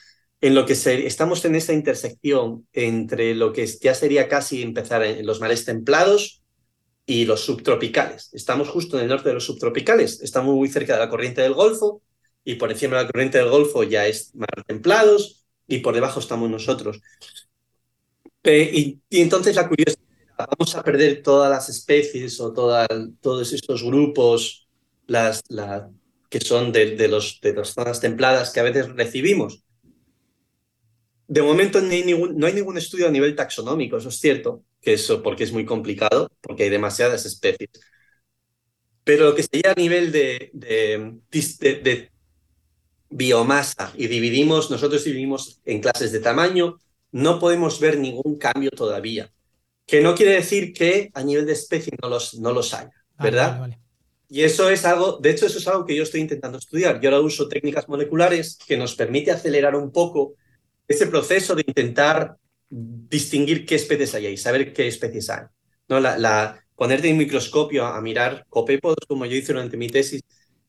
en 0.42 0.56
lo 0.56 0.66
que 0.66 0.76
se, 0.76 1.06
estamos 1.06 1.46
en 1.46 1.56
esta 1.56 1.74
intersección 1.74 2.68
entre 2.74 3.36
lo 3.36 3.54
que 3.54 3.68
ya 3.68 3.94
sería 3.94 4.28
casi 4.28 4.62
empezar 4.62 5.04
en 5.04 5.26
los 5.26 5.40
mares 5.40 5.66
templados 5.66 6.45
y 7.06 7.26
los 7.26 7.42
subtropicales. 7.42 8.30
Estamos 8.34 8.70
justo 8.70 8.98
en 8.98 9.04
el 9.04 9.10
norte 9.10 9.30
de 9.30 9.36
los 9.36 9.46
subtropicales, 9.46 10.22
estamos 10.22 10.56
muy 10.56 10.70
cerca 10.70 10.94
de 10.94 11.00
la 11.00 11.10
corriente 11.10 11.42
del 11.42 11.54
Golfo 11.54 12.02
y 12.44 12.56
por 12.56 12.72
encima 12.72 12.98
de 12.98 13.04
la 13.04 13.12
corriente 13.12 13.38
del 13.38 13.50
Golfo 13.50 13.84
ya 13.84 14.08
es 14.08 14.34
mar 14.36 14.64
templados 14.66 15.46
y 15.68 15.80
por 15.80 15.94
debajo 15.94 16.20
estamos 16.20 16.50
nosotros. 16.50 17.02
Y, 18.44 19.02
entonces 19.10 19.56
la 19.56 19.68
curiosidad, 19.68 20.00
vamos 20.38 20.76
a 20.76 20.84
perder 20.84 21.24
todas 21.24 21.50
las 21.50 21.70
especies 21.70 22.40
o 22.40 22.54
todos 22.54 23.54
estos 23.54 23.84
grupos 23.84 24.68
las, 25.08 25.42
las, 25.50 25.84
que 26.30 26.40
son 26.40 26.72
de, 26.72 26.96
de, 26.96 27.08
los, 27.08 27.40
de 27.42 27.54
las 27.54 27.74
zonas 27.74 28.00
templadas 28.00 28.52
que 28.52 28.60
a 28.60 28.64
veces 28.64 28.90
recibimos. 28.90 29.64
De 31.28 31.42
momento 31.42 31.82
no 31.82 31.90
hay, 31.90 32.04
ningún, 32.04 32.38
no 32.38 32.46
hay 32.46 32.54
ningún 32.54 32.78
estudio 32.78 33.08
a 33.08 33.12
nivel 33.12 33.36
taxonómico, 33.36 33.98
eso 33.98 34.10
es 34.10 34.20
cierto, 34.20 34.64
que 34.86 34.94
eso 34.94 35.24
porque 35.24 35.44
es 35.44 35.52
muy 35.52 35.66
complicado, 35.66 36.32
porque 36.42 36.64
hay 36.64 36.70
demasiadas 36.70 37.26
especies. 37.26 37.72
Pero 39.04 39.26
lo 39.26 39.36
que 39.36 39.44
sería 39.44 39.72
a 39.72 39.80
nivel 39.80 40.12
de, 40.12 40.52
de, 40.54 41.12
de, 41.32 42.12
biomasa 43.10 43.92
y 43.96 44.08
dividimos, 44.08 44.70
nosotros 44.70 45.04
dividimos 45.04 45.60
en 45.66 45.82
clases 45.82 46.12
de 46.12 46.20
tamaño, 46.20 46.78
no 47.12 47.40
podemos 47.40 47.80
ver 47.80 47.98
ningún 47.98 48.38
cambio 48.38 48.70
todavía. 48.70 49.32
Que 49.88 50.02
no 50.02 50.16
quiere 50.16 50.34
decir 50.34 50.74
que 50.74 51.10
a 51.14 51.24
nivel 51.24 51.46
de 51.46 51.54
especie 51.54 51.94
no 52.02 52.10
los, 52.10 52.36
no 52.36 52.52
los 52.52 52.74
haya, 52.74 52.92
¿verdad? 53.20 53.70
Y 54.28 54.44
eso 54.44 54.70
es 54.70 54.86
algo, 54.86 55.20
de 55.22 55.32
hecho, 55.32 55.46
eso 55.46 55.60
es 55.60 55.68
algo 55.68 55.86
que 55.86 55.96
yo 55.96 56.04
estoy 56.04 56.22
intentando 56.22 56.58
estudiar. 56.58 57.00
Yo 57.00 57.10
ahora 57.10 57.22
uso 57.22 57.48
técnicas 57.48 57.88
moleculares 57.88 58.58
que 58.68 58.78
nos 58.78 58.96
permite 58.96 59.32
acelerar 59.32 59.76
un 59.76 59.92
poco 59.92 60.36
ese 60.88 61.08
proceso 61.08 61.56
de 61.56 61.64
intentar 61.66 62.38
distinguir 62.70 63.66
qué 63.66 63.76
especies 63.76 64.16
hay 64.16 64.28
ahí, 64.28 64.38
saber 64.38 64.74
qué 64.74 64.88
especies 64.88 65.30
hay. 65.30 65.46
¿no? 65.88 66.00
La, 66.00 66.18
la, 66.18 66.66
ponerte 66.76 67.10
en 67.10 67.18
microscopio 67.18 67.86
a, 67.86 68.02
mirar 68.02 68.46
copépodos, 68.50 68.98
como 69.08 69.26
yo 69.26 69.36
hice 69.36 69.54
durante 69.54 69.78
mi 69.78 69.88
tesis, 69.88 70.22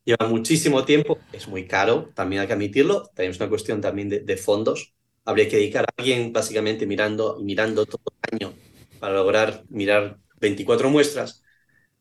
lleva 0.04 0.28
muchísimo 0.28 0.84
tiempo, 0.84 1.18
es 1.32 1.48
muy 1.48 1.66
caro, 1.66 2.10
también 2.14 2.42
hay 2.42 2.46
que 2.46 2.54
admitirlo, 2.54 3.10
tenemos 3.14 3.38
una 3.38 3.48
cuestión 3.48 3.80
también 3.80 4.08
de, 4.08 4.36
fondos. 4.36 4.94
Habría 5.24 5.48
que 5.48 5.56
dedicar 5.56 5.84
a 5.84 5.88
alguien 5.96 6.32
básicamente 6.32 6.86
mirando 6.86 7.38
mirando 7.42 7.84
todo 7.84 8.02
el 8.30 8.36
año 8.36 8.54
para 9.00 9.14
lograr 9.14 9.64
mirar 9.68 10.18
24 10.40 10.88
muestras. 10.88 11.42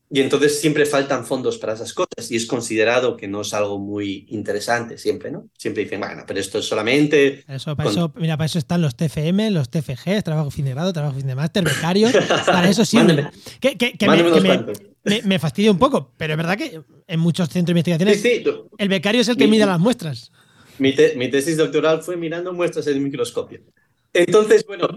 Y 0.10 0.22
entonces 0.22 0.60
siempre 0.62 0.86
faltan 0.86 1.26
fondos 1.26 1.58
para 1.58 1.74
esas 1.74 1.92
cosas 1.92 2.30
y 2.30 2.36
es 2.36 2.46
considerado 2.46 3.18
que 3.18 3.28
no 3.28 3.42
es 3.42 3.54
algo 3.56 3.80
muy 3.80 4.28
interesante 4.30 5.00
siempre, 5.00 5.32
¿no? 5.32 5.50
Siempre 5.58 5.84
dicen, 5.84 6.00
bueno, 6.00 6.24
pero 6.28 6.40
esto 6.40 6.60
es 6.60 6.66
solamente... 6.66 7.44
Eso, 7.48 7.76
para 7.76 7.90
eso, 7.90 8.14
mira, 8.16 8.38
para 8.38 8.46
eso 8.46 8.60
están 8.60 8.82
los 8.82 8.96
TFM, 8.96 9.50
los 9.50 9.70
TFG, 9.70 10.24
trabajo 10.24 10.52
fin 10.52 10.66
de 10.66 10.72
grado, 10.72 10.94
trabajo 10.94 11.16
fin 11.16 11.26
de 11.26 11.34
máster, 11.34 11.64
becarios, 11.64 12.14
para 12.46 12.70
eso 12.70 12.86
sirve. 12.86 13.30
que, 13.60 13.78
que, 13.78 13.94
que, 13.94 14.08
me, 14.08 15.22
me, 15.24 15.40
fastidia 15.40 15.72
un 15.72 15.80
poco, 15.80 16.14
pero 16.18 16.34
es 16.34 16.38
verdad 16.38 16.58
que 16.58 16.82
en 17.08 17.20
muchos 17.20 17.50
centros 17.50 17.74
de 17.74 17.80
investigaciones 17.80 18.22
sí, 18.22 18.44
sí, 18.44 18.52
el 18.78 18.90
becario 18.90 19.22
es 19.22 19.28
el 19.28 19.38
que 19.38 19.48
mide 19.48 19.66
las 19.66 19.80
muestras. 19.80 20.32
Mi, 20.78 20.94
mi 21.16 21.30
tesis 21.30 21.58
doctoral 21.58 22.04
fue 22.04 22.16
mirando 22.16 22.54
muestras 22.54 22.86
en 22.88 22.98
el 22.98 23.02
microscopio. 23.02 23.62
Entonces, 24.18 24.66
bueno, 24.66 24.88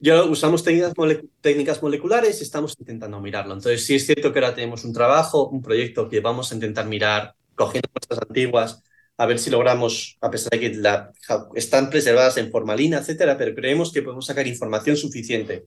ya 0.00 0.24
usamos 0.24 0.64
técnicas, 0.64 0.94
técnicas 1.42 1.82
moleculares 1.82 2.40
y 2.40 2.44
estamos 2.44 2.74
intentando 2.78 3.20
mirarlo. 3.20 3.52
Entonces, 3.52 3.84
sí 3.84 3.96
es 3.96 4.06
cierto 4.06 4.32
que 4.32 4.38
ahora 4.38 4.54
tenemos 4.54 4.82
un 4.84 4.94
trabajo, 4.94 5.46
un 5.48 5.60
proyecto 5.60 6.08
que 6.08 6.20
vamos 6.20 6.50
a 6.50 6.54
intentar 6.54 6.86
mirar, 6.86 7.34
cogiendo 7.54 7.90
muestras 7.92 8.20
antiguas, 8.26 8.82
a 9.18 9.26
ver 9.26 9.38
si 9.38 9.50
logramos, 9.50 10.16
a 10.22 10.30
pesar 10.30 10.52
de 10.52 10.60
que 10.60 10.74
la, 10.74 11.12
están 11.54 11.90
preservadas 11.90 12.38
en 12.38 12.50
formalina, 12.50 12.96
etcétera, 13.00 13.36
pero 13.36 13.54
creemos 13.54 13.92
que 13.92 14.00
podemos 14.00 14.24
sacar 14.24 14.46
información 14.46 14.96
suficiente 14.96 15.66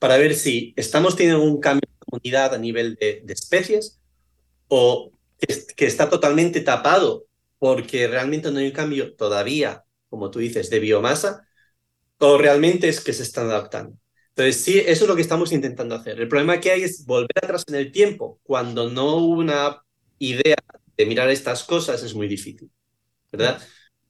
para 0.00 0.16
ver 0.16 0.34
si 0.34 0.74
estamos 0.76 1.14
teniendo 1.14 1.44
un 1.44 1.60
cambio 1.60 1.88
de 1.88 2.04
comunidad 2.04 2.52
a 2.52 2.58
nivel 2.58 2.96
de, 2.96 3.22
de 3.24 3.32
especies 3.32 4.00
o 4.66 5.12
que, 5.38 5.56
que 5.76 5.86
está 5.86 6.10
totalmente 6.10 6.62
tapado 6.62 7.26
porque 7.60 8.08
realmente 8.08 8.50
no 8.50 8.58
hay 8.58 8.66
un 8.66 8.72
cambio 8.72 9.14
todavía, 9.14 9.84
como 10.08 10.32
tú 10.32 10.40
dices, 10.40 10.68
de 10.68 10.80
biomasa 10.80 11.46
o 12.20 12.38
realmente 12.38 12.88
es 12.88 13.00
que 13.00 13.12
se 13.12 13.22
están 13.22 13.46
adaptando. 13.46 13.96
Entonces, 14.30 14.62
sí, 14.62 14.78
eso 14.78 15.04
es 15.04 15.08
lo 15.08 15.16
que 15.16 15.22
estamos 15.22 15.52
intentando 15.52 15.94
hacer. 15.94 16.20
El 16.20 16.28
problema 16.28 16.60
que 16.60 16.70
hay 16.70 16.82
es 16.82 17.04
volver 17.04 17.36
atrás 17.42 17.64
en 17.68 17.74
el 17.74 17.90
tiempo. 17.92 18.38
Cuando 18.42 18.90
no 18.90 19.16
hubo 19.16 19.40
una 19.40 19.82
idea 20.18 20.56
de 20.96 21.06
mirar 21.06 21.30
estas 21.30 21.64
cosas, 21.64 22.02
es 22.02 22.14
muy 22.14 22.28
difícil, 22.28 22.70
¿verdad? 23.32 23.60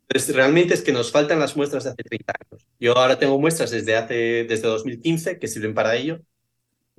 Entonces, 0.08 0.34
realmente 0.34 0.74
es 0.74 0.82
que 0.82 0.92
nos 0.92 1.12
faltan 1.12 1.38
las 1.38 1.56
muestras 1.56 1.84
de 1.84 1.90
hace 1.90 2.02
30 2.02 2.32
años. 2.40 2.66
Yo 2.80 2.96
ahora 2.98 3.18
tengo 3.18 3.38
muestras 3.38 3.70
desde, 3.70 3.96
hace, 3.96 4.44
desde 4.48 4.68
2015 4.68 5.38
que 5.38 5.48
sirven 5.48 5.74
para 5.74 5.94
ello, 5.94 6.20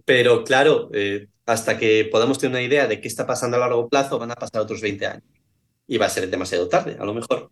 pero 0.05 0.43
claro, 0.43 0.89
eh, 0.93 1.27
hasta 1.45 1.77
que 1.77 2.07
podamos 2.11 2.39
tener 2.39 2.51
una 2.51 2.63
idea 2.63 2.87
de 2.87 3.01
qué 3.01 3.07
está 3.07 3.27
pasando 3.27 3.57
a 3.57 3.59
largo 3.59 3.89
plazo, 3.89 4.17
van 4.17 4.31
a 4.31 4.35
pasar 4.35 4.61
otros 4.61 4.81
20 4.81 5.05
años. 5.05 5.23
Y 5.87 5.97
va 5.97 6.05
a 6.05 6.09
ser 6.09 6.29
demasiado 6.29 6.69
tarde, 6.69 6.97
a 6.99 7.05
lo 7.05 7.13
mejor. 7.13 7.51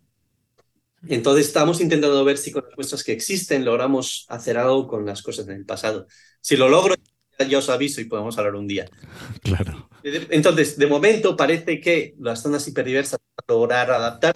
Entonces 1.07 1.47
estamos 1.47 1.79
intentando 1.81 2.23
ver 2.25 2.37
si 2.37 2.51
con 2.51 2.63
las 2.65 2.75
muestras 2.75 3.03
que 3.03 3.13
existen 3.13 3.63
logramos 3.63 4.25
hacer 4.29 4.57
algo 4.57 4.87
con 4.87 5.05
las 5.05 5.21
cosas 5.21 5.47
en 5.47 5.55
el 5.55 5.65
pasado. 5.65 6.07
Si 6.41 6.57
lo 6.57 6.67
logro, 6.67 6.95
ya 7.47 7.57
os 7.57 7.69
aviso 7.69 8.01
y 8.01 8.05
podemos 8.05 8.37
hablar 8.37 8.55
un 8.55 8.67
día. 8.67 8.85
Claro. 9.41 9.89
Entonces, 10.03 10.77
de 10.77 10.87
momento 10.87 11.35
parece 11.37 11.79
que 11.79 12.15
las 12.19 12.41
zonas 12.41 12.67
hiperdiversas 12.67 13.19
van 13.19 13.45
a 13.47 13.53
lograr 13.53 13.91
adaptar 13.91 14.35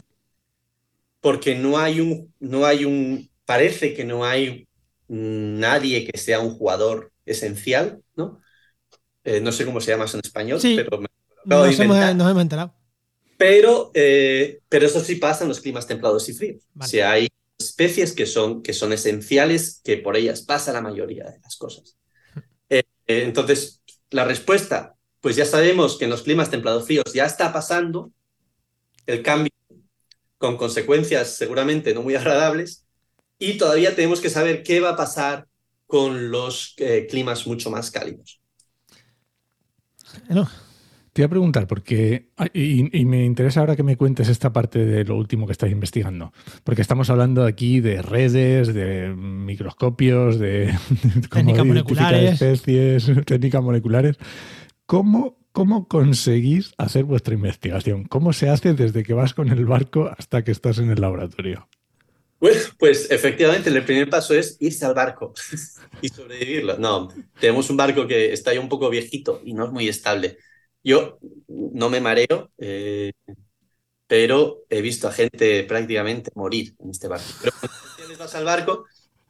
porque 1.20 1.56
no 1.56 1.78
hay 1.78 2.00
un, 2.00 2.34
no 2.40 2.66
hay 2.66 2.86
un, 2.86 3.30
parece 3.46 3.94
que 3.94 4.04
no 4.04 4.26
hay 4.26 4.68
nadie 5.08 6.06
que 6.06 6.18
sea 6.18 6.40
un 6.40 6.56
jugador 6.56 7.12
esencial, 7.26 8.02
¿no? 8.16 8.42
Eh, 9.24 9.40
no 9.40 9.52
sé 9.52 9.66
cómo 9.66 9.80
se 9.80 9.92
llama 9.92 10.06
eso 10.06 10.18
en 10.18 10.22
español, 10.26 10.60
pero 10.62 11.00
me 11.00 11.08
nos, 11.46 11.80
hemos, 11.80 12.16
nos 12.16 12.32
hemos 12.32 12.42
enterado. 12.42 12.76
Pero, 13.44 13.92
eh, 13.94 14.62
pero 14.70 14.86
eso 14.86 15.02
sí 15.02 15.16
pasa 15.16 15.44
en 15.44 15.50
los 15.50 15.60
climas 15.60 15.86
templados 15.86 16.30
y 16.30 16.34
fríos. 16.34 16.64
Si 16.88 17.02
hay 17.02 17.28
especies 17.60 18.14
que 18.14 18.26
son, 18.26 18.64
que 18.64 18.72
son 18.72 18.94
esenciales, 18.94 19.82
que 19.84 19.98
por 19.98 20.16
ellas 20.16 20.44
pasa 20.44 20.72
la 20.72 20.80
mayoría 20.80 21.26
de 21.26 21.40
las 21.42 21.58
cosas. 21.58 21.98
Eh, 22.70 22.84
eh, 23.06 23.24
entonces, 23.24 23.82
la 24.12 24.24
respuesta, 24.24 24.96
pues 25.20 25.36
ya 25.36 25.46
sabemos 25.46 25.98
que 25.98 26.06
en 26.06 26.12
los 26.12 26.24
climas 26.24 26.50
templados 26.50 26.86
fríos 26.86 27.12
ya 27.14 27.26
está 27.26 27.52
pasando 27.52 28.14
el 29.06 29.22
cambio 29.22 29.52
con 30.38 30.56
consecuencias 30.56 31.36
seguramente 31.36 31.94
no 31.94 32.02
muy 32.02 32.16
agradables 32.22 32.86
y 33.38 33.58
todavía 33.58 33.94
tenemos 33.94 34.22
que 34.22 34.30
saber 34.30 34.64
qué 34.64 34.80
va 34.80 34.92
a 34.92 34.96
pasar 34.96 35.48
con 35.86 36.32
los 36.32 36.76
climas 37.10 37.46
mucho 37.46 37.70
más 37.70 37.92
cálidos. 37.92 38.40
No. 40.30 40.50
Te 41.14 41.22
voy 41.22 41.26
a 41.28 41.30
preguntar, 41.30 41.68
porque. 41.68 42.32
Ah, 42.38 42.48
y, 42.52 43.06
me 43.06 43.24
interesa 43.24 43.60
ahora 43.60 43.76
que 43.76 43.84
me 43.84 43.98
cuentes 43.98 44.30
esta 44.30 44.52
parte 44.52 44.84
de 44.84 45.04
lo 45.06 45.16
último 45.16 45.46
que 45.46 45.52
estás 45.52 45.70
investigando. 45.70 46.34
Porque 46.64 46.82
estamos 46.82 47.12
hablando 47.12 47.46
aquí 47.46 47.82
de 47.82 48.02
redes, 48.02 48.74
de 48.74 49.14
microscopios, 49.16 50.40
de. 50.40 50.74
técnicas 51.32 51.66
moleculares. 51.68 52.42
especies, 52.42 53.12
técnicas 53.28 53.62
moleculares. 53.62 54.18
¿Cómo, 54.88 55.38
¿Cómo 55.52 55.88
conseguís 55.88 56.74
hacer 56.80 57.04
vuestra 57.04 57.36
investigación? 57.36 58.06
¿Cómo 58.06 58.34
se 58.34 58.50
hace 58.50 58.74
desde 58.74 59.04
que 59.04 59.14
vas 59.14 59.36
con 59.36 59.50
el 59.50 59.66
barco 59.66 60.10
hasta 60.18 60.44
que 60.44 60.52
estás 60.52 60.80
en 60.80 60.90
el 60.90 61.00
laboratorio? 61.00 61.70
Pues, 62.40 62.74
pues 62.78 63.12
efectivamente, 63.12 63.70
el 63.70 63.86
primer 63.86 64.10
paso 64.10 64.34
es 64.34 64.58
irse 64.60 64.84
al 64.84 64.96
barco 64.96 65.34
y 66.02 66.10
sobrevivirlo. 66.10 66.80
No, 66.80 67.08
tenemos 67.40 67.70
un 67.70 67.78
barco 67.78 68.08
que 68.08 68.34
está 68.34 68.52
ya 68.52 68.60
un 68.60 68.68
poco 68.68 68.90
viejito 68.90 69.42
y 69.46 69.54
no 69.54 69.66
es 69.66 69.72
muy 69.72 69.88
estable. 69.88 70.40
Yo 70.84 71.18
no 71.48 71.90
me 71.90 72.02
mareo, 72.02 72.52
eh, 72.58 73.14
pero 74.08 74.64
he 74.70 74.82
visto 74.82 75.08
a 75.08 75.12
gente 75.12 75.64
prácticamente 75.64 76.32
morir 76.36 76.76
en 76.80 76.90
este 76.90 77.08
barco. 77.08 77.26
Pero 77.42 77.54
cuando 77.98 78.18
vas 78.18 78.36
al 78.36 78.46
barco, 78.46 78.86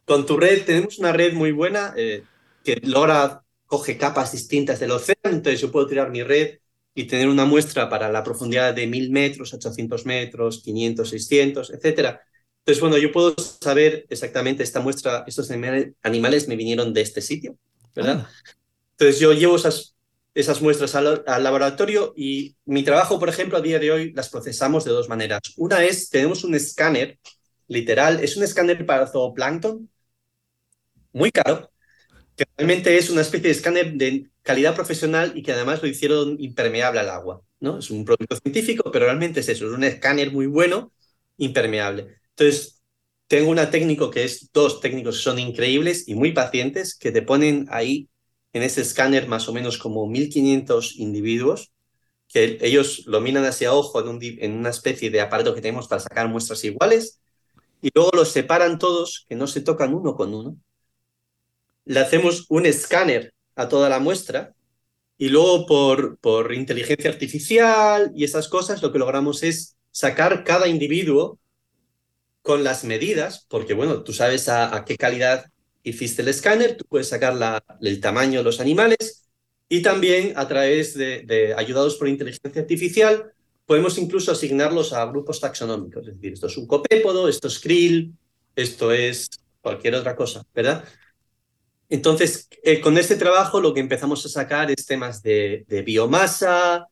con 0.06 0.26
tu 0.26 0.38
red, 0.38 0.66
tenemos 0.66 0.97
una 0.99 1.12
red 1.12 1.34
muy 1.34 1.51
buena 1.51 1.93
eh, 1.95 2.24
que 2.64 2.82
logra, 2.84 3.43
coge 3.66 3.97
capas 3.97 4.32
distintas 4.32 4.80
del 4.80 4.91
océano, 4.91 5.22
entonces 5.24 5.62
yo 5.62 5.72
puedo 5.72 5.88
tirar 5.88 6.10
mi 6.10 6.24
red 6.24 6.58
y 6.95 7.06
tener 7.06 7.28
una 7.28 7.45
muestra 7.45 7.89
para 7.89 8.12
la 8.12 8.24
profundidad 8.24 8.74
de 8.74 8.88
1000 8.88 9.12
metros, 9.12 9.54
800 9.54 10.06
metros, 10.06 10.62
500, 10.64 11.10
600, 11.10 11.70
etc. 11.72 12.20
Entonces, 12.60 12.82
bueno, 12.82 12.97
yo 12.97 13.12
puedo 13.12 13.36
saber 13.38 14.06
exactamente 14.10 14.64
esta 14.64 14.80
muestra, 14.80 15.24
estos 15.28 15.49
animales 15.51 16.47
me 16.47 16.56
vinieron 16.56 16.93
de 16.93 17.01
este 17.01 17.22
sitio, 17.22 17.58
¿verdad? 17.95 18.28
Entonces 18.91 19.20
yo 19.20 19.34
llevo 19.34 19.56
esas 19.56 19.93
esas 20.34 20.61
muestras 20.61 20.95
al, 20.95 21.23
laboratorio 21.25 22.13
y 22.15 22.55
mi 22.65 22.84
trabajo, 22.84 23.19
por 23.19 23.29
ejemplo, 23.29 23.57
a 23.57 23.61
día 23.61 23.79
de 23.79 23.91
hoy 23.91 24.13
las 24.13 24.29
procesamos 24.29 24.84
de 24.84 24.91
dos 24.91 25.09
maneras. 25.09 25.41
Una 25.57 25.84
es, 25.84 26.09
tenemos 26.09 26.43
un 26.43 26.55
escáner, 26.55 27.19
literal, 27.67 28.23
es 28.23 28.36
un 28.36 28.43
escáner 28.43 28.86
para 28.86 29.07
zooplancton, 29.07 29.89
muy 31.11 31.31
caro, 31.31 31.71
que 32.36 32.45
realmente 32.57 32.97
es 32.97 33.09
una 33.09 33.21
especie 33.21 33.49
de 33.49 33.51
escáner 33.51 33.93
de 33.93 34.29
calidad 34.41 34.75
profesional 34.75 35.34
y 35.36 35.43
que 35.43 35.53
además 35.53 35.81
lo 35.81 35.88
hicieron 35.88 36.38
impermeable 36.39 36.99
al 36.99 37.09
agua. 37.09 37.41
¿no? 37.59 37.77
Es 37.79 37.91
un 37.91 38.03
producto 38.03 38.36
científico, 38.36 38.91
pero 38.91 39.05
realmente 39.05 39.41
es 39.41 39.49
eso, 39.49 39.67
es 39.67 39.71
un 39.73 39.84
escáner 39.84 40.31
muy 40.31 40.47
bueno, 40.47 40.91
impermeable. 41.38 42.17
Entonces, 42.29 42.81
tengo 43.27 43.51
una 43.51 43.69
técnico 43.69 44.09
que 44.09 44.23
es, 44.25 44.51
dos 44.51 44.81
técnicos 44.81 45.17
que 45.17 45.23
son 45.23 45.39
increíbles 45.39 46.07
y 46.07 46.15
muy 46.15 46.34
pacientes, 46.34 46.95
que 46.95 47.11
te 47.11 47.21
ponen 47.21 47.67
ahí 47.69 48.09
en 48.54 48.64
ese 48.64 48.82
escáner 48.82 49.28
más 49.28 49.49
o 49.49 49.54
menos 49.54 49.78
como 49.78 50.08
1500 50.08 50.95
individuos 50.97 51.74
que 52.34 52.58
ellos 52.62 53.04
lo 53.06 53.22
miran 53.22 53.45
hacia 53.45 53.74
ojo 53.74 53.99
en, 53.99 54.54
una 54.54 54.70
especie 54.72 55.12
de 55.12 55.22
aparato 55.22 55.54
que 55.54 55.62
tenemos 55.62 55.88
para 55.88 56.01
sacar 56.01 56.28
muestras 56.28 56.64
iguales 56.64 57.20
y 57.80 57.89
luego 57.93 58.12
los 58.14 58.32
separan 58.32 58.80
todos, 58.80 59.26
que 59.30 59.36
no 59.36 59.45
se 59.45 59.62
tocan 59.62 59.93
uno 59.93 60.16
con 60.16 60.34
uno. 60.34 60.58
Le 61.86 61.99
hacemos 61.99 62.45
un 62.49 62.66
escáner 62.66 63.34
a 63.56 63.70
toda 63.70 63.88
la 63.88 63.99
muestra 63.99 64.54
y 65.18 65.30
luego 65.30 65.68
por, 65.68 66.18
por 66.18 66.54
inteligencia 66.54 67.12
artificial 67.12 68.12
y 68.16 68.24
esas 68.24 68.47
cosas 68.47 68.82
lo 68.82 68.91
que 68.91 68.99
logramos 68.99 69.43
es 69.43 69.76
sacar 69.91 70.43
cada 70.43 70.68
individuo 70.68 71.39
con 72.41 72.64
las 72.64 72.84
medidas, 72.84 73.45
porque 73.47 73.74
bueno, 73.74 74.04
tú 74.04 74.12
sabes 74.12 74.49
a 74.49 74.84
qué 74.86 74.97
calidad 74.97 75.53
hiciste 75.84 76.21
el 76.21 76.29
escáner, 76.29 76.77
tú 76.77 76.86
puedes 76.88 77.09
sacar 77.09 77.36
la, 77.36 77.63
el 77.81 77.99
tamaño 77.99 78.39
de 78.39 78.43
los 78.43 78.59
animales 78.59 79.27
Y 79.69 79.81
también 79.81 80.34
a 80.36 80.47
través 80.47 80.93
de, 80.93 81.53
ayudados 81.57 81.95
por 81.95 82.07
inteligencia 82.07 82.61
artificial, 82.61 83.34
podemos 83.65 83.97
incluso 83.97 84.31
asignarlos 84.31 84.93
a 84.93 85.05
grupos 85.05 85.39
taxonómicos. 85.39 86.07
Es 86.07 86.15
decir, 86.15 86.34
esto 86.34 86.47
es 86.47 86.57
un 86.57 86.67
copépodo, 86.67 87.27
esto 87.27 87.47
es 87.47 87.59
krill, 87.59 88.13
esto 88.55 88.91
es 88.91 89.29
cualquier 89.61 89.95
otra 89.95 90.15
cosa, 90.15 90.43
¿verdad? 90.53 90.84
Entonces, 91.89 92.49
eh, 92.63 92.81
con 92.81 92.97
este 92.97 93.15
trabajo 93.15 93.61
lo 93.61 93.73
que 93.73 93.79
empezamos 93.79 94.25
a 94.25 94.29
sacar 94.29 94.69
es 94.69 94.86
temas 94.86 95.23
de, 95.23 95.65
biomasa, 95.86 96.88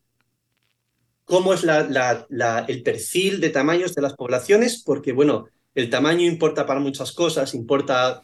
cómo 1.24 1.54
es 1.54 1.64
el 1.64 2.84
perfil 2.84 3.42
de 3.42 3.50
tamaños 3.50 3.94
de 3.94 4.02
las 4.02 4.14
poblaciones, 4.14 4.82
porque, 4.84 5.12
bueno, 5.12 5.46
el 5.76 5.90
tamaño 5.90 6.26
importa 6.26 6.66
para 6.66 6.80
muchas 6.80 7.12
cosas, 7.12 7.54
importa 7.54 8.22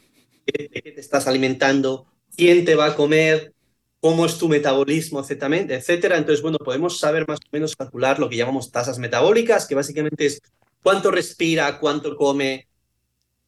de 0.52 0.82
qué 0.82 0.92
te 0.92 1.00
estás 1.00 1.26
alimentando, 1.26 2.06
quién 2.36 2.64
te 2.64 2.74
va 2.74 2.86
a 2.86 2.94
comer, 2.96 3.52
cómo 4.00 4.26
es 4.26 4.38
tu 4.38 4.48
metabolismo, 4.48 5.20
etcétera. 5.20 6.16
Entonces, 6.16 6.42
bueno, 6.42 6.58
podemos 6.58 6.98
saber 6.98 7.26
más 7.26 7.38
o 7.38 7.48
menos 7.52 7.76
calcular 7.76 8.18
lo 8.18 8.28
que 8.28 8.36
llamamos 8.36 8.70
tasas 8.70 8.98
metabólicas, 8.98 9.66
que 9.66 9.74
básicamente 9.74 10.26
es 10.26 10.40
cuánto 10.82 11.10
respira, 11.10 11.78
cuánto 11.78 12.16
come, 12.16 12.68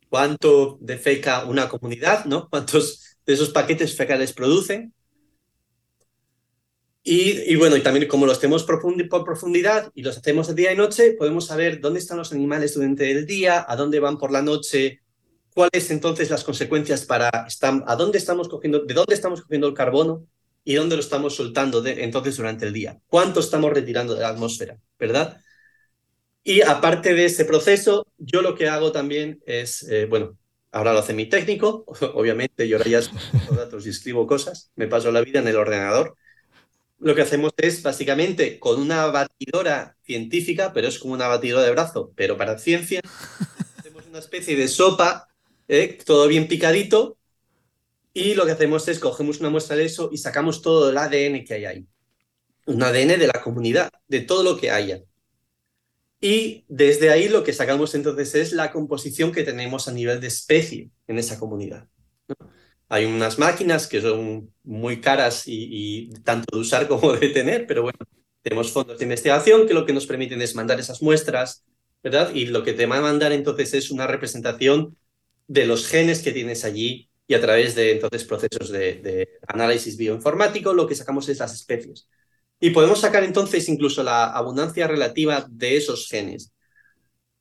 cuánto 0.08 0.78
defeca 0.80 1.44
una 1.44 1.68
comunidad, 1.68 2.24
¿no? 2.24 2.48
Cuántos 2.50 3.16
de 3.24 3.34
esos 3.34 3.50
paquetes 3.50 3.96
fecales 3.96 4.32
producen. 4.32 4.92
Y, 7.02 7.56
bueno, 7.56 7.76
y 7.76 7.82
también 7.82 8.06
como 8.08 8.26
los 8.26 8.40
tenemos 8.40 8.64
por 8.64 9.24
profundidad 9.24 9.90
y 9.94 10.02
los 10.02 10.18
hacemos 10.18 10.48
de 10.48 10.54
día 10.54 10.72
y 10.72 10.76
noche, 10.76 11.14
podemos 11.18 11.46
saber 11.46 11.80
dónde 11.80 11.98
están 11.98 12.18
los 12.18 12.32
animales 12.32 12.74
durante 12.74 13.10
el 13.10 13.24
día, 13.24 13.64
a 13.66 13.74
dónde 13.74 14.00
van 14.00 14.18
por 14.18 14.30
la 14.30 14.42
noche, 14.42 15.00
cuáles 15.54 15.90
entonces 15.90 16.30
las 16.30 16.44
consecuencias 16.44 17.04
para 17.04 17.30
a 17.30 17.96
dónde 17.96 18.18
estamos 18.18 18.48
cogiendo, 18.48 18.80
de 18.80 18.94
dónde 18.94 19.14
estamos 19.14 19.42
cogiendo 19.42 19.68
el 19.68 19.74
carbono 19.74 20.26
y 20.64 20.74
dónde 20.74 20.96
lo 20.96 21.00
estamos 21.00 21.34
soltando 21.34 21.84
entonces 21.86 22.36
durante 22.36 22.66
el 22.66 22.72
día, 22.72 23.00
cuánto 23.06 23.40
estamos 23.40 23.72
retirando 23.72 24.14
de 24.14 24.22
la 24.22 24.28
atmósfera, 24.28 24.78
¿verdad? 24.98 25.40
Y 26.42 26.62
aparte 26.62 27.14
de 27.14 27.26
ese 27.26 27.44
proceso, 27.44 28.06
yo 28.18 28.42
lo 28.42 28.54
que 28.54 28.68
hago 28.68 28.92
también 28.92 29.40
es, 29.46 29.82
eh, 29.88 30.06
bueno, 30.06 30.38
ahora 30.72 30.92
lo 30.92 31.00
hace 31.00 31.14
mi 31.14 31.26
técnico, 31.26 31.84
obviamente, 32.14 32.68
yo 32.68 32.78
ahora 32.78 32.90
ya 32.90 33.00
los 33.48 33.56
datos 33.56 33.86
y 33.86 33.90
escribo 33.90 34.26
cosas, 34.26 34.70
me 34.76 34.86
paso 34.86 35.10
la 35.12 35.20
vida 35.20 35.40
en 35.40 35.48
el 35.48 35.56
ordenador, 35.56 36.16
lo 36.98 37.14
que 37.14 37.22
hacemos 37.22 37.52
es 37.56 37.82
básicamente 37.82 38.58
con 38.58 38.80
una 38.80 39.06
batidora 39.06 39.96
científica, 40.02 40.72
pero 40.72 40.88
es 40.88 40.98
como 40.98 41.14
una 41.14 41.28
batidora 41.28 41.64
de 41.64 41.70
brazo, 41.70 42.12
pero 42.14 42.36
para 42.36 42.58
ciencia, 42.58 43.00
hacemos 43.78 44.06
una 44.06 44.18
especie 44.18 44.54
de 44.54 44.68
sopa, 44.68 45.29
¿eh? 45.70 45.98
todo 46.04 46.26
bien 46.28 46.48
picadito, 46.48 47.16
y 48.12 48.34
lo 48.34 48.44
que 48.44 48.52
hacemos 48.52 48.88
es 48.88 48.98
cogemos 48.98 49.40
una 49.40 49.50
muestra 49.50 49.76
de 49.76 49.84
eso 49.84 50.10
y 50.12 50.18
sacamos 50.18 50.62
todo 50.62 50.90
el 50.90 50.98
ADN 50.98 51.44
que 51.44 51.54
hay 51.54 51.64
ahí. 51.64 51.86
Un 52.66 52.82
ADN 52.82 53.18
de 53.18 53.28
la 53.28 53.40
comunidad, 53.42 53.90
de 54.08 54.20
todo 54.20 54.42
lo 54.42 54.56
que 54.56 54.70
haya. 54.70 55.02
Y 56.20 56.64
desde 56.68 57.10
ahí 57.10 57.28
lo 57.28 57.44
que 57.44 57.52
sacamos 57.52 57.94
entonces 57.94 58.34
es 58.34 58.52
la 58.52 58.72
composición 58.72 59.32
que 59.32 59.44
tenemos 59.44 59.88
a 59.88 59.92
nivel 59.92 60.20
de 60.20 60.26
especie 60.26 60.90
en 61.06 61.18
esa 61.18 61.38
comunidad. 61.38 61.88
Hay 62.88 63.04
unas 63.04 63.38
máquinas 63.38 63.86
que 63.86 64.02
son 64.02 64.52
muy 64.64 65.00
caras 65.00 65.44
y, 65.46 66.10
tanto 66.24 66.56
de 66.56 66.62
usar 66.62 66.88
como 66.88 67.12
de 67.12 67.28
tener, 67.28 67.66
pero 67.66 67.82
bueno, 67.82 67.98
tenemos 68.42 68.72
fondos 68.72 68.98
de 68.98 69.04
investigación 69.04 69.68
que 69.68 69.74
lo 69.74 69.86
que 69.86 69.92
nos 69.92 70.06
permiten 70.06 70.42
es 70.42 70.56
mandar 70.56 70.80
esas 70.80 71.00
muestras, 71.00 71.64
¿verdad? 72.02 72.34
Y 72.34 72.46
lo 72.46 72.64
que 72.64 72.72
te 72.72 72.86
va 72.86 72.98
a 72.98 73.02
mandar 73.02 73.32
entonces 73.32 73.72
es 73.74 73.90
una 73.92 74.08
representación 74.08 74.96
de 75.50 75.66
los 75.66 75.88
genes 75.88 76.22
que 76.22 76.30
tienes 76.30 76.64
allí 76.64 77.10
y 77.26 77.34
a 77.34 77.40
través 77.40 77.74
de 77.74 77.90
entonces 77.90 78.22
procesos 78.22 78.70
de, 78.70 79.40
análisis 79.48 79.96
bioinformático 79.96 80.72
lo 80.72 80.86
que 80.86 80.94
sacamos 80.94 81.28
es 81.28 81.40
las 81.40 81.52
especies. 81.52 82.08
Y 82.60 82.70
podemos 82.70 83.00
sacar 83.00 83.24
entonces 83.24 83.68
incluso 83.68 84.04
la 84.04 84.26
abundancia 84.26 84.86
relativa 84.86 85.44
de 85.50 85.76
esos 85.76 86.08
genes, 86.08 86.52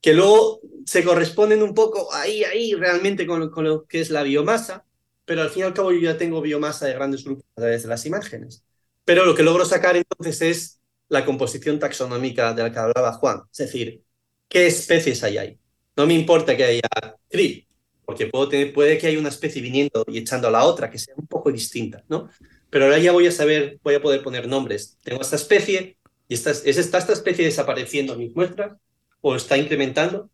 que 0.02 0.14
luego 0.14 0.60
se 0.88 1.04
corresponden 1.04 1.62
un 1.62 1.76
poco 1.76 2.12
ahí, 2.12 2.44
ahí 2.44 2.74
realmente 2.74 3.28
con, 3.28 3.52
con 3.52 3.66
lo 3.66 3.86
que 3.86 4.02
es 4.02 4.10
la 4.10 4.24
biomasa, 4.24 4.86
pero 5.24 5.44
al 5.44 5.52
fin 5.52 5.62
y 5.62 5.66
al 5.66 5.74
cabo 5.76 5.92
yo 5.92 6.00
ya 6.00 6.18
tengo 6.18 6.42
biomasa 6.42 6.88
de 6.88 6.94
grandes 6.94 7.24
grupos 7.24 7.46
a 7.58 7.62
través 7.62 7.84
de 7.84 7.90
las 7.90 8.06
imágenes. 8.08 8.64
Pero 9.06 9.24
lo 9.24 9.36
que 9.36 9.44
logro 9.44 9.66
sacar 9.66 9.96
entonces 9.96 10.42
es 10.42 10.82
la 11.10 11.26
composición 11.26 11.78
taxonómica 11.78 12.56
de 12.56 12.64
la 12.64 12.72
que 12.72 12.80
hablaba 12.80 13.14
Juan, 13.14 13.42
es 13.52 13.58
decir, 13.58 14.02
qué 14.48 14.66
especies 14.66 15.24
hay 15.24 15.38
ahí. 15.38 15.60
No 15.96 16.08
me 16.08 16.16
importa 16.16 16.58
que 16.58 16.64
haya 16.64 16.90
krill, 17.30 17.69
porque 18.10 18.26
puede 18.74 18.98
que 18.98 19.06
haya 19.06 19.20
una 19.20 19.30
especie 19.30 19.62
viniendo 19.62 20.04
y 20.08 20.18
echando 20.18 20.48
a 20.48 20.52
la 20.52 20.64
otra 20.64 20.90
que 20.90 20.98
sea 20.98 21.14
un 21.16 21.28
poco 21.28 21.52
distinta, 21.52 22.04
¿no? 22.08 22.28
Pero 22.72 22.86
ahora 22.86 22.98
ya 22.98 23.12
voy 23.12 23.28
a 23.28 23.32
saber, 23.32 23.80
voy 23.84 23.94
a 23.94 24.02
poder 24.02 24.24
poner 24.24 24.48
nombres. 24.48 24.98
Tengo 25.04 25.22
esta 25.22 25.36
especie 25.36 25.96
y 26.28 26.34
esta, 26.34 26.50
es, 26.50 26.66
está 26.66 26.98
esta 26.98 27.14
especie 27.14 27.46
desapareciendo 27.46 28.14
en 28.14 28.20
mis 28.22 28.36
muestras 28.36 28.78
o 29.22 29.36
está 29.36 29.60
incrementando, 29.60 30.28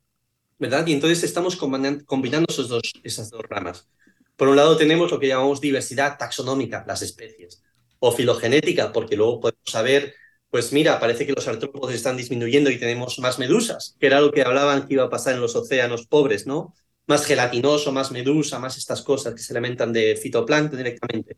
¿verdad? 0.58 0.88
Y 0.88 0.94
entonces 0.94 1.22
estamos 1.26 1.58
combinando 1.58 2.46
esos 2.48 2.70
dos, 2.70 2.94
esas 3.04 3.30
dos 3.30 3.42
ramas. 3.50 3.90
Por 4.38 4.48
un 4.48 4.56
lado 4.56 4.78
tenemos 4.78 5.12
lo 5.12 5.20
que 5.20 5.28
llamamos 5.28 5.60
diversidad 5.60 6.18
taxonómica, 6.18 6.86
las 6.88 7.02
especies, 7.02 7.62
o 8.00 8.14
filogenética, 8.14 8.94
porque 8.94 9.18
luego 9.18 9.42
podemos 9.42 9.70
saber, 9.70 10.14
pues 10.50 10.72
mira, 10.72 10.98
parece 11.02 11.26
que 11.26 11.34
los 11.34 11.46
artrópodos 11.46 11.94
están 11.94 12.16
disminuyendo 12.16 12.70
y 12.70 12.80
tenemos 12.80 13.20
más 13.20 13.38
medusas, 13.38 13.98
que 14.00 14.08
era 14.08 14.22
lo 14.22 14.32
que 14.32 14.44
hablaban 14.44 14.88
que 14.88 14.94
iba 14.94 15.04
a 15.04 15.10
pasar 15.10 15.34
en 15.34 15.42
los 15.42 15.58
océanos 15.58 16.08
pobres, 16.08 16.48
¿no? 16.48 16.74
Más 17.08 17.26
gelatinoso, 17.26 17.92
más 17.92 18.12
medusa, 18.12 18.60
más 18.60 18.78
estas 18.78 19.02
cosas 19.02 19.34
que 19.34 19.42
se 19.42 19.54
alimentan 19.54 19.94
de 19.94 20.16
fitoplancton 20.16 20.78
directamente. 20.78 21.38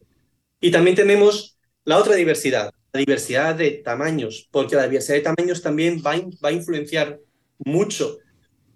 Y 0.59 0.71
también 0.71 0.95
tenemos 0.95 1.57
la 1.83 1.97
otra 1.97 2.15
diversidad, 2.15 2.71
la 2.93 2.99
diversidad 2.99 3.55
de 3.55 3.71
tamaños, 3.71 4.47
porque 4.51 4.75
la 4.75 4.87
diversidad 4.87 5.17
de 5.17 5.21
tamaños 5.21 5.61
también 5.61 6.01
va, 6.05 6.13
a 6.41 6.51
influenciar 6.51 7.19
mucho 7.59 8.17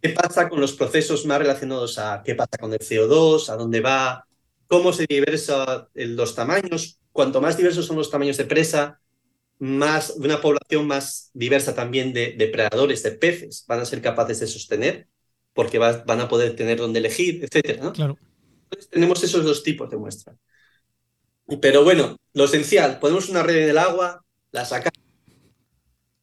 ¿Qué 0.01 0.09
pasa 0.09 0.49
con 0.49 0.59
los 0.59 0.73
procesos 0.73 1.27
más 1.27 1.37
relacionados 1.37 1.99
a 1.99 2.23
qué 2.25 2.33
pasa 2.33 2.57
con 2.59 2.73
el 2.73 2.79
CO2, 2.79 3.49
a 3.49 3.55
dónde 3.55 3.81
va, 3.81 4.25
cómo 4.65 4.93
se 4.93 5.05
diversa 5.07 5.89
los 5.93 6.33
tamaños? 6.33 6.99
Cuanto 7.11 7.39
más 7.39 7.55
diversos 7.55 7.85
son 7.85 7.97
los 7.97 8.09
tamaños 8.09 8.37
de 8.37 8.45
presa, 8.45 8.99
más 9.59 10.09
una 10.17 10.41
población 10.41 10.87
más 10.87 11.29
diversa 11.35 11.75
también 11.75 12.13
de 12.13 12.33
depredadores, 12.35 13.03
de 13.03 13.11
peces, 13.11 13.63
van 13.67 13.79
a 13.79 13.85
ser 13.85 14.01
capaces 14.01 14.39
de 14.39 14.47
sostener, 14.47 15.07
porque 15.53 15.77
van 15.79 16.19
a 16.21 16.27
poder 16.27 16.55
tener 16.55 16.77
dónde 16.77 16.99
elegir, 16.99 17.43
etc. 17.43 17.91
Claro. 17.93 18.17
Entonces, 18.63 18.89
tenemos 18.89 19.23
esos 19.23 19.43
dos 19.43 19.63
tipos 19.63 19.89
de 19.89 19.97
muestras. 19.97 20.37
Pero 21.61 21.83
bueno, 21.83 22.17
lo 22.33 22.45
esencial, 22.45 22.99
ponemos 22.99 23.29
una 23.29 23.43
red 23.43 23.63
en 23.63 23.69
el 23.69 23.77
agua, 23.77 24.23
la 24.51 24.65
sacamos 24.65 25.01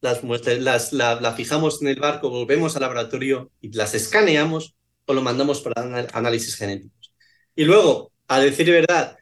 las 0.01 0.23
muestras, 0.23 0.59
las, 0.61 0.93
la, 0.93 1.33
fijamos 1.35 1.83
en 1.83 1.89
el 1.89 2.01
barco, 2.01 2.31
volvemos 2.31 2.77
al 2.77 2.83
laboratorio 2.83 3.51
y 3.61 3.73
las 3.73 3.95
escaneamos 3.95 4.77
o 5.07 5.15
lo 5.15 5.23
mandamos 5.23 5.61
para 5.61 6.07
análisis 6.13 6.57
genéticos. 6.57 7.13
Y 7.55 7.65
luego, 7.65 8.13
a 8.29 8.41
decir 8.41 8.71
verdad, 8.71 9.17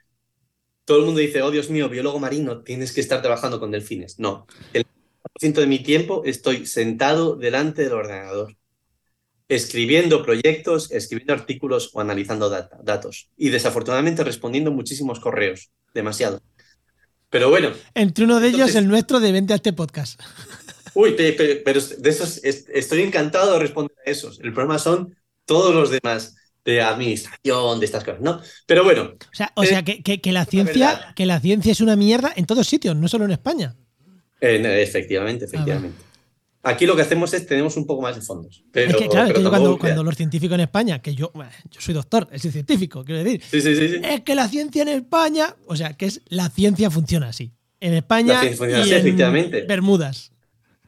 todo 0.84 0.98
el 0.98 1.04
mundo 1.06 1.20
dice, 1.20 1.42
oh 1.42 1.50
Dios 1.50 1.70
mío, 1.70 1.88
biólogo 1.88 2.18
marino, 2.18 2.62
tienes 2.62 2.92
que 2.92 3.00
estar 3.00 3.22
trabajando 3.22 3.58
con 3.58 3.70
delfines. 3.70 4.18
No, 4.18 4.46
el 4.72 4.84
ciento 5.38 5.60
de 5.60 5.66
mi 5.66 5.82
tiempo 5.82 6.22
estoy 6.24 6.66
sentado 6.66 7.36
delante 7.36 7.82
del 7.82 7.92
ordenador, 7.92 8.56
escribiendo 9.48 10.22
proyectos, 10.24 10.90
escribiendo 10.90 11.34
artículos 11.34 11.90
o 11.92 12.00
analizando 12.00 12.50
datos. 12.50 13.30
Y 13.36 13.50
desafortunadamente 13.50 14.24
respondiendo 14.24 14.70
muchísimos 14.72 15.20
correos, 15.20 15.70
demasiado. 15.94 16.40
Pero 17.30 17.50
bueno. 17.50 17.70
Entre 17.94 18.24
uno 18.24 18.40
de 18.40 18.48
ellos, 18.48 18.74
el 18.74 18.88
nuestro 18.88 19.20
de 19.20 19.32
Vente 19.32 19.52
a 19.52 19.56
este 19.56 19.72
podcast. 19.72 20.20
Uy, 20.94 21.14
pero, 21.16 21.80
de 21.80 22.10
esos 22.10 22.40
estoy 22.42 23.02
encantado 23.02 23.52
de 23.52 23.58
responder 23.58 23.96
a 24.06 24.10
esos. 24.10 24.40
El 24.40 24.52
problema 24.52 24.78
son 24.78 25.14
todos 25.44 25.74
los 25.74 25.90
demás 25.90 26.36
de 26.64 26.82
administración, 26.82 27.78
de 27.78 27.86
estas 27.86 28.02
cosas, 28.02 28.20
¿no? 28.20 28.40
Pero 28.66 28.82
bueno. 28.82 29.14
O 29.54 29.64
sea, 29.64 29.84
eh, 29.86 30.02
que, 30.02 30.32
la 30.32 30.44
ciencia, 30.46 31.12
que 31.14 31.26
la 31.26 31.38
ciencia 31.38 31.70
es 31.70 31.80
una 31.80 31.94
mierda 31.94 32.32
en 32.34 32.46
todos 32.46 32.66
sitios, 32.66 32.96
no 32.96 33.08
solo 33.08 33.24
en 33.26 33.32
España. 33.32 33.76
efectivamente, 34.40 35.44
ah, 35.44 35.48
efectivamente. 35.48 36.05
Aquí 36.66 36.84
lo 36.84 36.96
que 36.96 37.02
hacemos 37.02 37.32
es 37.32 37.46
tenemos 37.46 37.76
un 37.76 37.86
poco 37.86 38.02
más 38.02 38.16
de 38.16 38.22
fondos. 38.22 38.64
Pero, 38.72 38.90
es 38.90 38.96
que 38.96 39.08
claro, 39.08 39.78
cuando, 39.78 40.02
los 40.02 40.16
científicos 40.16 40.56
en 40.56 40.62
España, 40.62 41.00
que 41.00 41.14
yo, 41.14 41.30
yo 41.70 41.80
soy 41.80 41.94
doctor, 41.94 42.28
soy 42.36 42.50
científico, 42.50 43.04
quiero 43.04 43.22
decir, 43.22 43.40
sí, 43.48 43.60
sí, 43.60 43.76
sí, 43.76 44.00
es 44.02 44.22
que 44.22 44.34
la 44.34 44.48
ciencia 44.48 44.82
en 44.82 44.88
España, 44.88 45.54
o 45.66 45.76
sea, 45.76 45.96
que 45.96 46.06
es 46.06 46.22
la 46.26 46.50
ciencia 46.50 46.90
funciona 46.90 47.28
así. 47.28 47.52
En 47.78 47.94
España 47.94 48.40
y 48.44 48.92
en 48.92 49.66
Bermudas. 49.68 50.32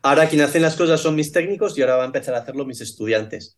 Ahora 0.03 0.29
quien 0.29 0.43
hacen 0.43 0.63
las 0.63 0.75
cosas 0.75 1.01
son 1.01 1.15
mis 1.15 1.31
técnicos 1.31 1.79
y 1.79 1.83
ahora 1.83 1.97
va 1.97 2.03
a 2.03 2.07
empezar 2.07 2.35
a 2.35 2.39
hacerlo 2.39 2.65
mis 2.65 2.81
estudiantes. 2.81 3.57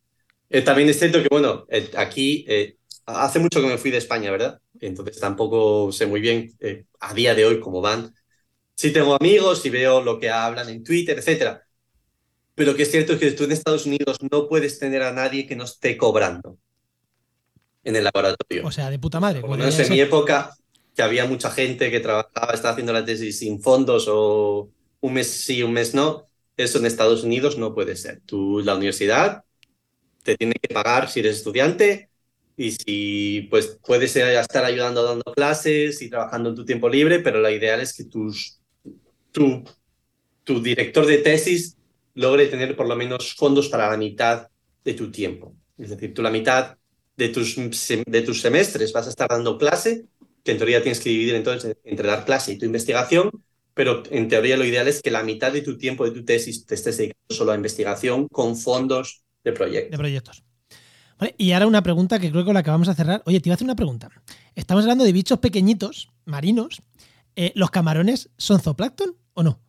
Eh, 0.51 0.61
también 0.61 0.91
es 0.91 0.99
cierto 0.99 1.23
que, 1.23 1.29
bueno, 1.31 1.65
eh, 1.71 1.91
aquí 1.97 2.45
eh, 2.49 2.77
hace 3.07 3.39
mucho 3.39 3.63
que 3.63 3.67
me 3.67 3.79
fui 3.79 3.91
de 3.91 3.97
España, 3.97 4.31
¿verdad? 4.31 4.59
Entonces 4.79 5.19
tampoco 5.19 5.91
sé 5.91 6.05
muy 6.05 6.21
bien 6.21 6.53
a 7.01 7.15
día 7.15 7.35
de 7.35 7.47
hoy 7.47 7.61
cómo 7.61 7.81
van. 7.81 8.15
Sí 8.75 8.93
tengo 8.93 9.15
amigos 9.15 9.65
y 9.65 9.71
veo 9.71 10.03
lo 10.03 10.19
que 10.19 10.29
hablan 10.29 10.69
en 10.69 10.85
Twitter, 10.85 11.19
etcétera. 11.19 11.63
Pero 12.55 12.75
que 12.75 12.83
es 12.83 12.91
cierto 12.91 13.19
que 13.19 13.31
tú 13.33 13.45
en 13.45 13.53
Estados 13.53 13.87
Unidos 13.87 14.19
no 14.31 14.49
puedes 14.49 14.79
tener 14.79 15.03
a 15.03 15.13
nadie 15.13 15.47
que 15.47 15.57
no 15.57 15.65
esté 15.65 15.97
cobrando 15.97 16.59
en 17.85 17.97
el 17.97 18.05
laboratorio. 18.05 18.67
O 18.67 18.71
sea, 18.71 18.91
de 18.91 18.99
puta 18.99 19.21
madre. 19.21 19.41
Bueno, 19.41 19.67
en 19.67 19.91
mi 19.91 20.01
época, 20.01 20.55
que 20.95 21.03
había 21.03 21.25
mucha 21.27 21.51
gente 21.51 21.91
que 21.91 22.01
trabajaba, 22.01 22.53
estaba 22.53 22.73
haciendo 22.73 22.93
la 22.93 23.05
tesis 23.05 23.39
sin 23.39 23.63
fondos 23.63 24.07
o 24.09 24.71
un 25.01 25.13
mes 25.15 25.29
sí, 25.29 25.63
un 25.63 25.73
mes 25.73 25.95
no. 25.95 26.27
Eso 26.57 26.79
en 26.79 26.87
Estados 26.87 27.25
Unidos 27.25 27.57
no 27.57 27.75
puede 27.75 27.97
ser. 27.97 28.21
Tú, 28.27 28.61
la 28.61 28.75
universidad 28.75 29.45
te 30.23 30.37
tiene 30.37 30.55
que 30.61 30.75
pagar 30.75 31.09
si 31.09 31.21
eres 31.21 31.37
estudiante 31.37 32.11
y 32.57 32.73
si 32.73 33.49
pues 33.51 33.79
puedes 33.83 34.15
estar 34.15 34.65
ayudando 34.65 35.03
dando 35.03 35.33
clases 35.33 36.03
y 36.03 36.11
trabajando 36.11 36.51
en 36.51 36.57
tu 36.57 36.65
tiempo 36.67 36.91
libre, 36.91 37.21
pero 37.21 37.41
la 37.41 37.51
ideal 37.51 37.81
es 37.81 37.95
que 37.95 38.05
tus, 38.05 38.61
tu, 39.33 39.65
tu 40.45 40.61
director 40.61 41.07
de 41.07 41.19
tesis 41.19 41.79
logre 42.15 42.47
tener 42.47 42.77
por 42.77 42.89
lo 42.89 42.97
menos 42.97 43.35
fondos 43.35 43.69
para 43.69 43.91
la 43.91 43.97
mitad 43.97 44.49
de 44.85 44.95
tu 44.95 45.11
tiempo. 45.11 45.55
Es 45.79 45.91
decir, 45.91 46.15
tú 46.15 46.23
la 46.23 46.31
mitad 46.31 46.77
de 47.17 47.29
tus, 47.29 47.57
de 47.57 48.23
tus 48.23 48.41
semestres 48.41 48.93
vas 48.93 49.07
a 49.07 49.11
estar 49.11 49.29
dando 49.29 49.59
clase, 49.59 50.07
que 50.43 50.53
en 50.53 50.59
teoría 50.59 50.83
tienes 50.83 51.01
que 51.01 51.11
dividir 51.11 51.35
entonces 51.35 51.77
entre 51.85 52.09
dar 52.09 52.25
clase 52.25 52.53
y 52.53 52.59
tu 52.59 52.67
investigación, 52.67 53.31
pero 53.75 54.03
en 54.11 54.29
teoría 54.29 54.57
lo 54.57 54.65
ideal 54.65 54.89
es 54.89 55.03
que 55.03 55.11
la 55.11 55.23
mitad 55.23 55.53
de 55.53 55.63
tu 55.63 55.79
tiempo 55.79 56.05
de 56.05 56.11
tu 56.11 56.25
tesis 56.25 56.67
te 56.67 56.75
estés 56.75 56.97
dedicando 56.97 57.35
solo 57.35 57.53
a 57.53 57.55
investigación 57.55 58.27
con 58.29 58.57
fondos 58.57 59.23
de 59.45 59.53
proyectos. 59.53 59.91
De 59.91 59.99
proyectos. 59.99 60.43
y 61.37 61.53
ahora 61.53 61.67
una 61.67 61.83
pregunta 61.83 62.19
que 62.19 62.31
creo 62.31 62.45
que 62.45 62.53
la 62.53 62.63
que 62.63 62.71
vamos 62.71 62.89
a 62.89 62.95
cerrar. 62.95 63.23
Oye, 63.27 63.41
te 63.41 63.49
iba 63.49 63.55
a 63.55 63.57
hacer 63.57 63.67
una 63.67 63.77
pregunta. 63.77 64.11
Estamos 64.55 64.85
hablando 64.85 65.05
de 65.05 65.13
bichos 65.13 65.39
pequeñitos, 65.39 66.11
marinos. 66.25 66.83
Eh, 67.37 67.53
¿Los 67.55 67.71
camarones 67.71 68.31
son 68.37 68.61
zooplancton 68.61 69.17
o 69.35 69.43
no? 69.43 69.61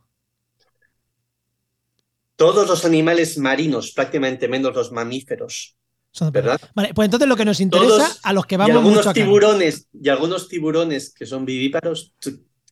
Todos 2.42 2.68
los 2.68 2.86
animales 2.86 3.38
marinos, 3.38 3.92
prácticamente 3.92 4.48
menos 4.48 4.74
los 4.74 4.92
mamíferos, 4.92 5.78
¿verdad? 6.32 6.60
Vale, 6.74 6.92
pues 6.96 7.06
entonces 7.06 7.30
lo 7.30 7.36
que 7.36 7.46
nos 7.46 7.60
interesa 7.60 8.18
a 8.24 8.34
los 8.34 8.48
que 8.48 8.58
vamos 8.58 8.74
y 8.74 8.78
algunos 8.78 8.98
mucho 8.98 9.14
tiburones 9.14 9.88
y 9.94 10.10
algunos 10.10 10.48
tiburones 10.48 11.14
que 11.14 11.28
son 11.28 11.46
vivíparos, 11.46 12.16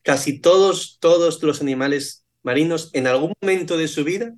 casi 0.02 0.40
todos 0.40 0.98
todos 0.98 1.40
los 1.44 1.60
animales 1.60 2.26
marinos 2.42 2.90
en 2.94 3.06
algún 3.06 3.32
momento 3.40 3.76
de 3.76 3.86
su 3.86 4.02
vida 4.02 4.34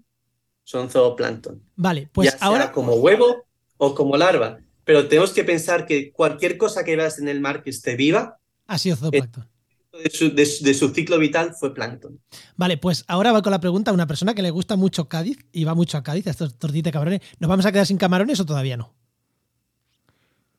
son 0.65 0.91
zooplancton. 0.91 1.63
Vale, 1.77 2.11
pues 2.13 2.31
ya 2.31 2.39
ahora 2.45 2.65
sea 2.65 2.73
como 2.73 2.97
huevo 2.97 3.47
o 3.79 3.95
como 3.95 4.19
larva, 4.19 4.59
pero 4.85 5.09
tenemos 5.09 5.33
que 5.33 5.45
pensar 5.45 5.87
que 5.87 6.13
cualquier 6.13 6.59
cosa 6.59 6.85
que 6.85 6.95
veas 6.95 7.19
en 7.19 7.29
el 7.29 7.41
mar 7.41 7.63
que 7.63 7.71
esté 7.71 7.97
viva 7.97 8.37
ha 8.67 8.77
sido 8.77 8.97
zooplancton 8.97 9.52
de 9.93 10.75
su, 10.75 10.89
ciclo 10.91 11.19
vital 11.19 11.55
fue 11.59 11.75
plancton. 11.75 12.19
Vale, 12.57 12.79
pues 12.79 13.05
ahora 13.09 13.33
va 13.33 13.43
con 13.43 13.51
la 13.51 13.61
pregunta 13.61 13.91
a 13.91 13.95
una 13.95 14.07
persona 14.07 14.35
que 14.35 14.43
le 14.43 14.51
gusta 14.51 14.77
mucho 14.77 15.09
Cádiz 15.09 15.39
y 15.53 15.65
va 15.65 15.75
mucho 15.75 15.99
a 15.99 16.03
Cádiz, 16.03 16.27
a 16.27 16.31
estos 16.31 16.59
tortitas 16.59 16.85
de 16.85 16.93
cabrones. 16.93 17.21
¿Nos 17.39 17.49
vamos 17.49 17.67
a 17.67 17.73
quedar 17.73 17.87
sin 17.87 17.99
camarones 17.99 18.41
o 18.41 18.47
todavía 18.47 18.77
no? 18.77 18.95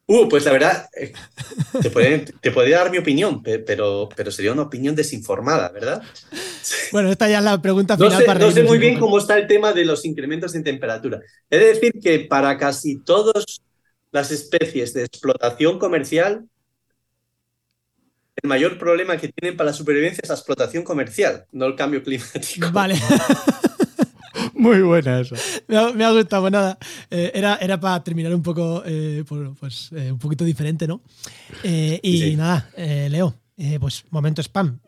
Uh, 0.05 0.27
pues 0.27 0.45
la 0.45 0.51
verdad, 0.51 0.89
eh, 0.99 1.13
te, 1.81 2.51
podría, 2.51 2.77
dar 2.77 2.91
mi 2.91 2.97
opinión, 2.97 3.41
pero, 3.41 4.09
pero 4.13 4.31
sería 4.31 4.51
una 4.51 4.63
opinión 4.63 4.95
desinformada, 4.95 5.69
¿verdad? 5.69 6.01
Bueno, 6.93 7.11
esta 7.11 7.27
ya 7.27 7.39
es 7.39 7.43
la 7.43 7.61
pregunta 7.61 7.97
final 7.97 8.13
no 8.13 8.19
sé, 8.19 8.25
para 8.25 8.39
No 8.39 8.51
sé 8.51 8.63
muy 8.63 8.77
bien 8.77 8.97
cómo 8.97 9.17
está 9.17 9.37
el 9.37 9.47
tema 9.47 9.73
de 9.73 9.83
los 9.83 10.05
incrementos 10.05 10.55
en 10.55 10.63
temperatura. 10.63 11.19
He 11.49 11.57
de 11.57 11.65
decir 11.65 11.91
que 12.01 12.19
para 12.19 12.57
casi 12.57 12.99
todas 12.99 13.61
las 14.11 14.31
especies 14.31 14.93
de 14.93 15.03
explotación 15.03 15.79
comercial, 15.79 16.45
el 18.41 18.49
mayor 18.49 18.77
problema 18.77 19.17
que 19.17 19.29
tienen 19.29 19.55
para 19.55 19.69
la 19.69 19.73
supervivencia 19.75 20.21
es 20.23 20.29
la 20.29 20.35
explotación 20.35 20.83
comercial, 20.83 21.45
no 21.51 21.65
el 21.65 21.75
cambio 21.75 22.03
climático. 22.03 22.71
Vale. 22.71 22.95
Muy 24.53 24.81
buena 24.81 25.19
eso. 25.19 25.35
Me 25.67 26.05
ha, 26.05 26.11
gustado, 26.11 26.43
pues 26.43 26.51
nada. 26.51 26.77
Eh, 27.11 27.31
era, 27.33 27.57
era 27.57 27.79
para 27.79 28.03
terminar 28.03 28.33
un 28.33 28.41
poco, 28.41 28.83
eh, 28.85 29.23
pues, 29.59 29.89
eh, 29.95 30.11
un 30.11 30.19
poquito 30.19 30.43
diferente, 30.43 30.87
¿no? 30.87 31.01
y 31.63 32.33
nada, 32.35 32.69
Leo, 32.77 33.35
pues 33.79 34.05
momento 34.09 34.41
spam. 34.41 34.79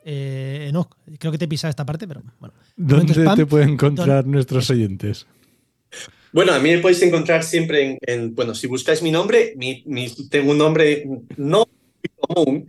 no, 0.72 0.89
creo 1.20 1.32
que 1.32 1.38
te 1.38 1.46
he 1.46 1.48
pisado 1.48 1.70
esta 1.70 1.86
parte, 1.86 2.08
pero 2.08 2.24
bueno. 2.39 2.54
¿Dónde 2.76 3.14
te 3.36 3.46
pueden 3.46 3.70
encontrar 3.70 4.26
nuestros 4.26 4.70
oyentes? 4.70 5.28
Bueno, 6.32 6.54
a 6.54 6.60
mí 6.60 6.72
me 6.72 6.80
podéis 6.80 7.02
encontrar 7.02 7.43
siempre 7.43 7.98
en, 8.02 8.36
bueno, 8.36 8.54
si 8.56 8.68
buscáis 8.68 9.02
mi 9.02 9.12
nombre, 9.12 9.56
tengo 10.30 10.52
un 10.52 10.58
nombre 10.58 11.06
no 11.38 11.66
común, 12.20 12.68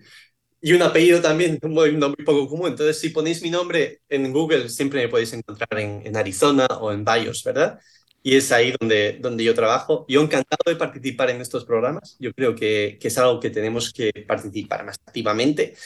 y 0.66 0.72
un 0.72 0.82
apellido 0.82 1.20
también 1.22 1.60
muy, 1.62 1.92
muy 1.92 2.24
poco 2.24 2.48
común. 2.48 2.66
Entonces, 2.66 2.98
si 2.98 3.10
ponéis 3.10 3.40
mi 3.40 3.50
nombre 3.50 4.00
en 4.08 4.32
Google, 4.32 4.68
siempre 4.68 5.00
me 5.00 5.08
podéis 5.08 5.32
encontrar 5.32 5.78
en, 5.78 6.16
Arizona 6.16 6.66
o 6.80 6.90
en 6.90 7.04
Bayos, 7.04 7.44
¿verdad? 7.44 7.78
Y 8.20 8.34
es 8.34 8.50
ahí 8.50 8.74
donde, 8.80 9.18
donde 9.20 9.44
yo 9.44 9.54
trabajo. 9.54 10.04
Yo 10.08 10.20
encantado 10.20 10.64
de 10.66 10.74
participar 10.74 11.30
en 11.30 11.40
estos 11.40 11.64
programas. 11.64 12.16
Yo 12.18 12.32
creo 12.32 12.56
que, 12.56 12.98
que 13.00 13.06
es 13.06 13.16
algo 13.16 13.38
que 13.38 13.50
tenemos 13.50 13.92
que 13.92 14.10
participar 14.26 14.84
más 14.84 14.96
activamente. 15.06 15.76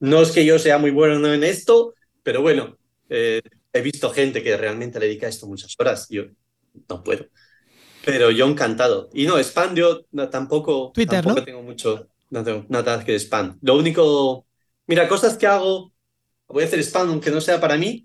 No 0.00 0.20
es 0.20 0.30
que 0.32 0.44
yo 0.44 0.58
sea 0.58 0.76
muy 0.76 0.90
bueno 0.90 1.32
en 1.32 1.42
esto, 1.42 1.94
pero 2.22 2.42
bueno, 2.42 2.76
eh, 3.08 3.40
he 3.72 3.80
visto 3.80 4.10
gente 4.10 4.42
que 4.42 4.54
realmente 4.58 5.00
le 5.00 5.06
dedica 5.06 5.24
a 5.24 5.30
esto 5.30 5.46
muchas 5.46 5.74
horas. 5.78 6.08
Yo 6.10 6.24
no 6.90 7.02
puedo. 7.02 7.24
Pero 8.04 8.30
yo 8.30 8.46
encantado. 8.46 9.08
Y 9.14 9.24
no, 9.24 9.38
spam 9.38 9.74
yo 9.74 10.04
tampoco, 10.30 10.92
Twitter, 10.94 11.22
tampoco 11.22 11.42
tengo 11.42 11.62
mucho 11.62 12.10
no 12.30 12.44
tengo 12.44 12.66
nada 12.68 13.04
que 13.04 13.12
de 13.12 13.18
spam. 13.18 13.58
Lo 13.62 13.76
único, 13.76 14.46
mira, 14.86 15.08
cosas 15.08 15.36
que 15.36 15.46
hago, 15.46 15.92
voy 16.48 16.64
a 16.64 16.66
hacer 16.66 16.80
spam 16.80 17.10
aunque 17.10 17.30
no 17.30 17.40
sea 17.40 17.60
para 17.60 17.76
mí, 17.76 18.04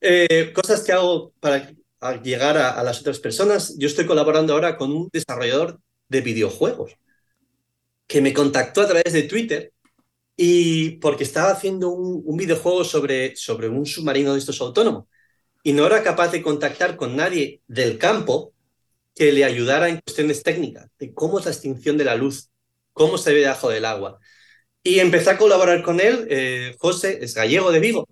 eh, 0.00 0.52
cosas 0.54 0.82
que 0.82 0.92
hago 0.92 1.32
para 1.40 1.72
llegar 2.22 2.58
a, 2.58 2.82
las 2.82 3.00
otras 3.00 3.20
personas. 3.20 3.76
Yo 3.78 3.86
estoy 3.86 4.06
colaborando 4.06 4.52
ahora 4.52 4.76
con 4.76 4.92
un 4.92 5.08
desarrollador 5.12 5.80
de 6.08 6.20
videojuegos 6.20 6.96
que 8.06 8.20
me 8.20 8.34
contactó 8.34 8.82
a 8.82 8.88
través 8.88 9.12
de 9.12 9.22
Twitter 9.22 9.72
y 10.36 10.96
porque 10.98 11.24
estaba 11.24 11.50
haciendo 11.52 11.90
un, 11.90 12.36
videojuego 12.36 12.84
sobre, 12.84 13.36
sobre 13.36 13.68
un 13.68 13.86
submarino 13.86 14.32
de 14.32 14.38
estos 14.38 14.60
autónomos 14.60 15.06
y 15.62 15.72
no 15.72 15.86
era 15.86 16.02
capaz 16.02 16.32
de 16.32 16.42
contactar 16.42 16.96
con 16.96 17.16
nadie 17.16 17.62
del 17.68 17.98
campo 17.98 18.52
que 19.14 19.32
le 19.32 19.44
ayudara 19.44 19.88
en 19.88 20.00
cuestiones 20.00 20.42
técnicas 20.42 20.88
de 20.98 21.14
cómo 21.14 21.38
es 21.38 21.44
la 21.44 21.52
extinción 21.52 21.96
de 21.96 22.04
la 22.04 22.16
luz 22.16 22.50
cómo 22.92 23.18
se 23.18 23.32
ve 23.32 23.40
debajo 23.40 23.70
del 23.70 23.84
agua. 23.84 24.18
Y 24.82 24.98
empecé 24.98 25.30
a 25.30 25.38
colaborar 25.38 25.82
con 25.82 26.00
él, 26.00 26.26
eh, 26.30 26.74
José, 26.78 27.18
es 27.22 27.34
gallego 27.34 27.70
de 27.72 27.80
Vigo, 27.80 28.08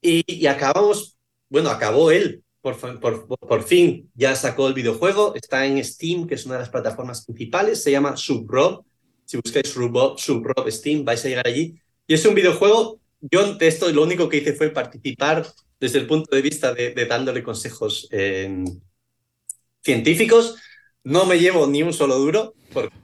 y, 0.00 0.46
acabamos, 0.46 1.16
bueno, 1.48 1.70
acabó 1.70 2.10
él, 2.10 2.42
por, 2.60 2.76
por, 3.00 3.26
por, 3.26 3.62
fin 3.64 4.10
ya 4.14 4.36
sacó 4.36 4.68
el 4.68 4.74
videojuego, 4.74 5.34
está 5.34 5.66
en 5.66 5.82
Steam, 5.84 6.26
que 6.26 6.34
es 6.34 6.46
una 6.46 6.54
de 6.54 6.60
las 6.60 6.70
plataformas 6.70 7.24
principales, 7.24 7.82
se 7.82 7.90
llama 7.90 8.16
Subrob, 8.16 8.84
si 9.24 9.36
buscáis 9.36 9.68
Subrob, 9.68 10.18
Subrob 10.18 10.70
Steam 10.70 11.04
vais 11.04 11.24
a 11.24 11.28
llegar 11.28 11.46
allí, 11.46 11.74
y 12.06 12.14
es 12.14 12.24
un 12.24 12.34
videojuego, 12.34 13.00
yo 13.20 13.54
de 13.54 13.66
esto 13.66 13.90
lo 13.90 14.02
único 14.02 14.28
que 14.28 14.38
hice 14.38 14.52
fue 14.52 14.70
participar 14.70 15.46
desde 15.80 15.98
el 15.98 16.06
punto 16.06 16.34
de 16.34 16.42
vista 16.42 16.72
de, 16.72 16.92
dándole 17.06 17.42
consejos 17.42 18.08
eh, 18.12 18.64
científicos, 19.82 20.56
no 21.04 21.26
me 21.26 21.38
llevo 21.38 21.66
ni 21.66 21.82
un 21.82 21.92
solo 21.92 22.16
duro, 22.18 22.54
porque 22.72 22.94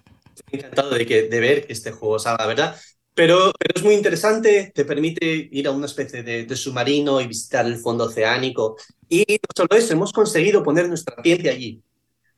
encantado 0.52 0.90
de, 0.90 1.06
que, 1.06 1.22
de 1.24 1.40
ver 1.40 1.66
que 1.66 1.72
este 1.72 1.92
juego 1.92 2.18
salga, 2.18 2.46
¿verdad? 2.46 2.76
Pero, 3.14 3.52
pero, 3.58 3.74
es 3.74 3.82
muy 3.82 3.94
interesante, 3.94 4.70
te 4.72 4.84
permite 4.84 5.48
ir 5.50 5.66
a 5.66 5.72
una 5.72 5.86
especie 5.86 6.22
de, 6.22 6.56
submarino 6.56 7.20
y 7.20 7.26
visitar 7.26 7.66
el 7.66 7.76
fondo 7.76 8.04
oceánico. 8.04 8.76
Y 9.08 9.24
no 9.28 9.48
solo 9.56 9.68
eso, 9.72 9.92
hemos 9.92 10.12
conseguido 10.12 10.62
poner 10.62 10.88
nuestra 10.88 11.20
ciencia 11.22 11.50
allí. 11.50 11.82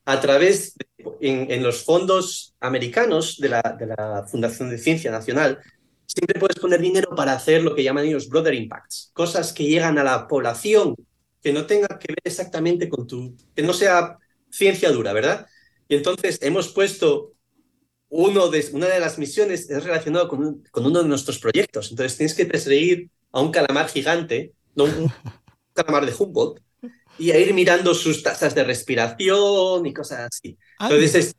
A 0.05 0.19
través, 0.19 0.73
en, 1.19 1.51
en, 1.51 1.61
los 1.61 1.83
fondos 1.83 2.55
americanos 2.59 3.37
de 3.39 3.49
la, 3.49 3.61
de 3.77 3.85
la 3.85 4.25
Fundación 4.27 4.71
de 4.71 4.79
Ciencia 4.79 5.11
Nacional, 5.11 5.59
siempre 6.07 6.39
puedes 6.39 6.59
poner 6.59 6.81
dinero 6.81 7.15
para 7.15 7.33
hacer 7.33 7.63
lo 7.63 7.75
que 7.75 7.83
llaman 7.83 8.05
ellos 8.05 8.27
brother 8.27 8.53
impacts, 8.53 9.11
cosas 9.13 9.53
que 9.53 9.65
llegan 9.65 9.97
a 9.97 10.03
la 10.03 10.27
población, 10.27 10.95
que 11.41 11.53
no 11.53 11.65
tenga 11.65 11.87
que 11.99 12.07
ver 12.09 12.21
exactamente 12.23 12.89
con 12.89 13.07
tu, 13.07 13.35
que 13.55 13.63
no 13.63 13.73
sea 13.73 14.17
ciencia 14.49 14.91
dura, 14.91 15.13
¿verdad? 15.13 15.47
Y 15.87 15.95
entonces 15.95 16.39
hemos 16.41 16.69
puesto 16.69 17.33
uno 18.11 18.49
de, 18.49 18.63
una 18.73 18.87
de 18.87 18.99
las 18.99 19.17
misiones 19.17 19.69
es 19.69 19.83
relacionado 19.83 20.27
con, 20.27 20.63
con, 20.69 20.85
uno 20.85 21.01
de 21.01 21.07
nuestros 21.07 21.39
proyectos. 21.39 21.91
Entonces 21.91 22.17
tienes 22.17 22.35
que 22.35 22.45
perseguir 22.45 23.09
a 23.31 23.39
un 23.39 23.51
calamar 23.51 23.87
gigante, 23.87 24.53
no 24.75 24.83
un 24.83 25.11
calamar 25.73 26.05
de 26.05 26.13
Humboldt, 26.17 26.61
y 27.17 27.31
a 27.31 27.39
ir 27.39 27.53
mirando 27.53 27.93
sus 27.93 28.21
tasas 28.21 28.53
de 28.53 28.65
respiración 28.65 29.85
y 29.85 29.93
cosas 29.93 30.29
así. 30.29 30.57
Ah, 30.77 30.89
Entonces 30.89 31.15
es 31.15 31.35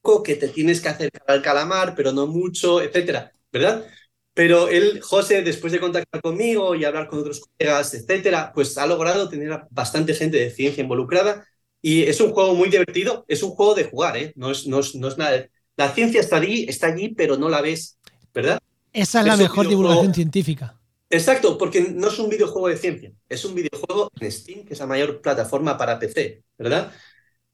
poco 0.00 0.22
que 0.22 0.36
te 0.36 0.48
tienes 0.48 0.80
que 0.80 0.88
acercar 0.88 1.24
al 1.26 1.42
calamar, 1.42 1.94
pero 1.94 2.10
no 2.10 2.26
mucho, 2.26 2.80
etcétera, 2.80 3.30
¿verdad? 3.52 3.86
Pero 4.32 4.68
él, 4.68 5.00
José, 5.02 5.42
después 5.42 5.74
de 5.74 5.80
contactar 5.80 6.22
conmigo 6.22 6.74
y 6.74 6.84
hablar 6.84 7.06
con 7.06 7.18
otros 7.18 7.40
colegas, 7.40 7.92
etcétera, 7.92 8.50
pues 8.54 8.78
ha 8.78 8.86
logrado 8.86 9.28
tener 9.28 9.60
bastante 9.70 10.14
gente 10.14 10.38
de 10.38 10.50
ciencia 10.50 10.82
involucrada 10.82 11.46
y 11.82 12.04
es 12.04 12.18
un 12.22 12.32
juego 12.32 12.54
muy 12.54 12.70
divertido, 12.70 13.26
es 13.28 13.42
un 13.42 13.50
juego 13.50 13.74
de 13.74 13.84
jugar, 13.84 14.16
¿eh? 14.16 14.32
No 14.36 14.50
es, 14.50 14.66
no 14.66 14.80
es, 14.80 14.94
no 14.94 15.08
es 15.08 15.18
nada 15.18 15.48
la 15.76 15.92
ciencia 15.92 16.20
está 16.20 16.36
allí, 16.36 16.66
está 16.68 16.88
allí, 16.88 17.08
pero 17.08 17.36
no 17.36 17.48
la 17.48 17.60
ves, 17.60 17.98
¿verdad? 18.32 18.58
Esa 18.92 19.20
es 19.20 19.26
la 19.26 19.36
mejor 19.36 19.68
divulgación 19.68 20.14
científica. 20.14 20.78
Exacto, 21.10 21.58
porque 21.58 21.80
no 21.80 22.08
es 22.08 22.18
un 22.18 22.28
videojuego 22.28 22.68
de 22.68 22.76
ciencia, 22.76 23.12
es 23.28 23.44
un 23.44 23.54
videojuego 23.54 24.10
en 24.18 24.32
Steam, 24.32 24.64
que 24.64 24.72
es 24.72 24.80
la 24.80 24.86
mayor 24.86 25.20
plataforma 25.20 25.76
para 25.76 25.98
PC, 25.98 26.42
¿verdad? 26.58 26.92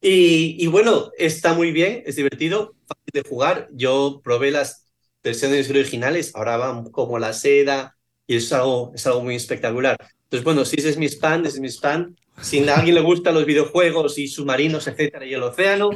Y, 0.03 0.67
bueno, 0.69 1.11
está 1.19 1.53
muy 1.53 1.73
bien, 1.73 2.03
es 2.07 2.17
divertido, 2.17 2.75
fácil 2.87 3.11
de 3.13 3.29
jugar. 3.29 3.69
Yo 3.73 4.23
probé 4.25 4.51
las 4.51 4.87
versiones 5.23 5.69
originales, 5.69 6.33
ahora 6.35 6.57
van 6.57 6.91
como 6.91 7.19
la 7.19 7.35
seda 7.35 7.99
y 8.27 8.37
es 8.37 8.51
algo, 8.53 8.93
es 8.95 9.07
algo 9.07 9.23
muy 9.23 9.35
espectacular. 9.35 9.99
Entonces, 10.23 10.45
bueno, 10.45 10.65
si 10.65 10.77
ese 10.77 10.89
es 10.89 10.97
mi 10.97 11.07
spam, 11.07 11.45
ese 11.45 11.57
es 11.57 11.61
mi 11.61 11.69
spam. 11.69 12.17
Si 12.41 12.67
a 12.67 12.77
alguien 12.77 12.95
le 12.95 13.03
gustan 13.03 13.35
los 13.35 13.45
videojuegos 13.45 14.17
y 14.17 14.29
submarinos, 14.29 14.87
etcétera, 14.87 15.27
y 15.27 15.35
el 15.35 15.43
océano, 15.43 15.91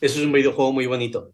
eso 0.00 0.20
es 0.20 0.24
un 0.24 0.30
videojuego 0.30 0.72
muy 0.72 0.86
bonito. 0.86 1.32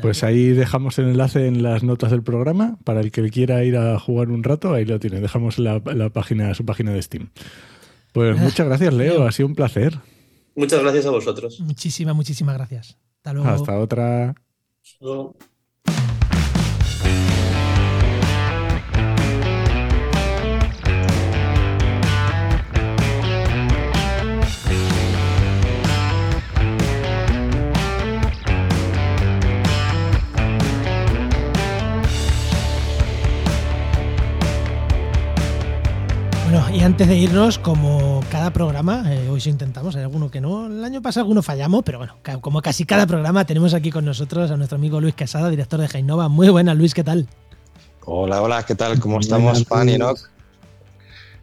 Pues 0.00 0.24
ahí 0.24 0.48
dejamos 0.50 0.98
el 0.98 1.08
enlace 1.08 1.46
en 1.46 1.62
las 1.62 1.82
notas 1.82 2.10
del 2.10 2.22
programa 2.22 2.78
para 2.84 3.00
el 3.00 3.10
que 3.12 3.28
quiera 3.30 3.64
ir 3.64 3.76
a 3.76 3.98
jugar 3.98 4.30
un 4.30 4.42
rato, 4.42 4.72
ahí 4.72 4.84
lo 4.84 4.98
tiene. 4.98 5.20
Dejamos 5.20 5.58
la, 5.58 5.82
la 5.94 6.10
página, 6.10 6.54
su 6.54 6.64
página 6.64 6.92
de 6.92 7.02
Steam. 7.02 7.30
Pues 8.12 8.38
muchas 8.38 8.66
gracias, 8.66 8.94
Leo. 8.94 9.26
Ha 9.26 9.32
sido 9.32 9.48
un 9.48 9.54
placer. 9.54 9.98
Muchas 10.54 10.80
gracias 10.80 11.06
a 11.06 11.10
vosotros. 11.10 11.60
Muchísimas, 11.60 12.14
muchísimas 12.14 12.56
gracias. 12.56 12.96
Hasta 13.16 13.32
luego. 13.32 13.48
Hasta 13.48 13.78
otra. 13.78 14.34
Y 36.74 36.80
antes 36.82 37.06
de 37.06 37.16
irnos, 37.16 37.60
como 37.60 38.20
cada 38.32 38.52
programa, 38.52 39.04
eh, 39.14 39.28
hoy 39.28 39.40
sí 39.40 39.48
intentamos, 39.48 39.94
hay 39.94 40.02
alguno 40.02 40.28
que 40.28 40.40
no, 40.40 40.66
el 40.66 40.82
año 40.82 41.00
pasado 41.00 41.22
algunos 41.22 41.46
fallamos, 41.46 41.84
pero 41.84 41.98
bueno, 41.98 42.16
como 42.40 42.60
casi 42.62 42.84
cada 42.84 43.06
programa 43.06 43.44
tenemos 43.44 43.74
aquí 43.74 43.92
con 43.92 44.04
nosotros 44.04 44.50
a 44.50 44.56
nuestro 44.56 44.76
amigo 44.76 45.00
Luis 45.00 45.14
Casada, 45.14 45.50
director 45.50 45.80
de 45.80 45.86
Jainova. 45.86 46.28
Muy 46.28 46.48
buena, 46.48 46.74
Luis, 46.74 46.92
¿qué 46.92 47.04
tal? 47.04 47.28
Hola, 48.04 48.42
hola, 48.42 48.64
¿qué 48.64 48.74
tal? 48.74 48.98
¿Cómo 48.98 49.20
estamos, 49.20 49.64
Pan 49.64 49.88
y 49.88 49.98
Noc? 49.98 50.18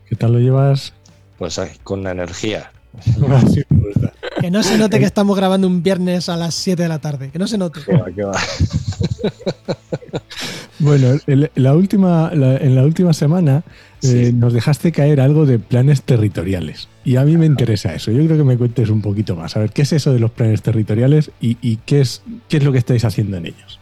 ¿Qué 0.09 0.17
tal 0.17 0.33
lo 0.33 0.39
llevas? 0.39 0.93
Pues 1.37 1.61
con 1.83 2.03
la 2.03 2.11
energía. 2.11 2.69
que 4.41 4.51
no 4.51 4.63
se 4.63 4.77
note 4.77 4.99
que 4.99 5.05
estamos 5.05 5.37
grabando 5.37 5.65
un 5.65 5.81
viernes 5.81 6.27
a 6.27 6.35
las 6.35 6.55
7 6.55 6.83
de 6.83 6.89
la 6.89 6.99
tarde, 6.99 7.31
que 7.31 7.39
no 7.39 7.47
se 7.47 7.57
note. 7.57 7.79
bueno, 10.79 11.17
la 11.55 11.75
última, 11.75 12.29
en 12.33 12.75
la 12.75 12.83
última 12.83 13.13
semana 13.13 13.63
eh, 14.03 14.31
nos 14.33 14.53
dejaste 14.53 14.91
caer 14.91 15.21
algo 15.21 15.45
de 15.45 15.59
planes 15.59 16.01
territoriales. 16.03 16.87
Y 17.03 17.15
a 17.15 17.23
mí 17.23 17.37
me 17.37 17.45
interesa 17.45 17.93
eso. 17.93 18.11
Yo 18.11 18.25
creo 18.25 18.37
que 18.37 18.43
me 18.43 18.57
cuentes 18.57 18.89
un 18.89 19.01
poquito 19.01 19.35
más. 19.35 19.55
A 19.55 19.59
ver, 19.59 19.71
¿qué 19.71 19.83
es 19.83 19.93
eso 19.93 20.13
de 20.13 20.19
los 20.19 20.31
planes 20.31 20.61
territoriales 20.61 21.31
y, 21.39 21.77
qué, 21.77 22.01
es, 22.01 22.23
qué 22.49 22.57
es 22.57 22.63
lo 22.63 22.71
que 22.71 22.79
estáis 22.79 23.05
haciendo 23.05 23.37
en 23.37 23.47
ellos? 23.47 23.79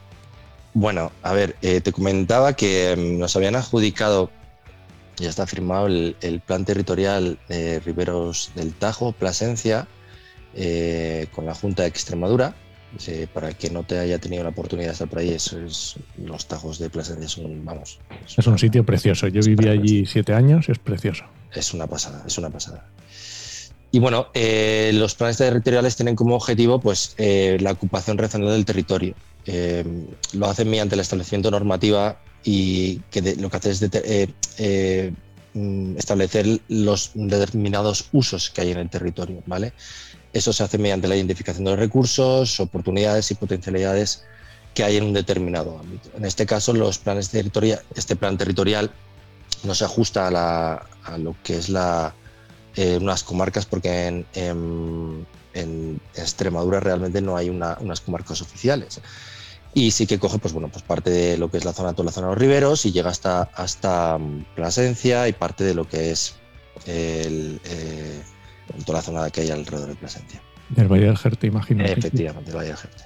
Bueno, 0.74 1.12
a 1.24 1.34
ver, 1.34 1.56
eh, 1.62 1.82
te 1.82 1.92
comentaba 1.92 2.54
que 2.54 2.96
mm, 2.96 3.20
nos 3.20 3.36
habían 3.36 3.56
adjudicado, 3.56 4.30
ya 5.18 5.30
está 5.30 5.48
firmado 5.48 5.88
el, 5.88 6.42
plan 6.46 6.66
territorial 6.66 7.40
de 7.48 7.80
Riberos 7.80 8.52
del 8.56 8.74
Tajo, 8.74 9.12
Plasencia, 9.14 9.88
eh, 10.56 11.28
con 11.34 11.46
la 11.46 11.56
Junta 11.56 11.84
de 11.84 11.90
Extremadura 11.90 12.56
para 13.34 13.50
el 13.50 13.56
que 13.56 13.70
no 13.70 13.84
te 13.84 14.00
haya 14.00 14.20
tenido 14.20 14.44
la 14.44 14.50
oportunidad 14.50 14.90
de 14.90 14.94
estar 14.94 15.08
por 15.08 15.20
ahí, 15.20 15.30
es, 15.30 15.96
los 16.18 16.46
tajos 16.48 16.80
de 16.80 16.90
Plasencia 16.90 17.28
son, 17.28 17.64
vamos. 17.64 18.00
Es, 18.38 18.48
un 18.48 18.58
sitio 18.58 18.86
precioso. 18.86 19.28
Yo 19.28 19.42
viví 19.42 19.68
allí 19.68 20.06
siete 20.06 20.34
años, 20.34 20.70
es 20.70 20.80
precioso. 20.80 21.26
Es 21.54 21.74
una 21.74 21.88
pasada, 21.88 22.24
es 22.26 22.38
una 22.38 22.50
pasada. 22.50 22.86
Y 23.92 24.00
bueno, 24.00 24.28
eh, 24.34 24.92
los 24.94 25.16
planes 25.16 25.38
territoriales 25.38 25.96
tienen 25.96 26.16
como 26.16 26.36
objetivo 26.36 26.80
pues, 26.80 27.16
eh, 27.18 27.58
la 27.60 27.72
ocupación 27.72 28.18
racional 28.18 28.50
del 28.50 28.66
territorio. 28.66 29.16
Eh, 29.46 29.84
lo 30.34 30.48
hacen 30.48 30.70
mediante 30.70 30.96
el 30.96 31.02
establecimiento 31.02 31.50
normativa 31.50 32.20
y 32.44 33.00
que 33.10 33.36
lo 33.36 33.50
que 33.50 33.58
hace 33.58 33.72
es 33.72 33.82
mm, 35.54 35.98
establecer 35.98 36.60
los 36.68 37.12
determinados 37.16 38.10
usos 38.12 38.52
que 38.52 38.62
hay 38.62 38.72
en 38.72 38.78
el 38.78 38.90
territorio, 38.90 39.42
¿vale? 39.48 39.74
Eso 40.34 40.54
se 40.54 40.64
hace 40.64 40.78
mediante 40.78 41.08
la 41.08 41.16
identificación 41.16 41.66
de 41.66 41.72
los 41.72 41.80
recursos, 41.80 42.60
oportunidades 42.60 43.32
y 43.32 43.36
potencialidades 43.36 44.24
que 44.74 44.84
hay 44.84 44.98
en 44.98 45.06
un 45.06 45.14
determinado 45.14 45.80
ámbito. 45.80 46.10
En 46.16 46.26
este 46.26 46.46
caso, 46.46 46.74
los 46.74 47.00
planes 47.00 47.32
este 47.34 48.16
plan 48.16 48.38
territorial 48.38 48.92
no 49.64 49.74
se 49.74 49.86
ajusta 49.86 50.28
a, 50.28 51.18
lo 51.18 51.36
que 51.44 51.58
es 51.58 51.70
la, 51.70 52.14
eh, 52.76 52.98
unas 53.02 53.24
comarcas 53.24 53.66
porque 53.66 54.26
en, 54.34 55.28
Extremadura 56.16 56.80
realmente 56.80 57.22
no 57.22 57.36
hay 57.36 57.50
unas 57.50 58.02
comarcas 58.02 58.42
oficiales. 58.42 59.02
Y 59.74 59.92
sí 59.92 60.08
que 60.08 60.20
coge 60.20 60.40
pues, 60.40 60.54
bueno, 60.54 60.70
pues 60.70 60.84
parte 60.84 61.10
de 61.10 61.38
lo 61.38 61.52
que 61.52 61.58
es 61.58 61.66
la 61.66 61.74
zona, 61.74 61.94
toda 61.94 62.06
la 62.06 62.12
zona 62.12 62.28
de 62.28 62.34
los 62.34 62.42
riberos 62.42 62.86
y 62.86 62.92
llega 62.92 63.10
hasta, 63.10 63.44
hasta 63.54 64.18
mm, 64.18 64.46
Plasencia 64.56 65.28
y 65.28 65.34
parte 65.34 65.64
de 65.64 65.74
lo 65.74 65.88
que 65.88 66.12
es 66.12 66.36
el, 66.86 67.62
eh, 67.66 68.22
en 68.78 68.84
toda 68.84 69.00
la 69.00 69.04
zona 69.04 69.30
que 69.30 69.42
hay 69.42 69.52
alrededor 69.52 69.90
de 69.90 69.96
Plasencia. 69.96 70.42
Del 70.70 70.88
Valle 70.88 71.06
del 71.06 71.18
Jerte, 71.18 71.48
imagino. 71.48 71.84
efectivamente, 71.84 72.52
del 72.52 72.58
Valle 72.58 72.70
del 72.70 72.78
Jerte. 72.78 73.04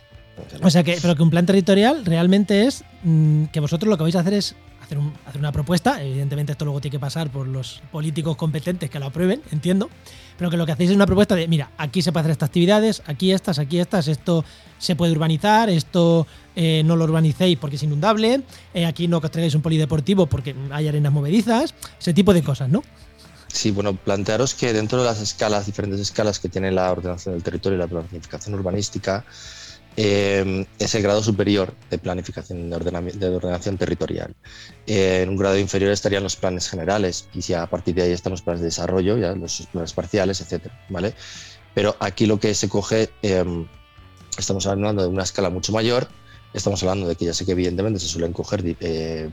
O 0.62 0.70
sea 0.70 0.84
que, 0.84 0.98
pero 1.02 1.16
que 1.16 1.24
un 1.24 1.30
plan 1.30 1.46
territorial 1.46 2.06
realmente 2.06 2.66
es 2.66 2.84
mm, 3.04 3.46
que 3.46 3.60
vosotros 3.60 3.90
lo 3.90 3.98
que 3.98 4.04
vais 4.04 4.16
a 4.16 4.22
hacer 4.22 4.34
es 4.34 4.56
hacer, 4.82 4.98
hacer, 5.26 5.40
una 5.40 5.52
propuesta. 5.52 6.04
Evidentemente, 6.04 6.54
esto 6.54 6.66
luego 6.66 6.82
tiene 6.82 6.94
que 6.94 7.00
pasar 7.00 7.30
por 7.30 7.48
los 7.48 7.82
políticos 7.92 8.36
competentes 8.36 8.90
que 8.90 9.00
lo 9.00 9.06
aprueben, 9.06 9.42
entiendo. 9.52 9.90
Pero 10.38 10.50
que 10.50 10.58
lo 10.58 10.66
que 10.66 10.72
hacéis 10.72 10.90
es 10.90 10.96
una 10.96 11.06
propuesta 11.06 11.36
de: 11.36 11.48
mira, 11.48 11.72
aquí 11.78 12.02
se 12.02 12.12
puede 12.12 12.22
hacer 12.22 12.32
estas 12.32 12.48
actividades, 12.48 13.04
aquí 13.06 13.32
estas, 13.32 13.60
aquí 13.60 13.80
estas, 13.80 14.08
esto 14.08 14.44
se 14.80 14.96
puede 14.96 15.12
urbanizar, 15.12 15.70
esto 15.70 16.28
eh, 16.56 16.82
no 16.84 16.96
lo 16.96 17.06
urbanicéis 17.06 17.58
porque 17.58 17.76
es 17.76 17.84
inundable, 17.84 18.42
eh, 18.74 18.86
aquí 18.86 19.08
no 19.08 19.22
construyáis 19.22 19.56
un 19.56 19.62
polideportivo 19.62 20.26
porque 20.26 20.56
hay 20.72 20.88
arenas 20.88 21.14
movedizas, 21.14 21.74
ese 22.00 22.14
tipo 22.14 22.34
de 22.34 22.42
cosas, 22.42 22.70
¿no? 22.70 22.84
Sí, 23.54 23.70
bueno, 23.70 23.96
plantearos 23.96 24.56
que 24.56 24.74
dentro 24.74 24.98
de 24.98 25.06
las 25.06 25.22
escalas, 25.22 25.68
diferentes 25.68 26.00
escalas 26.00 26.40
que 26.40 26.50
tiene 26.50 26.72
la 26.72 26.92
ordenación 26.92 27.36
del 27.36 27.44
territorio 27.44 27.78
y 27.78 27.80
la 27.80 27.88
planificación 27.88 28.56
urbanística, 28.56 29.24
eh, 29.96 30.66
es 30.80 30.96
el 30.96 31.04
grado 31.04 31.22
superior 31.22 31.72
de 31.92 32.00
planificación 32.00 32.68
de, 32.68 32.76
ordenación 32.76 33.78
territorial. 33.78 34.34
Eh, 34.88 35.22
en 35.22 35.30
un 35.30 35.38
grado 35.38 35.60
inferior 35.60 35.92
estarían 35.92 36.24
los 36.24 36.36
planes 36.36 36.68
generales 36.68 37.28
y 37.32 37.44
si 37.44 37.54
a 37.54 37.68
partir 37.68 37.94
de 37.94 38.02
ahí 38.02 38.12
están 38.12 38.32
los 38.32 38.42
planes 38.42 38.62
de 38.62 38.66
desarrollo, 38.66 39.20
ya 39.20 39.34
los 39.36 39.68
planes 39.72 39.94
parciales, 39.94 40.42
etc. 40.42 40.72
¿vale? 40.90 41.14
Pero 41.76 41.96
aquí 42.00 42.26
lo 42.26 42.40
que 42.40 42.56
se 42.56 42.68
coge, 42.68 43.12
em, 43.22 43.68
estamos 44.36 44.66
hablando 44.66 45.04
de 45.04 45.10
una 45.10 45.24
escala 45.24 45.52
mucho 45.52 45.72
mayor, 45.72 46.08
estamos 46.56 46.82
hablando 46.82 47.08
de 47.08 47.16
que 47.16 47.26
ya 47.26 47.36
sé 47.36 47.46
que 47.46 47.52
evidentemente 47.52 48.00
se 48.00 48.08
suelen 48.08 48.34
coger 48.34 48.64
eh, 48.80 49.30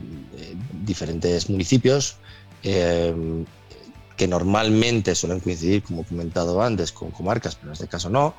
diferentes 0.85 1.49
municipios, 1.49 2.17
em, 2.61 3.45
que 4.21 4.27
normalmente 4.27 5.15
suelen 5.15 5.39
coincidir, 5.39 5.81
como 5.81 6.03
he 6.03 6.05
comentado 6.05 6.61
antes, 6.61 6.91
con 6.91 7.09
comarcas, 7.09 7.55
pero 7.55 7.69
en 7.69 7.73
este 7.73 7.87
caso 7.87 8.07
no, 8.07 8.35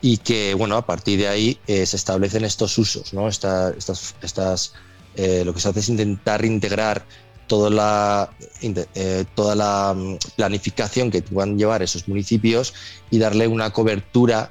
y 0.00 0.18
que, 0.18 0.54
bueno, 0.54 0.76
a 0.76 0.86
partir 0.86 1.18
de 1.18 1.26
ahí 1.26 1.58
eh, 1.66 1.84
se 1.84 1.96
establecen 1.96 2.44
estos 2.44 2.78
usos, 2.78 3.12
¿no? 3.12 3.26
estas, 3.26 3.74
estas, 4.22 4.74
eh, 5.16 5.42
lo 5.44 5.52
que 5.52 5.58
se 5.58 5.68
hace 5.68 5.80
es 5.80 5.88
intentar 5.88 6.44
integrar 6.44 7.04
toda 7.48 7.70
la, 7.70 8.30
eh, 8.62 9.24
toda 9.34 9.56
la 9.56 9.94
mm, 9.96 10.18
planificación 10.36 11.10
que 11.10 11.22
puedan 11.22 11.58
llevar 11.58 11.82
esos 11.82 12.06
municipios 12.06 12.72
y 13.10 13.18
darle 13.18 13.48
una 13.48 13.72
cobertura 13.72 14.50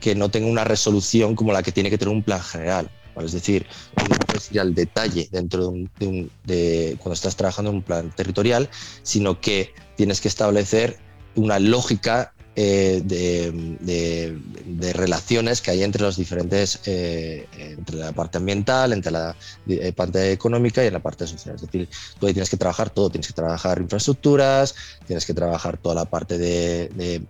que 0.00 0.14
no 0.14 0.30
tenga 0.30 0.46
una 0.46 0.64
resolución 0.64 1.36
como 1.36 1.52
la 1.52 1.62
que 1.62 1.70
tiene 1.70 1.90
que 1.90 1.98
tener 1.98 2.14
un 2.14 2.22
plan 2.22 2.40
general. 2.40 2.90
Es 3.22 3.32
decir, 3.32 3.66
puedes 4.26 4.50
ir 4.50 4.60
al 4.60 4.74
detalle 4.74 5.28
dentro 5.30 5.72
de, 6.44 6.96
cuando 6.98 7.14
estás 7.14 7.36
trabajando 7.36 7.70
en 7.70 7.76
un 7.76 7.82
plan 7.82 8.10
territorial, 8.10 8.68
sino 9.02 9.40
que 9.40 9.74
tienes 9.96 10.20
que 10.20 10.28
establecer 10.28 10.98
una 11.36 11.58
lógica 11.58 12.33
eh, 12.56 13.02
de, 13.04 14.92
relaciones 14.92 15.60
que 15.60 15.72
hay 15.72 15.82
entre 15.82 16.02
los 16.02 16.16
diferentes, 16.16 16.80
eh, 16.86 17.46
entre 17.56 17.96
la 17.96 18.12
parte 18.12 18.38
ambiental, 18.38 18.92
entre 18.92 19.10
la 19.10 19.34
eh, 19.66 19.92
parte 19.92 20.30
económica 20.30 20.84
y 20.84 20.86
en 20.86 20.92
la 20.92 21.00
parte 21.00 21.26
social. 21.26 21.56
Es 21.56 21.62
decir, 21.62 21.88
tú 22.18 22.26
ahí 22.26 22.32
tienes 22.32 22.50
que 22.50 22.56
trabajar 22.56 22.90
todo, 22.90 23.10
tienes 23.10 23.26
que 23.26 23.32
trabajar 23.32 23.80
infraestructuras, 23.80 24.74
tienes 25.06 25.26
que 25.26 25.34
trabajar 25.34 25.78
toda 25.78 25.96
la 25.96 26.04
parte 26.04 26.38
de, 26.38 27.22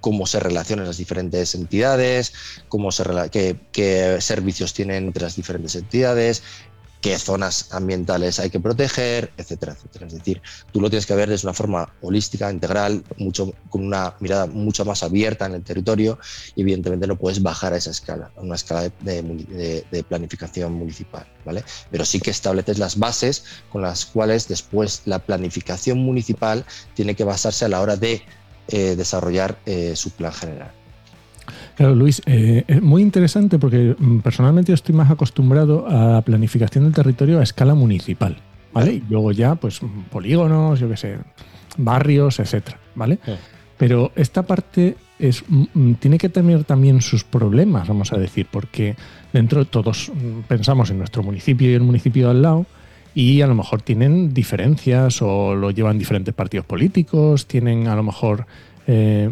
cómo 0.00 0.26
se 0.26 0.38
relacionan 0.38 0.86
las 0.86 0.98
diferentes 0.98 1.54
entidades, 1.54 2.32
cómo 2.68 2.92
se, 2.92 3.04
qué 3.32 4.18
servicios 4.20 4.72
tienen 4.72 5.06
entre 5.06 5.24
las 5.24 5.34
diferentes 5.34 5.74
entidades, 5.74 6.42
qué 7.00 7.18
zonas 7.18 7.72
ambientales 7.72 8.40
hay 8.40 8.50
que 8.50 8.60
proteger, 8.60 9.32
etcétera, 9.36 9.72
etcétera. 9.72 10.06
Es 10.06 10.14
decir, 10.14 10.42
tú 10.72 10.80
lo 10.80 10.90
tienes 10.90 11.06
que 11.06 11.14
ver 11.14 11.28
de 11.28 11.38
una 11.42 11.52
forma 11.52 11.94
holística, 12.00 12.50
integral, 12.50 13.04
mucho, 13.16 13.52
con 13.68 13.86
una 13.86 14.14
mirada 14.20 14.46
mucho 14.46 14.84
más 14.84 15.02
abierta 15.02 15.46
en 15.46 15.54
el 15.54 15.62
territorio 15.62 16.18
y 16.54 16.62
evidentemente 16.62 17.06
no 17.06 17.16
puedes 17.16 17.42
bajar 17.42 17.72
a 17.72 17.76
esa 17.76 17.90
escala, 17.90 18.32
a 18.36 18.40
una 18.40 18.56
escala 18.56 18.90
de, 19.00 20.04
planificación 20.08 20.72
municipal, 20.72 21.26
¿vale? 21.44 21.64
Pero 21.90 22.04
sí 22.04 22.20
que 22.20 22.30
estableces 22.30 22.78
las 22.78 22.98
bases 22.98 23.44
con 23.70 23.82
las 23.82 24.06
cuales 24.06 24.48
después 24.48 25.02
la 25.04 25.18
planificación 25.18 25.98
municipal 25.98 26.64
tiene 26.94 27.14
que 27.14 27.24
basarse 27.24 27.64
a 27.64 27.68
la 27.68 27.80
hora 27.80 27.96
de 27.96 28.22
eh, 28.68 28.96
desarrollar 28.96 29.58
eh, 29.66 29.94
su 29.96 30.10
plan 30.10 30.32
general. 30.32 30.77
Claro, 31.78 31.94
Luis, 31.94 32.20
eh, 32.26 32.64
es 32.66 32.82
muy 32.82 33.02
interesante 33.02 33.56
porque 33.56 33.94
mm, 33.96 34.18
personalmente 34.18 34.72
yo 34.72 34.74
estoy 34.74 34.96
más 34.96 35.12
acostumbrado 35.12 35.86
a 35.88 36.14
la 36.14 36.22
planificación 36.22 36.82
del 36.82 36.92
territorio 36.92 37.38
a 37.38 37.44
escala 37.44 37.76
municipal, 37.76 38.36
¿vale? 38.72 38.94
Y 38.94 39.04
luego 39.08 39.30
ya, 39.30 39.54
pues, 39.54 39.80
polígonos, 40.10 40.80
yo 40.80 40.88
qué 40.88 40.96
sé, 40.96 41.18
barrios, 41.76 42.40
etcétera, 42.40 42.80
¿vale? 42.96 43.20
Sí. 43.24 43.30
Pero 43.76 44.10
esta 44.16 44.42
parte 44.42 44.96
es, 45.20 45.44
mm, 45.46 45.92
tiene 46.00 46.18
que 46.18 46.28
tener 46.28 46.64
también 46.64 47.00
sus 47.00 47.22
problemas, 47.22 47.86
vamos 47.86 48.12
a 48.12 48.18
decir, 48.18 48.48
porque 48.50 48.96
dentro 49.32 49.64
todos 49.64 50.10
mm, 50.12 50.48
pensamos 50.48 50.90
en 50.90 50.98
nuestro 50.98 51.22
municipio 51.22 51.70
y 51.70 51.74
el 51.74 51.82
municipio 51.82 52.24
de 52.24 52.30
al 52.32 52.42
lado 52.42 52.66
y 53.14 53.40
a 53.40 53.46
lo 53.46 53.54
mejor 53.54 53.82
tienen 53.82 54.34
diferencias 54.34 55.22
o 55.22 55.54
lo 55.54 55.70
llevan 55.70 55.96
diferentes 55.96 56.34
partidos 56.34 56.66
políticos, 56.66 57.46
tienen 57.46 57.86
a 57.86 57.94
lo 57.94 58.02
mejor 58.02 58.46
eh, 58.90 59.30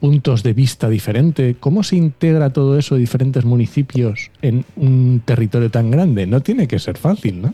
puntos 0.00 0.42
de 0.44 0.52
vista 0.52 0.88
diferentes. 0.88 1.56
¿Cómo 1.58 1.82
se 1.82 1.96
integra 1.96 2.50
todo 2.50 2.78
eso 2.78 2.94
de 2.94 3.00
diferentes 3.00 3.44
municipios 3.44 4.30
en 4.40 4.64
un 4.76 5.20
territorio 5.24 5.70
tan 5.70 5.90
grande? 5.90 6.26
No 6.26 6.40
tiene 6.40 6.68
que 6.68 6.78
ser 6.78 6.96
fácil, 6.96 7.42
¿no? 7.42 7.52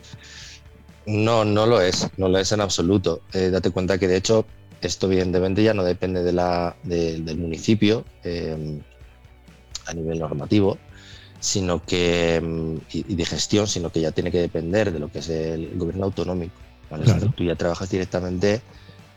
No, 1.07 1.43
no 1.43 1.65
lo 1.65 1.81
es, 1.81 2.07
no 2.17 2.29
lo 2.29 2.37
es 2.37 2.51
en 2.51 2.61
absoluto. 2.61 3.21
Eh, 3.33 3.49
date 3.49 3.71
cuenta 3.71 3.97
que 3.97 4.07
de 4.07 4.17
hecho 4.17 4.45
esto 4.81 5.07
evidentemente 5.07 5.63
ya 5.63 5.73
no 5.73 5.83
depende 5.83 6.23
de 6.23 6.31
la, 6.33 6.75
de- 6.83 7.19
del 7.19 7.37
municipio 7.39 8.05
eh, 8.23 8.79
a 9.87 9.93
nivel 9.93 10.19
normativo, 10.19 10.77
sino 11.39 11.83
que 11.83 12.39
mm, 12.39 12.75
y, 12.93 13.15
de 13.15 13.25
gestión, 13.25 13.65
sino 13.65 13.89
que 13.91 14.01
ya 14.01 14.11
tiene 14.11 14.29
que 14.31 14.39
depender 14.39 14.91
de 14.93 14.99
lo 14.99 15.11
que 15.11 15.19
es 15.19 15.29
el 15.29 15.71
gobierno 15.75 16.05
autonómico. 16.05 16.53
Tú 17.35 17.43
ya 17.43 17.55
trabajas 17.55 17.89
directamente, 17.89 18.61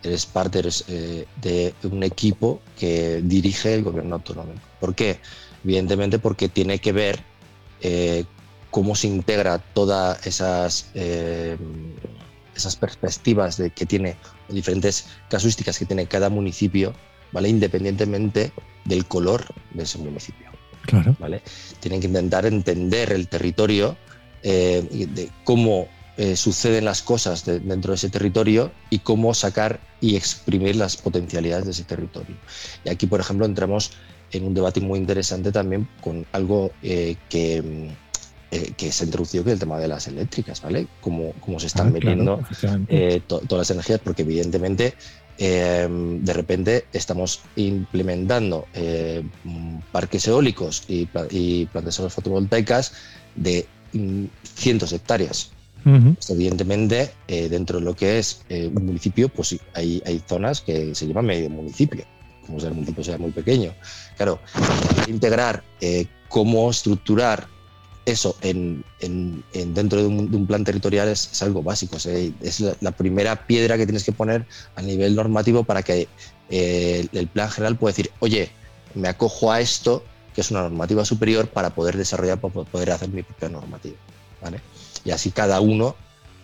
eres 0.03 0.27
parte 0.27 0.63
eh, 0.89 1.27
de 1.41 1.75
un 1.85 2.03
equipo 2.03 2.61
que 2.79 3.21
dirige 3.23 3.75
el 3.75 3.83
gobierno 3.83 4.17
autonómico. 4.17 4.61
¿Por 4.81 4.95
qué? 4.95 5.19
Evidentemente 5.65 6.19
porque 6.19 6.49
tiene 6.49 6.79
que 6.79 6.93
ver 6.93 7.21
eh, 7.81 8.25
cómo 8.71 8.95
se 8.95 9.07
integra 9.07 9.59
todas 9.59 10.27
esas, 10.27 10.91
eh, 10.95 11.57
esas 12.55 12.77
perspectivas 12.77 13.57
de, 13.57 13.71
que 13.71 13.87
tiene, 13.87 14.17
diferentes 14.49 15.07
casuísticas 15.31 15.79
que 15.79 15.87
tiene 15.87 16.07
cada 16.07 16.29
municipio, 16.29 16.95
¿vale? 17.31 17.49
independientemente 17.49 18.53
del 18.85 19.07
color 19.07 19.45
de 19.73 19.85
ese 19.85 19.99
municipio. 19.99 20.51
Claro. 20.83 21.15
¿vale? 21.21 21.43
Tienen 21.79 22.01
que 22.01 22.09
intentar 22.09 22.45
entender 22.45 23.13
el 23.13 23.29
territorio, 23.29 23.97
de 24.43 25.31
cómo 25.45 25.87
eh, 26.23 26.37
suceden 26.37 26.85
las 26.85 27.03
cosas 27.03 27.45
de- 27.45 27.59
dentro 27.59 27.91
de 27.91 27.97
ese 27.97 28.09
territorio 28.09 28.71
y 28.91 29.01
cómo 29.01 29.35
sacar 29.35 29.81
y 30.01 30.15
exprimir 30.15 30.77
las 30.77 30.97
potencialidades 30.97 31.65
de 31.65 31.73
ese 31.73 31.83
territorio. 31.83 32.37
Y 32.85 32.91
aquí, 32.91 33.07
por 33.09 33.19
ejemplo, 33.21 33.45
entramos 33.45 33.91
en 34.31 34.45
un 34.47 34.55
debate 34.55 34.81
muy 34.81 34.99
interesante 35.01 35.51
también 35.51 35.89
con 36.01 36.25
algo 36.31 36.71
eh, 36.83 37.17
que, 37.29 37.61
mm, 37.63 37.89
eh, 38.53 38.73
que 38.77 38.93
se 38.93 39.05
introdució, 39.05 39.43
que 39.43 39.51
es 39.51 39.55
el 39.55 39.59
tema 39.61 39.79
de 39.81 39.89
las 39.89 40.07
eléctricas, 40.07 40.61
¿vale? 40.63 40.87
Cómo, 41.01 41.33
cómo 41.41 41.59
se 41.59 41.67
están 41.67 41.89
Ah, 41.89 41.91
metiendo 41.91 42.37
to- 43.27 43.41
todas 43.41 43.63
las 43.69 43.71
energías, 43.73 44.01
porque 44.05 44.23
evidentemente 44.23 44.95
eh, 45.39 45.89
de 45.91 46.33
repente 46.35 46.85
estamos 46.93 47.41
implementando 47.57 48.69
eh, 48.75 49.25
mm, 49.43 49.79
parques 49.91 50.29
eólicos 50.29 50.85
y, 50.87 51.09
y 51.31 51.67
plantas 51.67 51.97
solares 51.97 52.15
fotovoltaicas 52.15 52.93
de 53.35 53.67
mm, 53.93 54.25
cientos 54.55 54.91
de 54.91 54.97
hectáreas. 54.99 55.51
Pues, 55.85 56.31
evidentemente, 56.31 57.11
eh, 57.29 57.49
dentro 57.49 57.79
de 57.79 57.85
lo 57.85 57.95
que 57.95 58.19
es 58.19 58.43
eh, 58.49 58.71
un 58.75 58.87
municipio, 58.87 59.29
pues 59.29 59.57
hay, 59.75 60.03
hay 60.07 60.23
zonas 60.27 60.61
que 60.61 60.95
se 60.95 61.07
llaman 61.07 61.27
medio 61.27 61.51
municipio, 61.51 62.05
como 62.47 62.61
si 62.61 62.67
el 62.67 62.75
municipio 62.75 63.03
sea 63.03 63.19
muy 63.19 63.31
pequeño. 63.31 63.75
Claro, 64.17 64.41
integrar 65.09 65.63
eh, 65.81 66.07
cómo 66.29 66.71
estructurar 66.71 67.47
eso 68.05 68.37
en, 68.41 68.85
en- 69.01 69.45
en 69.53 69.75
dentro 69.75 70.01
de 70.01 70.07
un, 70.07 70.47
plan 70.47 70.65
territorial 70.65 71.09
es, 71.09 71.41
algo 71.43 71.63
básico. 71.63 71.97
Es, 71.97 72.61
la, 72.81 72.91
primera 72.93 73.47
piedra 73.47 73.77
que 73.77 73.87
tienes 73.87 74.05
que 74.05 74.13
poner 74.13 74.47
a 74.75 74.83
nivel 74.83 75.15
normativo 75.15 75.65
para 75.65 75.83
que 75.83 76.09
el 76.51 77.29
plan 77.29 77.49
general 77.49 77.77
pueda 77.77 77.93
decir, 77.93 78.11
oye, 78.19 78.51
me 78.95 79.09
acojo 79.09 79.53
a 79.53 79.61
esto, 79.61 80.05
que 80.35 80.41
es 80.41 80.51
una 80.51 80.63
normativa 80.63 81.05
superior, 81.05 81.49
para 81.49 81.71
poder 81.71 81.97
desarrollar, 81.97 82.41
para 82.41 82.65
poder 82.65 82.91
hacer 82.91 83.09
mi 83.09 83.23
propia 83.23 83.49
normativa. 83.49 83.97
¿vale? 84.43 84.61
Y 85.05 85.11
así 85.11 85.31
cada 85.31 85.61
uno 85.61 85.97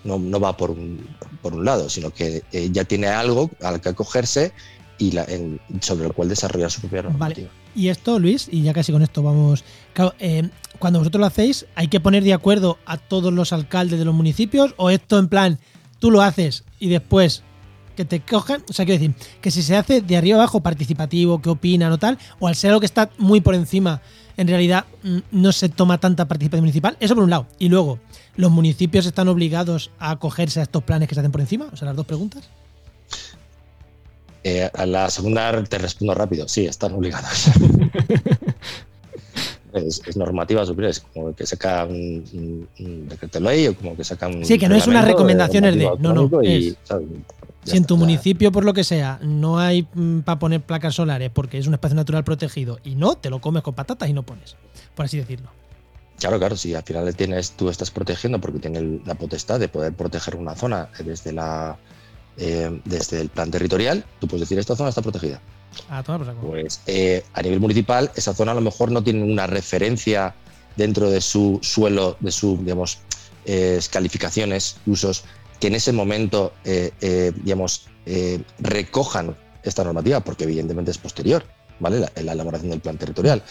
no, 0.05 0.19
no 0.19 0.41
va 0.41 0.57
por 0.57 0.71
un, 0.71 1.07
por 1.43 1.55
un 1.55 1.65
lado, 1.65 1.89
sino 1.89 2.11
que 2.11 2.43
eh, 2.53 2.69
ya 2.73 2.85
tiene 2.85 3.09
algo 3.09 3.51
al 3.63 3.81
que 3.81 3.89
acogerse 3.91 4.53
y 4.99 5.13
la- 5.13 5.25
en- 5.25 5.61
sobre 5.81 6.07
el 6.07 6.13
cual 6.13 6.29
desarrollar 6.29 6.71
su 6.71 6.81
propia 6.81 7.03
normativa. 7.03 7.49
Y 7.75 7.89
esto, 7.89 8.19
Luis, 8.19 8.49
y 8.51 8.63
ya 8.63 8.73
casi 8.73 8.91
con 8.93 9.03
esto 9.03 9.23
vamos. 9.23 9.63
Claro, 9.93 10.15
eh, 10.19 10.49
cuando 10.81 10.99
vosotros 10.99 11.21
lo 11.21 11.27
hacéis, 11.27 11.67
¿hay 11.77 11.89
que 11.89 12.01
poner 12.01 12.25
de 12.25 12.33
acuerdo 12.33 12.79
a 12.87 12.97
todos 12.97 13.33
los 13.33 13.53
alcaldes 13.53 13.99
de 13.99 14.05
los 14.05 14.15
municipios? 14.15 14.75
¿O 14.77 14.91
esto 14.91 15.19
en 15.19 15.29
plan, 15.29 15.59
tú 16.01 16.11
lo 16.11 16.23
haces 16.23 16.65
y 16.81 16.89
después 16.89 17.43
que 17.99 18.05
te 18.05 18.21
cojan? 18.21 18.63
O 18.71 18.73
sea, 18.73 18.85
quiero 18.87 19.01
decir, 19.01 19.17
que 19.41 19.51
si 19.51 19.61
se 19.61 19.75
hace 19.77 20.03
de 20.03 20.17
arriba 20.17 20.37
abajo 20.37 20.61
participativo, 20.61 21.43
qué 21.43 21.51
opinan 21.51 21.91
o 21.91 21.99
tal, 21.99 22.17
o 22.39 22.47
al 22.47 22.55
ser 22.55 22.71
algo 22.71 22.79
que 22.79 22.87
está 22.87 23.11
muy 23.19 23.41
por 23.41 23.57
encima, 23.57 24.01
en 24.37 24.47
realidad 24.47 24.85
mm, 25.03 25.19
no 25.33 25.51
se 25.51 25.69
toma 25.69 25.99
tanta 25.99 26.29
participación 26.29 26.63
municipal. 26.63 26.97
Eso 27.01 27.17
por 27.17 27.25
un 27.25 27.31
lado. 27.31 27.49
Y 27.59 27.69
luego, 27.69 27.99
¿los 28.37 28.53
municipios 28.53 29.05
están 29.05 29.27
obligados 29.27 29.91
a 29.99 30.13
acogerse 30.13 30.61
a 30.61 30.63
estos 30.63 30.85
planes 30.85 31.09
que 31.09 31.17
se 31.17 31.21
hacen 31.23 31.33
por 31.33 31.41
encima? 31.41 31.67
O 31.73 31.77
sea, 31.77 31.87
las 31.87 31.97
dos 31.97 32.07
preguntas. 32.07 32.49
Eh, 34.45 34.71
a 34.73 34.87
la 34.87 35.11
segunda 35.11 35.61
te 35.65 35.79
respondo 35.79 36.15
rápido, 36.15 36.47
sí, 36.47 36.67
están 36.67 36.93
obligados. 36.95 37.49
es, 39.73 40.01
es 40.07 40.17
normativa 40.17 40.65
superior, 40.65 40.91
es 40.93 41.01
como 41.01 41.35
que 41.35 41.45
saca 41.45 41.85
un, 41.85 42.25
un- 42.33 42.69
un 42.79 43.09
decreto 43.09 43.41
de 43.41 43.45
ley 43.45 43.67
o 43.67 43.75
como 43.77 43.97
que 43.97 44.05
saca 44.05 44.29
un. 44.29 44.45
Sí, 44.45 44.57
que 44.57 44.69
no 44.69 44.77
es 44.77 44.87
unas 44.87 45.05
reglamento 45.05 45.45
recomendaciones 45.45 45.75
de- 45.75 45.85
no, 46.01 46.15
no. 46.15 46.29
Si 47.71 47.77
en 47.77 47.85
tu 47.85 47.97
municipio, 47.97 48.53
por 48.53 48.65
lo 48.65 48.73
que 48.75 48.85
sea, 48.85 49.19
no 49.23 49.59
hay 49.59 49.83
para 50.25 50.39
poner 50.39 50.61
placas 50.63 50.95
solares 50.95 51.31
porque 51.33 51.59
es 51.59 51.67
un 51.67 51.75
espacio 51.75 51.95
natural 51.97 52.25
protegido 52.25 52.79
y 52.85 52.95
no, 52.95 53.15
te 53.17 53.31
lo 53.31 53.41
comes 53.41 53.63
con 53.63 53.75
patatas 53.75 54.09
y 54.09 54.13
no 54.13 54.23
pones, 54.23 54.57
por 54.95 55.07
así 55.07 55.17
decirlo. 55.19 55.51
Claro, 56.19 56.39
claro, 56.39 56.57
si 56.57 56.75
al 56.75 56.83
final 56.83 57.15
tienes, 57.15 57.53
tú 57.53 57.69
estás 57.69 57.91
protegiendo 57.93 58.41
porque 58.41 58.59
tiene 58.59 58.79
el- 58.81 59.03
la 59.07 59.15
potestad 59.15 59.61
de 59.61 59.69
poder 59.69 59.93
proteger 59.93 60.35
una 60.37 60.55
zona 60.57 60.89
desde 61.05 61.33
la 61.33 61.77
eh, 62.41 62.81
desde 62.85 63.21
el 63.21 63.31
plan 63.31 63.51
territorial, 63.51 64.05
tú 64.21 64.29
puedes 64.29 64.43
decir 64.43 64.59
esta 64.61 64.77
zona 64.77 64.91
está 64.91 65.03
protegida. 65.03 65.41
A 65.91 66.03
tomar 66.05 66.21
por. 66.21 66.51
Pues 66.51 66.81
eh, 66.87 67.25
a 67.35 67.43
nivel 67.43 67.59
municipal, 67.59 68.13
esa 68.15 68.33
zona 68.33 68.53
a 68.53 68.55
lo 68.55 68.61
mejor 68.61 68.93
no 68.93 69.03
tiene 69.03 69.25
una 69.25 69.49
referencia 69.49 70.35
dentro 70.77 71.11
de 71.11 71.21
su 71.21 71.59
suelo, 71.63 72.17
de 72.21 72.31
sus, 72.31 72.59
digamos, 72.61 72.99
eh, 73.45 73.81
calificaciones, 73.91 74.77
usos, 74.87 75.25
que 75.61 75.69
en 75.69 75.75
ese 75.75 75.93
momento, 75.93 76.53
eh, 76.65 76.93
eh, 77.01 77.33
digamos, 77.43 77.89
eh, 78.07 78.41
recojan 78.59 79.37
esta 79.63 79.85
normativa, 79.85 80.21
porque 80.21 80.45
evidentemente 80.45 80.91
es 80.91 80.99
posterior, 80.99 81.45
¿vale? 81.81 82.01
La, 82.01 82.13
la 82.23 82.33
elaboración 82.33 82.71
del 82.71 82.81
plan 82.81 82.97
territorial. 82.97 83.43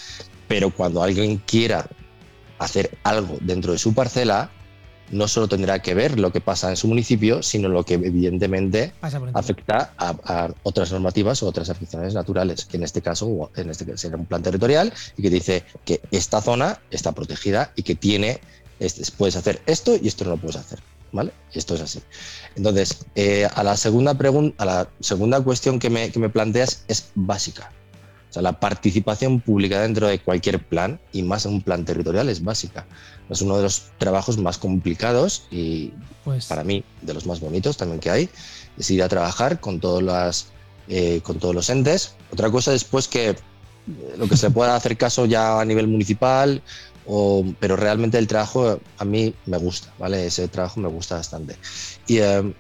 Pero 0.48 0.74
cuando 0.74 1.04
alguien 1.04 1.38
quiera 1.46 1.88
hacer 2.60 2.98
algo 3.04 3.38
dentro 3.42 3.72
de 3.72 3.78
su 3.78 3.94
parcela, 3.94 4.50
no 5.12 5.28
solo 5.28 5.48
tendrá 5.48 5.80
que 5.82 5.94
ver 5.94 6.20
lo 6.20 6.32
que 6.32 6.42
pasa 6.42 6.70
en 6.70 6.76
su 6.76 6.88
municipio, 6.88 7.42
sino 7.44 7.70
lo 7.70 7.84
que 7.84 7.96
evidentemente 7.96 8.94
afecta 9.34 9.94
a, 9.98 10.16
a 10.24 10.54
otras 10.64 10.92
normativas 10.92 11.42
o 11.44 11.48
otras 11.48 11.70
afecciones 11.70 12.14
naturales, 12.14 12.66
que 12.66 12.78
en 12.78 12.84
este 12.84 13.02
caso, 13.02 13.52
en 13.56 13.70
este 13.70 13.86
caso 13.86 13.98
será 13.98 14.18
un 14.18 14.26
plan 14.26 14.44
territorial 14.44 14.94
y 15.16 15.22
que 15.22 15.30
dice 15.30 15.64
que 15.86 16.02
esta 16.12 16.42
zona 16.42 16.80
está 16.92 17.14
protegida 17.14 17.72
y 17.76 17.84
que 17.84 17.96
tiene, 17.96 18.42
puedes 19.18 19.36
hacer 19.36 19.62
esto 19.66 19.96
y 19.96 20.08
esto 20.08 20.26
no 20.26 20.32
lo 20.32 20.38
puedes 20.38 20.58
hacer, 20.58 20.80
¿vale? 21.18 21.34
Esto 21.52 21.76
es 21.76 21.82
así. 21.82 22.00
Entonces, 22.56 23.06
eh, 23.16 23.48
a 23.54 23.64
la 23.64 23.76
segunda 23.76 24.14
pregunta, 24.14 24.64
a 24.64 24.66
la 24.66 24.90
segunda 25.00 25.42
cuestión 25.42 25.80
que 25.80 25.90
me, 25.90 26.12
que 26.12 26.20
me 26.20 26.30
planteas 26.30 26.84
es 26.88 27.10
básica. 27.16 27.72
O 28.30 28.34
sea, 28.34 28.42
la 28.42 28.60
participación 28.60 29.42
pública 29.42 29.82
dentro 29.82 30.08
de 30.08 30.20
cualquier 30.20 30.64
plan, 30.64 31.00
y 31.12 31.24
más 31.24 31.46
en 31.46 31.54
un 31.54 31.62
plan 31.62 31.86
territorial, 31.86 32.30
es 32.30 32.44
básica. 32.44 32.86
Es 33.30 33.42
uno 33.42 33.58
de 33.58 33.64
los 33.64 33.92
trabajos 33.98 34.38
más 34.38 34.58
complicados 34.58 35.48
y 35.50 35.92
Pues 36.24 36.46
para 36.46 36.64
mí 36.64 36.84
de 37.02 37.14
los 37.14 37.26
más 37.26 37.40
bonitos 37.40 37.78
también 37.78 38.00
que 38.00 38.10
hay, 38.10 38.30
es 38.78 38.92
ir 38.92 39.02
a 39.02 39.10
trabajar 39.10 39.60
con, 39.60 39.80
todas 39.80 40.04
las, 40.04 40.48
eh, 40.88 41.22
con 41.24 41.40
todos 41.40 41.56
los 41.56 41.70
entes. 41.70 42.16
Otra 42.32 42.52
cosa 42.52 42.72
después 42.72 43.08
que 43.08 43.30
eh, 43.30 43.36
lo 44.18 44.28
que 44.28 44.38
se 44.38 44.52
pueda 44.52 44.76
hacer 44.76 44.98
caso 44.98 45.26
ya 45.26 45.60
a 45.60 45.66
nivel 45.66 45.88
municipal, 45.88 46.62
o- 47.08 47.46
pero 47.60 47.76
realmente 47.76 48.18
el 48.18 48.28
trabajo 48.28 48.80
a 48.98 49.06
mí 49.06 49.34
me 49.46 49.58
gusta, 49.58 49.94
¿vale? 49.98 50.26
Ese 50.28 50.48
trabajo 50.48 50.80
me 50.80 50.90
gusta 50.90 51.16
bastante. 51.16 51.56
Y, 52.06 52.18
eh, 52.20 52.54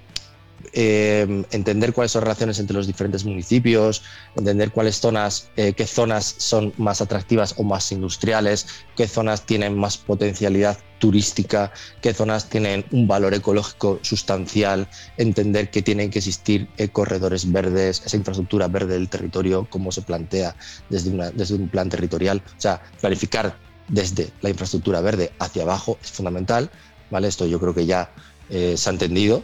eh, 0.73 1.45
entender 1.51 1.93
cuáles 1.93 2.11
son 2.11 2.23
relaciones 2.23 2.59
entre 2.59 2.75
los 2.75 2.87
diferentes 2.87 3.23
municipios, 3.25 4.03
entender 4.35 4.71
cuáles 4.71 4.99
zonas, 4.99 5.49
eh, 5.55 5.73
qué 5.73 5.85
zonas 5.85 6.35
son 6.37 6.73
más 6.77 6.99
atractivas 7.01 7.53
o 7.57 7.63
más 7.63 7.91
industriales, 7.91 8.67
qué 8.95 9.07
zonas 9.07 9.45
tienen 9.45 9.77
más 9.77 9.97
potencialidad 9.97 10.77
turística, 10.99 11.71
qué 12.01 12.13
zonas 12.13 12.49
tienen 12.49 12.85
un 12.91 13.07
valor 13.07 13.35
ecológico 13.35 13.99
sustancial, 14.01 14.87
entender 15.17 15.69
que 15.69 15.83
tienen 15.83 16.09
que 16.09 16.19
existir 16.19 16.67
eh, 16.77 16.89
corredores 16.89 17.51
verdes, 17.51 18.01
esa 18.03 18.17
infraestructura 18.17 18.67
verde 18.67 18.95
del 18.95 19.09
territorio, 19.09 19.67
cómo 19.69 19.91
se 19.91 20.01
plantea 20.01 20.55
desde, 20.89 21.11
una, 21.11 21.29
desde 21.31 21.53
un 21.55 21.69
plan 21.69 21.87
territorial. 21.89 22.41
O 22.45 22.59
sea, 22.61 22.81
planificar 22.99 23.55
desde 23.87 24.29
la 24.41 24.49
infraestructura 24.49 25.01
verde 25.01 25.31
hacia 25.39 25.63
abajo 25.63 25.97
es 26.03 26.11
fundamental. 26.11 26.69
¿vale? 27.09 27.27
Esto 27.27 27.45
yo 27.45 27.59
creo 27.59 27.73
que 27.73 27.85
ya 27.85 28.09
se 28.49 28.89
ha 28.89 28.93
entendido 28.93 29.43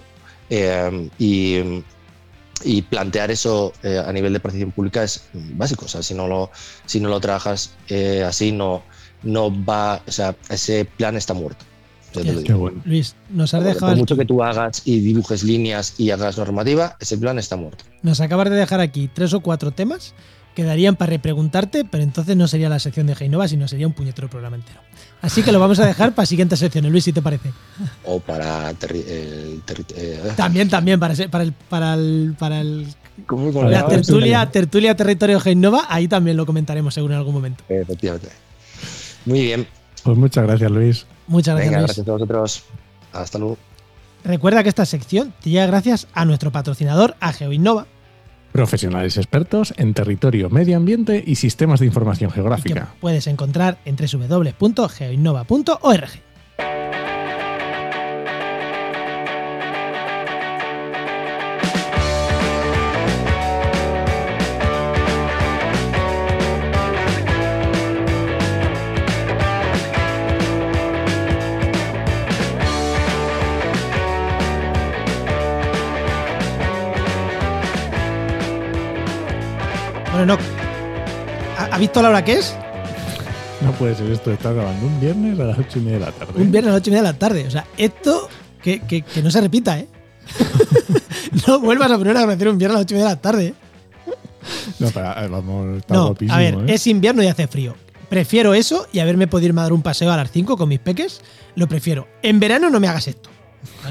eh, 0.50 1.10
y, 1.18 2.82
plantear 2.84 3.32
eso 3.32 3.74
eh, 3.84 4.02
a 4.06 4.12
nivel 4.14 4.32
de 4.32 4.39
participación 4.39 4.72
pública 4.72 5.04
es 5.04 5.28
básico. 5.34 5.86
O 5.86 5.88
sea, 5.88 6.02
si 6.02 6.14
no 6.14 6.28
lo, 6.28 6.50
si 6.86 7.00
no 7.00 7.10
lo 7.10 7.20
trabajas 7.20 7.72
eh, 7.89 8.24
así, 8.24 8.52
no, 8.52 8.84
no 9.24 9.52
va, 9.66 10.02
o 10.08 10.12
sea, 10.12 10.36
ese 10.50 10.86
plan 10.86 11.18
está 11.18 11.34
muerto. 11.34 11.66
Luis, 12.86 13.16
nos 13.30 13.54
has 13.56 13.64
dejado. 13.64 13.91
Por 13.91 13.98
mucho 13.98 14.16
que 14.16 14.26
tú 14.26 14.44
hagas 14.44 14.84
y 14.86 15.00
dibujes 15.00 15.44
líneas 15.44 15.96
y 15.98 16.12
hagas 16.12 16.38
normativa, 16.38 16.96
ese 17.00 17.18
plan 17.18 17.39
está 17.39 17.56
muerto. 17.56 17.84
Nos 18.04 18.22
acabas 18.22 18.50
de 18.52 18.56
dejar 18.56 18.80
aquí 18.80 19.10
tres 19.12 19.34
o 19.34 19.39
cuatro 19.39 19.72
temas 19.72 20.14
quedarían 20.54 20.95
para 20.95 21.12
repreguntarte, 21.12 21.86
pero 21.86 22.04
entonces 22.04 22.36
no 22.36 22.47
sería 22.47 22.70
la 22.70 22.80
sección 22.80 23.08
de 23.08 23.16
Heinova, 23.20 23.47
sino 23.47 23.68
sería 23.68 23.88
un 23.88 23.93
puñetero 23.93 24.30
programa 24.30 24.56
entero. 24.56 24.80
Así 25.22 25.41
que 25.41 25.51
lo 25.51 25.60
vamos 25.60 25.80
a 25.80 25.86
dejar 25.86 26.14
para 26.14 26.26
siguientes 26.26 26.60
secciones, 26.60 26.91
Luis, 26.91 27.04
si 27.04 27.14
te 27.14 27.22
parece. 27.22 27.51
O 28.06 28.20
para 28.20 28.70
el 28.70 28.78
eh, 29.95 30.32
También, 30.36 30.70
también, 30.70 30.99
para, 30.99 31.16
para 31.30 31.43
el. 31.43 31.54
Para 31.54 31.93
el, 31.93 32.36
para 32.38 32.62
el 32.62 32.88
la 33.70 33.86
tertulia, 33.88 34.49
tertulia 34.49 34.95
Territorio 34.95 35.39
Heinova, 35.43 35.86
ahí 35.88 36.08
también 36.08 36.36
lo 36.36 36.47
comentaremos 36.47 36.93
seguro 36.93 37.14
en 37.14 37.20
algún 37.20 37.36
momento. 37.36 37.64
Efectivamente. 37.70 38.30
Muy 39.26 39.41
bien. 39.43 39.68
Pues 40.04 40.18
muchas 40.18 40.45
gracias, 40.45 40.72
Luis. 40.72 41.06
Muchas 41.28 41.56
gracias. 41.56 41.72
Venga, 41.72 41.86
gracias 41.86 42.08
a 42.08 42.12
vosotros. 42.12 42.64
Hasta 43.14 43.38
luego. 43.38 43.58
Recuerda 44.24 44.64
que 44.64 44.70
esta 44.70 44.86
sección 44.86 45.34
te 45.41 45.51
llega 45.51 45.68
gracias 45.68 46.08
a 46.14 46.26
nuestro 46.26 46.51
patrocinador, 46.51 47.16
a 47.20 47.34
GeoInnova 47.34 47.86
Profesionales 48.54 49.18
expertos 49.18 49.74
en 49.78 49.95
territorio, 49.95 50.51
medio 50.51 50.78
ambiente 50.78 51.24
y 51.26 51.34
sistemas 51.36 51.80
de 51.80 51.88
información 51.88 52.30
geográfica. 52.30 52.93
puedes 53.01 53.26
encontrar 53.26 53.80
en 53.84 53.95
www.geoinnova.org. 53.95 56.33
no. 80.26 80.38
¿Ha 81.58 81.78
visto 81.78 82.02
la 82.02 82.10
hora 82.10 82.24
que 82.24 82.34
es? 82.34 82.56
No 83.62 83.72
puede 83.74 83.96
ser 83.96 84.12
esto, 84.12 84.32
está 84.32 84.52
grabando 84.52 84.86
un 84.86 85.00
viernes 85.00 85.40
a 85.40 85.46
las 85.46 85.58
ocho 85.58 85.80
y 85.80 85.82
media 85.82 86.00
de 86.00 86.06
la 86.06 86.12
tarde. 86.12 86.34
Un 86.36 86.52
viernes 86.52 86.70
a 86.70 86.74
las 86.74 86.82
ocho 86.82 86.90
y 86.90 86.92
media 86.92 87.04
de 87.04 87.14
la 87.14 87.20
tarde. 87.20 87.48
O 87.48 87.52
sea, 87.52 87.66
esto 87.78 88.30
que, 88.62 88.82
que, 88.82 89.04
no 89.24 89.32
se 89.32 89.42
repita, 89.42 89.80
¿eh? 89.80 89.88
no 91.48 91.60
vuelvas 91.60 91.92
a 91.92 91.98
poner 91.98 92.18
a 92.18 92.22
grabación 92.22 92.50
un 92.50 92.58
viernes 92.58 92.76
a 92.76 92.80
las 92.80 92.86
ocho 92.86 92.96
y 92.96 92.98
media 92.98 93.10
de 93.10 93.16
la 93.16 93.22
tarde. 93.22 93.46
¿eh? 93.48 93.54
No, 94.80 94.90
para, 94.90 95.28
vamos, 95.28 95.78
está 95.78 95.94
no, 95.94 96.08
guapísimo, 96.08 96.36
A 96.36 96.40
ver, 96.40 96.56
¿eh? 96.56 96.74
es 96.74 96.88
invierno 96.88 97.24
y 97.24 97.28
hace 97.28 97.48
frío. 97.48 97.76
Prefiero 98.10 98.54
eso 98.54 98.88
y 98.92 99.00
haberme 99.00 99.28
podido 99.28 99.54
dar 99.54 99.74
un 99.74 99.82
paseo 99.82 100.12
a 100.12 100.18
las 100.18 100.32
5 100.32 100.58
con 100.58 100.70
mis 100.70 100.80
peques. 100.80 101.22
Lo 101.56 101.68
prefiero. 101.68 102.08
En 102.22 102.40
verano 102.40 102.70
no 102.70 102.80
me 102.80 102.88
hagas 102.88 103.08
esto. 103.08 103.30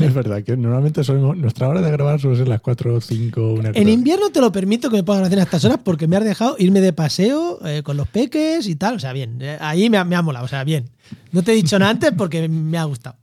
Es 0.00 0.14
verdad 0.14 0.42
que 0.42 0.56
normalmente 0.56 1.02
nuestra 1.36 1.68
hora 1.68 1.80
de 1.80 1.90
grabar 1.90 2.20
suele 2.20 2.36
ser 2.36 2.48
las 2.48 2.60
4 2.60 2.94
o 2.94 3.00
5, 3.00 3.54
una 3.54 3.70
En 3.70 3.88
invierno 3.88 4.30
te 4.30 4.40
lo 4.40 4.52
permito 4.52 4.90
que 4.90 4.96
me 4.96 5.02
pongan 5.02 5.24
hacer 5.24 5.38
estas 5.38 5.64
horas 5.64 5.78
porque 5.82 6.06
me 6.06 6.16
has 6.16 6.24
dejado 6.24 6.56
irme 6.58 6.80
de 6.80 6.92
paseo 6.92 7.58
eh, 7.66 7.82
con 7.82 7.96
los 7.96 8.08
peques 8.08 8.66
y 8.66 8.76
tal. 8.76 8.96
O 8.96 8.98
sea, 8.98 9.12
bien. 9.12 9.38
Eh, 9.40 9.56
ahí 9.60 9.88
me 9.90 9.98
ha, 9.98 10.04
me 10.04 10.16
ha 10.16 10.22
molado. 10.22 10.44
O 10.44 10.48
sea, 10.48 10.64
bien. 10.64 10.90
No 11.30 11.42
te 11.42 11.52
he 11.52 11.54
dicho 11.54 11.78
nada 11.78 11.90
antes 11.90 12.12
porque 12.16 12.48
me 12.48 12.78
ha 12.78 12.84
gustado. 12.84 13.16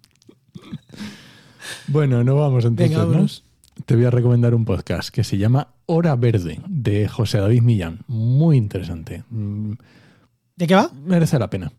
Bueno, 1.88 2.24
no 2.24 2.36
vamos 2.36 2.66
entonces, 2.66 3.44
Te 3.86 3.96
voy 3.96 4.06
a 4.06 4.12
recomendar 4.12 4.54
un 4.54 4.66
podcast 4.66 5.10
que 5.10 5.24
se 5.24 5.38
llama 5.38 5.70
Hora 5.86 6.16
Verde 6.16 6.60
de 6.68 7.08
José 7.08 7.40
David 7.40 7.62
Millán. 7.62 8.00
Muy 8.08 8.58
interesante. 8.58 9.24
¿De 9.30 10.68
qué 10.68 10.76
va? 10.76 10.92
Merece 11.06 11.40
la 11.40 11.50
pena. 11.50 11.72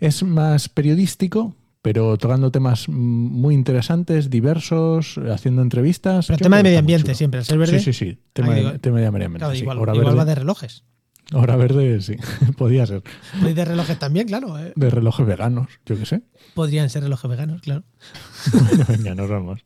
Es 0.00 0.22
más 0.22 0.68
periodístico, 0.68 1.54
pero 1.82 2.16
tocando 2.18 2.50
temas 2.50 2.88
muy 2.88 3.54
interesantes, 3.54 4.30
diversos, 4.30 5.18
haciendo 5.30 5.62
entrevistas. 5.62 6.26
Pero 6.26 6.38
tema 6.38 6.58
de 6.58 6.62
medio 6.64 6.78
ambiente 6.78 7.14
siempre, 7.14 7.40
el 7.40 7.46
ser 7.46 7.58
verde. 7.58 7.78
Sí, 7.78 7.92
sí, 7.92 8.06
sí, 8.06 8.18
tema, 8.32 8.54
de, 8.54 8.90
medio 8.90 9.08
ambiente. 9.08 9.38
Claro, 9.38 9.54
igual, 9.54 9.78
igual 9.94 10.18
va 10.18 10.24
de 10.24 10.34
relojes. 10.34 10.84
Hora 11.34 11.56
verde, 11.56 12.00
sí, 12.00 12.16
podía 12.56 12.86
ser. 12.86 13.02
De 13.42 13.64
relojes 13.64 13.98
también, 13.98 14.26
claro. 14.26 14.58
¿eh? 14.58 14.72
De 14.74 14.88
relojes 14.88 15.26
veganos, 15.26 15.68
yo 15.84 15.98
qué 15.98 16.06
sé. 16.06 16.22
Podrían 16.54 16.88
ser 16.88 17.02
relojes 17.02 17.30
veganos, 17.30 17.60
claro. 17.60 17.84
bueno, 18.52 18.84
venga, 18.88 19.14
nos 19.14 19.28
vamos. 19.28 19.60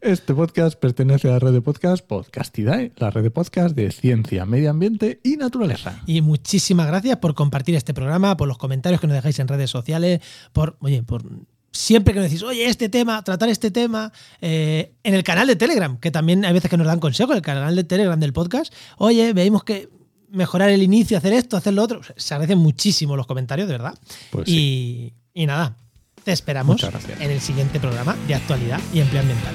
Este 0.00 0.34
podcast 0.34 0.78
pertenece 0.78 1.28
a 1.28 1.32
la 1.32 1.38
red 1.40 1.52
de 1.52 1.60
podcast 1.60 2.02
Podcastidae, 2.06 2.92
la 2.96 3.10
red 3.10 3.22
de 3.22 3.30
podcast 3.30 3.76
de 3.76 3.92
ciencia, 3.92 4.46
medio 4.46 4.70
ambiente 4.70 5.20
y 5.22 5.36
naturaleza. 5.36 6.00
Y 6.06 6.22
muchísimas 6.22 6.86
gracias 6.86 7.18
por 7.18 7.34
compartir 7.34 7.74
este 7.74 7.92
programa, 7.92 8.34
por 8.38 8.48
los 8.48 8.56
comentarios 8.56 8.98
que 8.98 9.06
nos 9.06 9.14
dejáis 9.14 9.38
en 9.40 9.48
redes 9.48 9.68
sociales, 9.68 10.22
por, 10.54 10.78
oye, 10.80 11.02
por 11.02 11.24
siempre 11.70 12.14
que 12.14 12.20
nos 12.20 12.30
decís, 12.30 12.42
oye, 12.42 12.64
este 12.64 12.88
tema, 12.88 13.22
tratar 13.22 13.50
este 13.50 13.70
tema, 13.70 14.10
eh, 14.40 14.94
en 15.02 15.12
el 15.12 15.22
canal 15.22 15.46
de 15.46 15.56
Telegram, 15.56 15.98
que 15.98 16.10
también 16.10 16.46
hay 16.46 16.54
veces 16.54 16.70
que 16.70 16.78
nos 16.78 16.86
dan 16.86 16.98
consejos, 16.98 17.36
el 17.36 17.42
canal 17.42 17.76
de 17.76 17.84
Telegram 17.84 18.18
del 18.18 18.32
podcast, 18.32 18.72
oye, 18.96 19.34
veis 19.34 19.52
que 19.66 19.90
mejorar 20.30 20.70
el 20.70 20.82
inicio, 20.82 21.18
hacer 21.18 21.34
esto, 21.34 21.58
hacer 21.58 21.74
lo 21.74 21.82
otro. 21.82 22.00
Se 22.16 22.32
agradecen 22.32 22.58
muchísimo 22.58 23.16
los 23.16 23.26
comentarios, 23.26 23.68
de 23.68 23.74
verdad. 23.74 23.98
Pues 24.30 24.48
y, 24.48 25.12
y, 25.34 25.44
nada, 25.44 25.76
te 26.24 26.32
esperamos 26.32 26.82
en 27.18 27.30
el 27.30 27.40
siguiente 27.42 27.78
programa 27.78 28.16
de 28.26 28.36
actualidad 28.36 28.80
y 28.94 29.00
empleo 29.00 29.20
ambiental. 29.20 29.54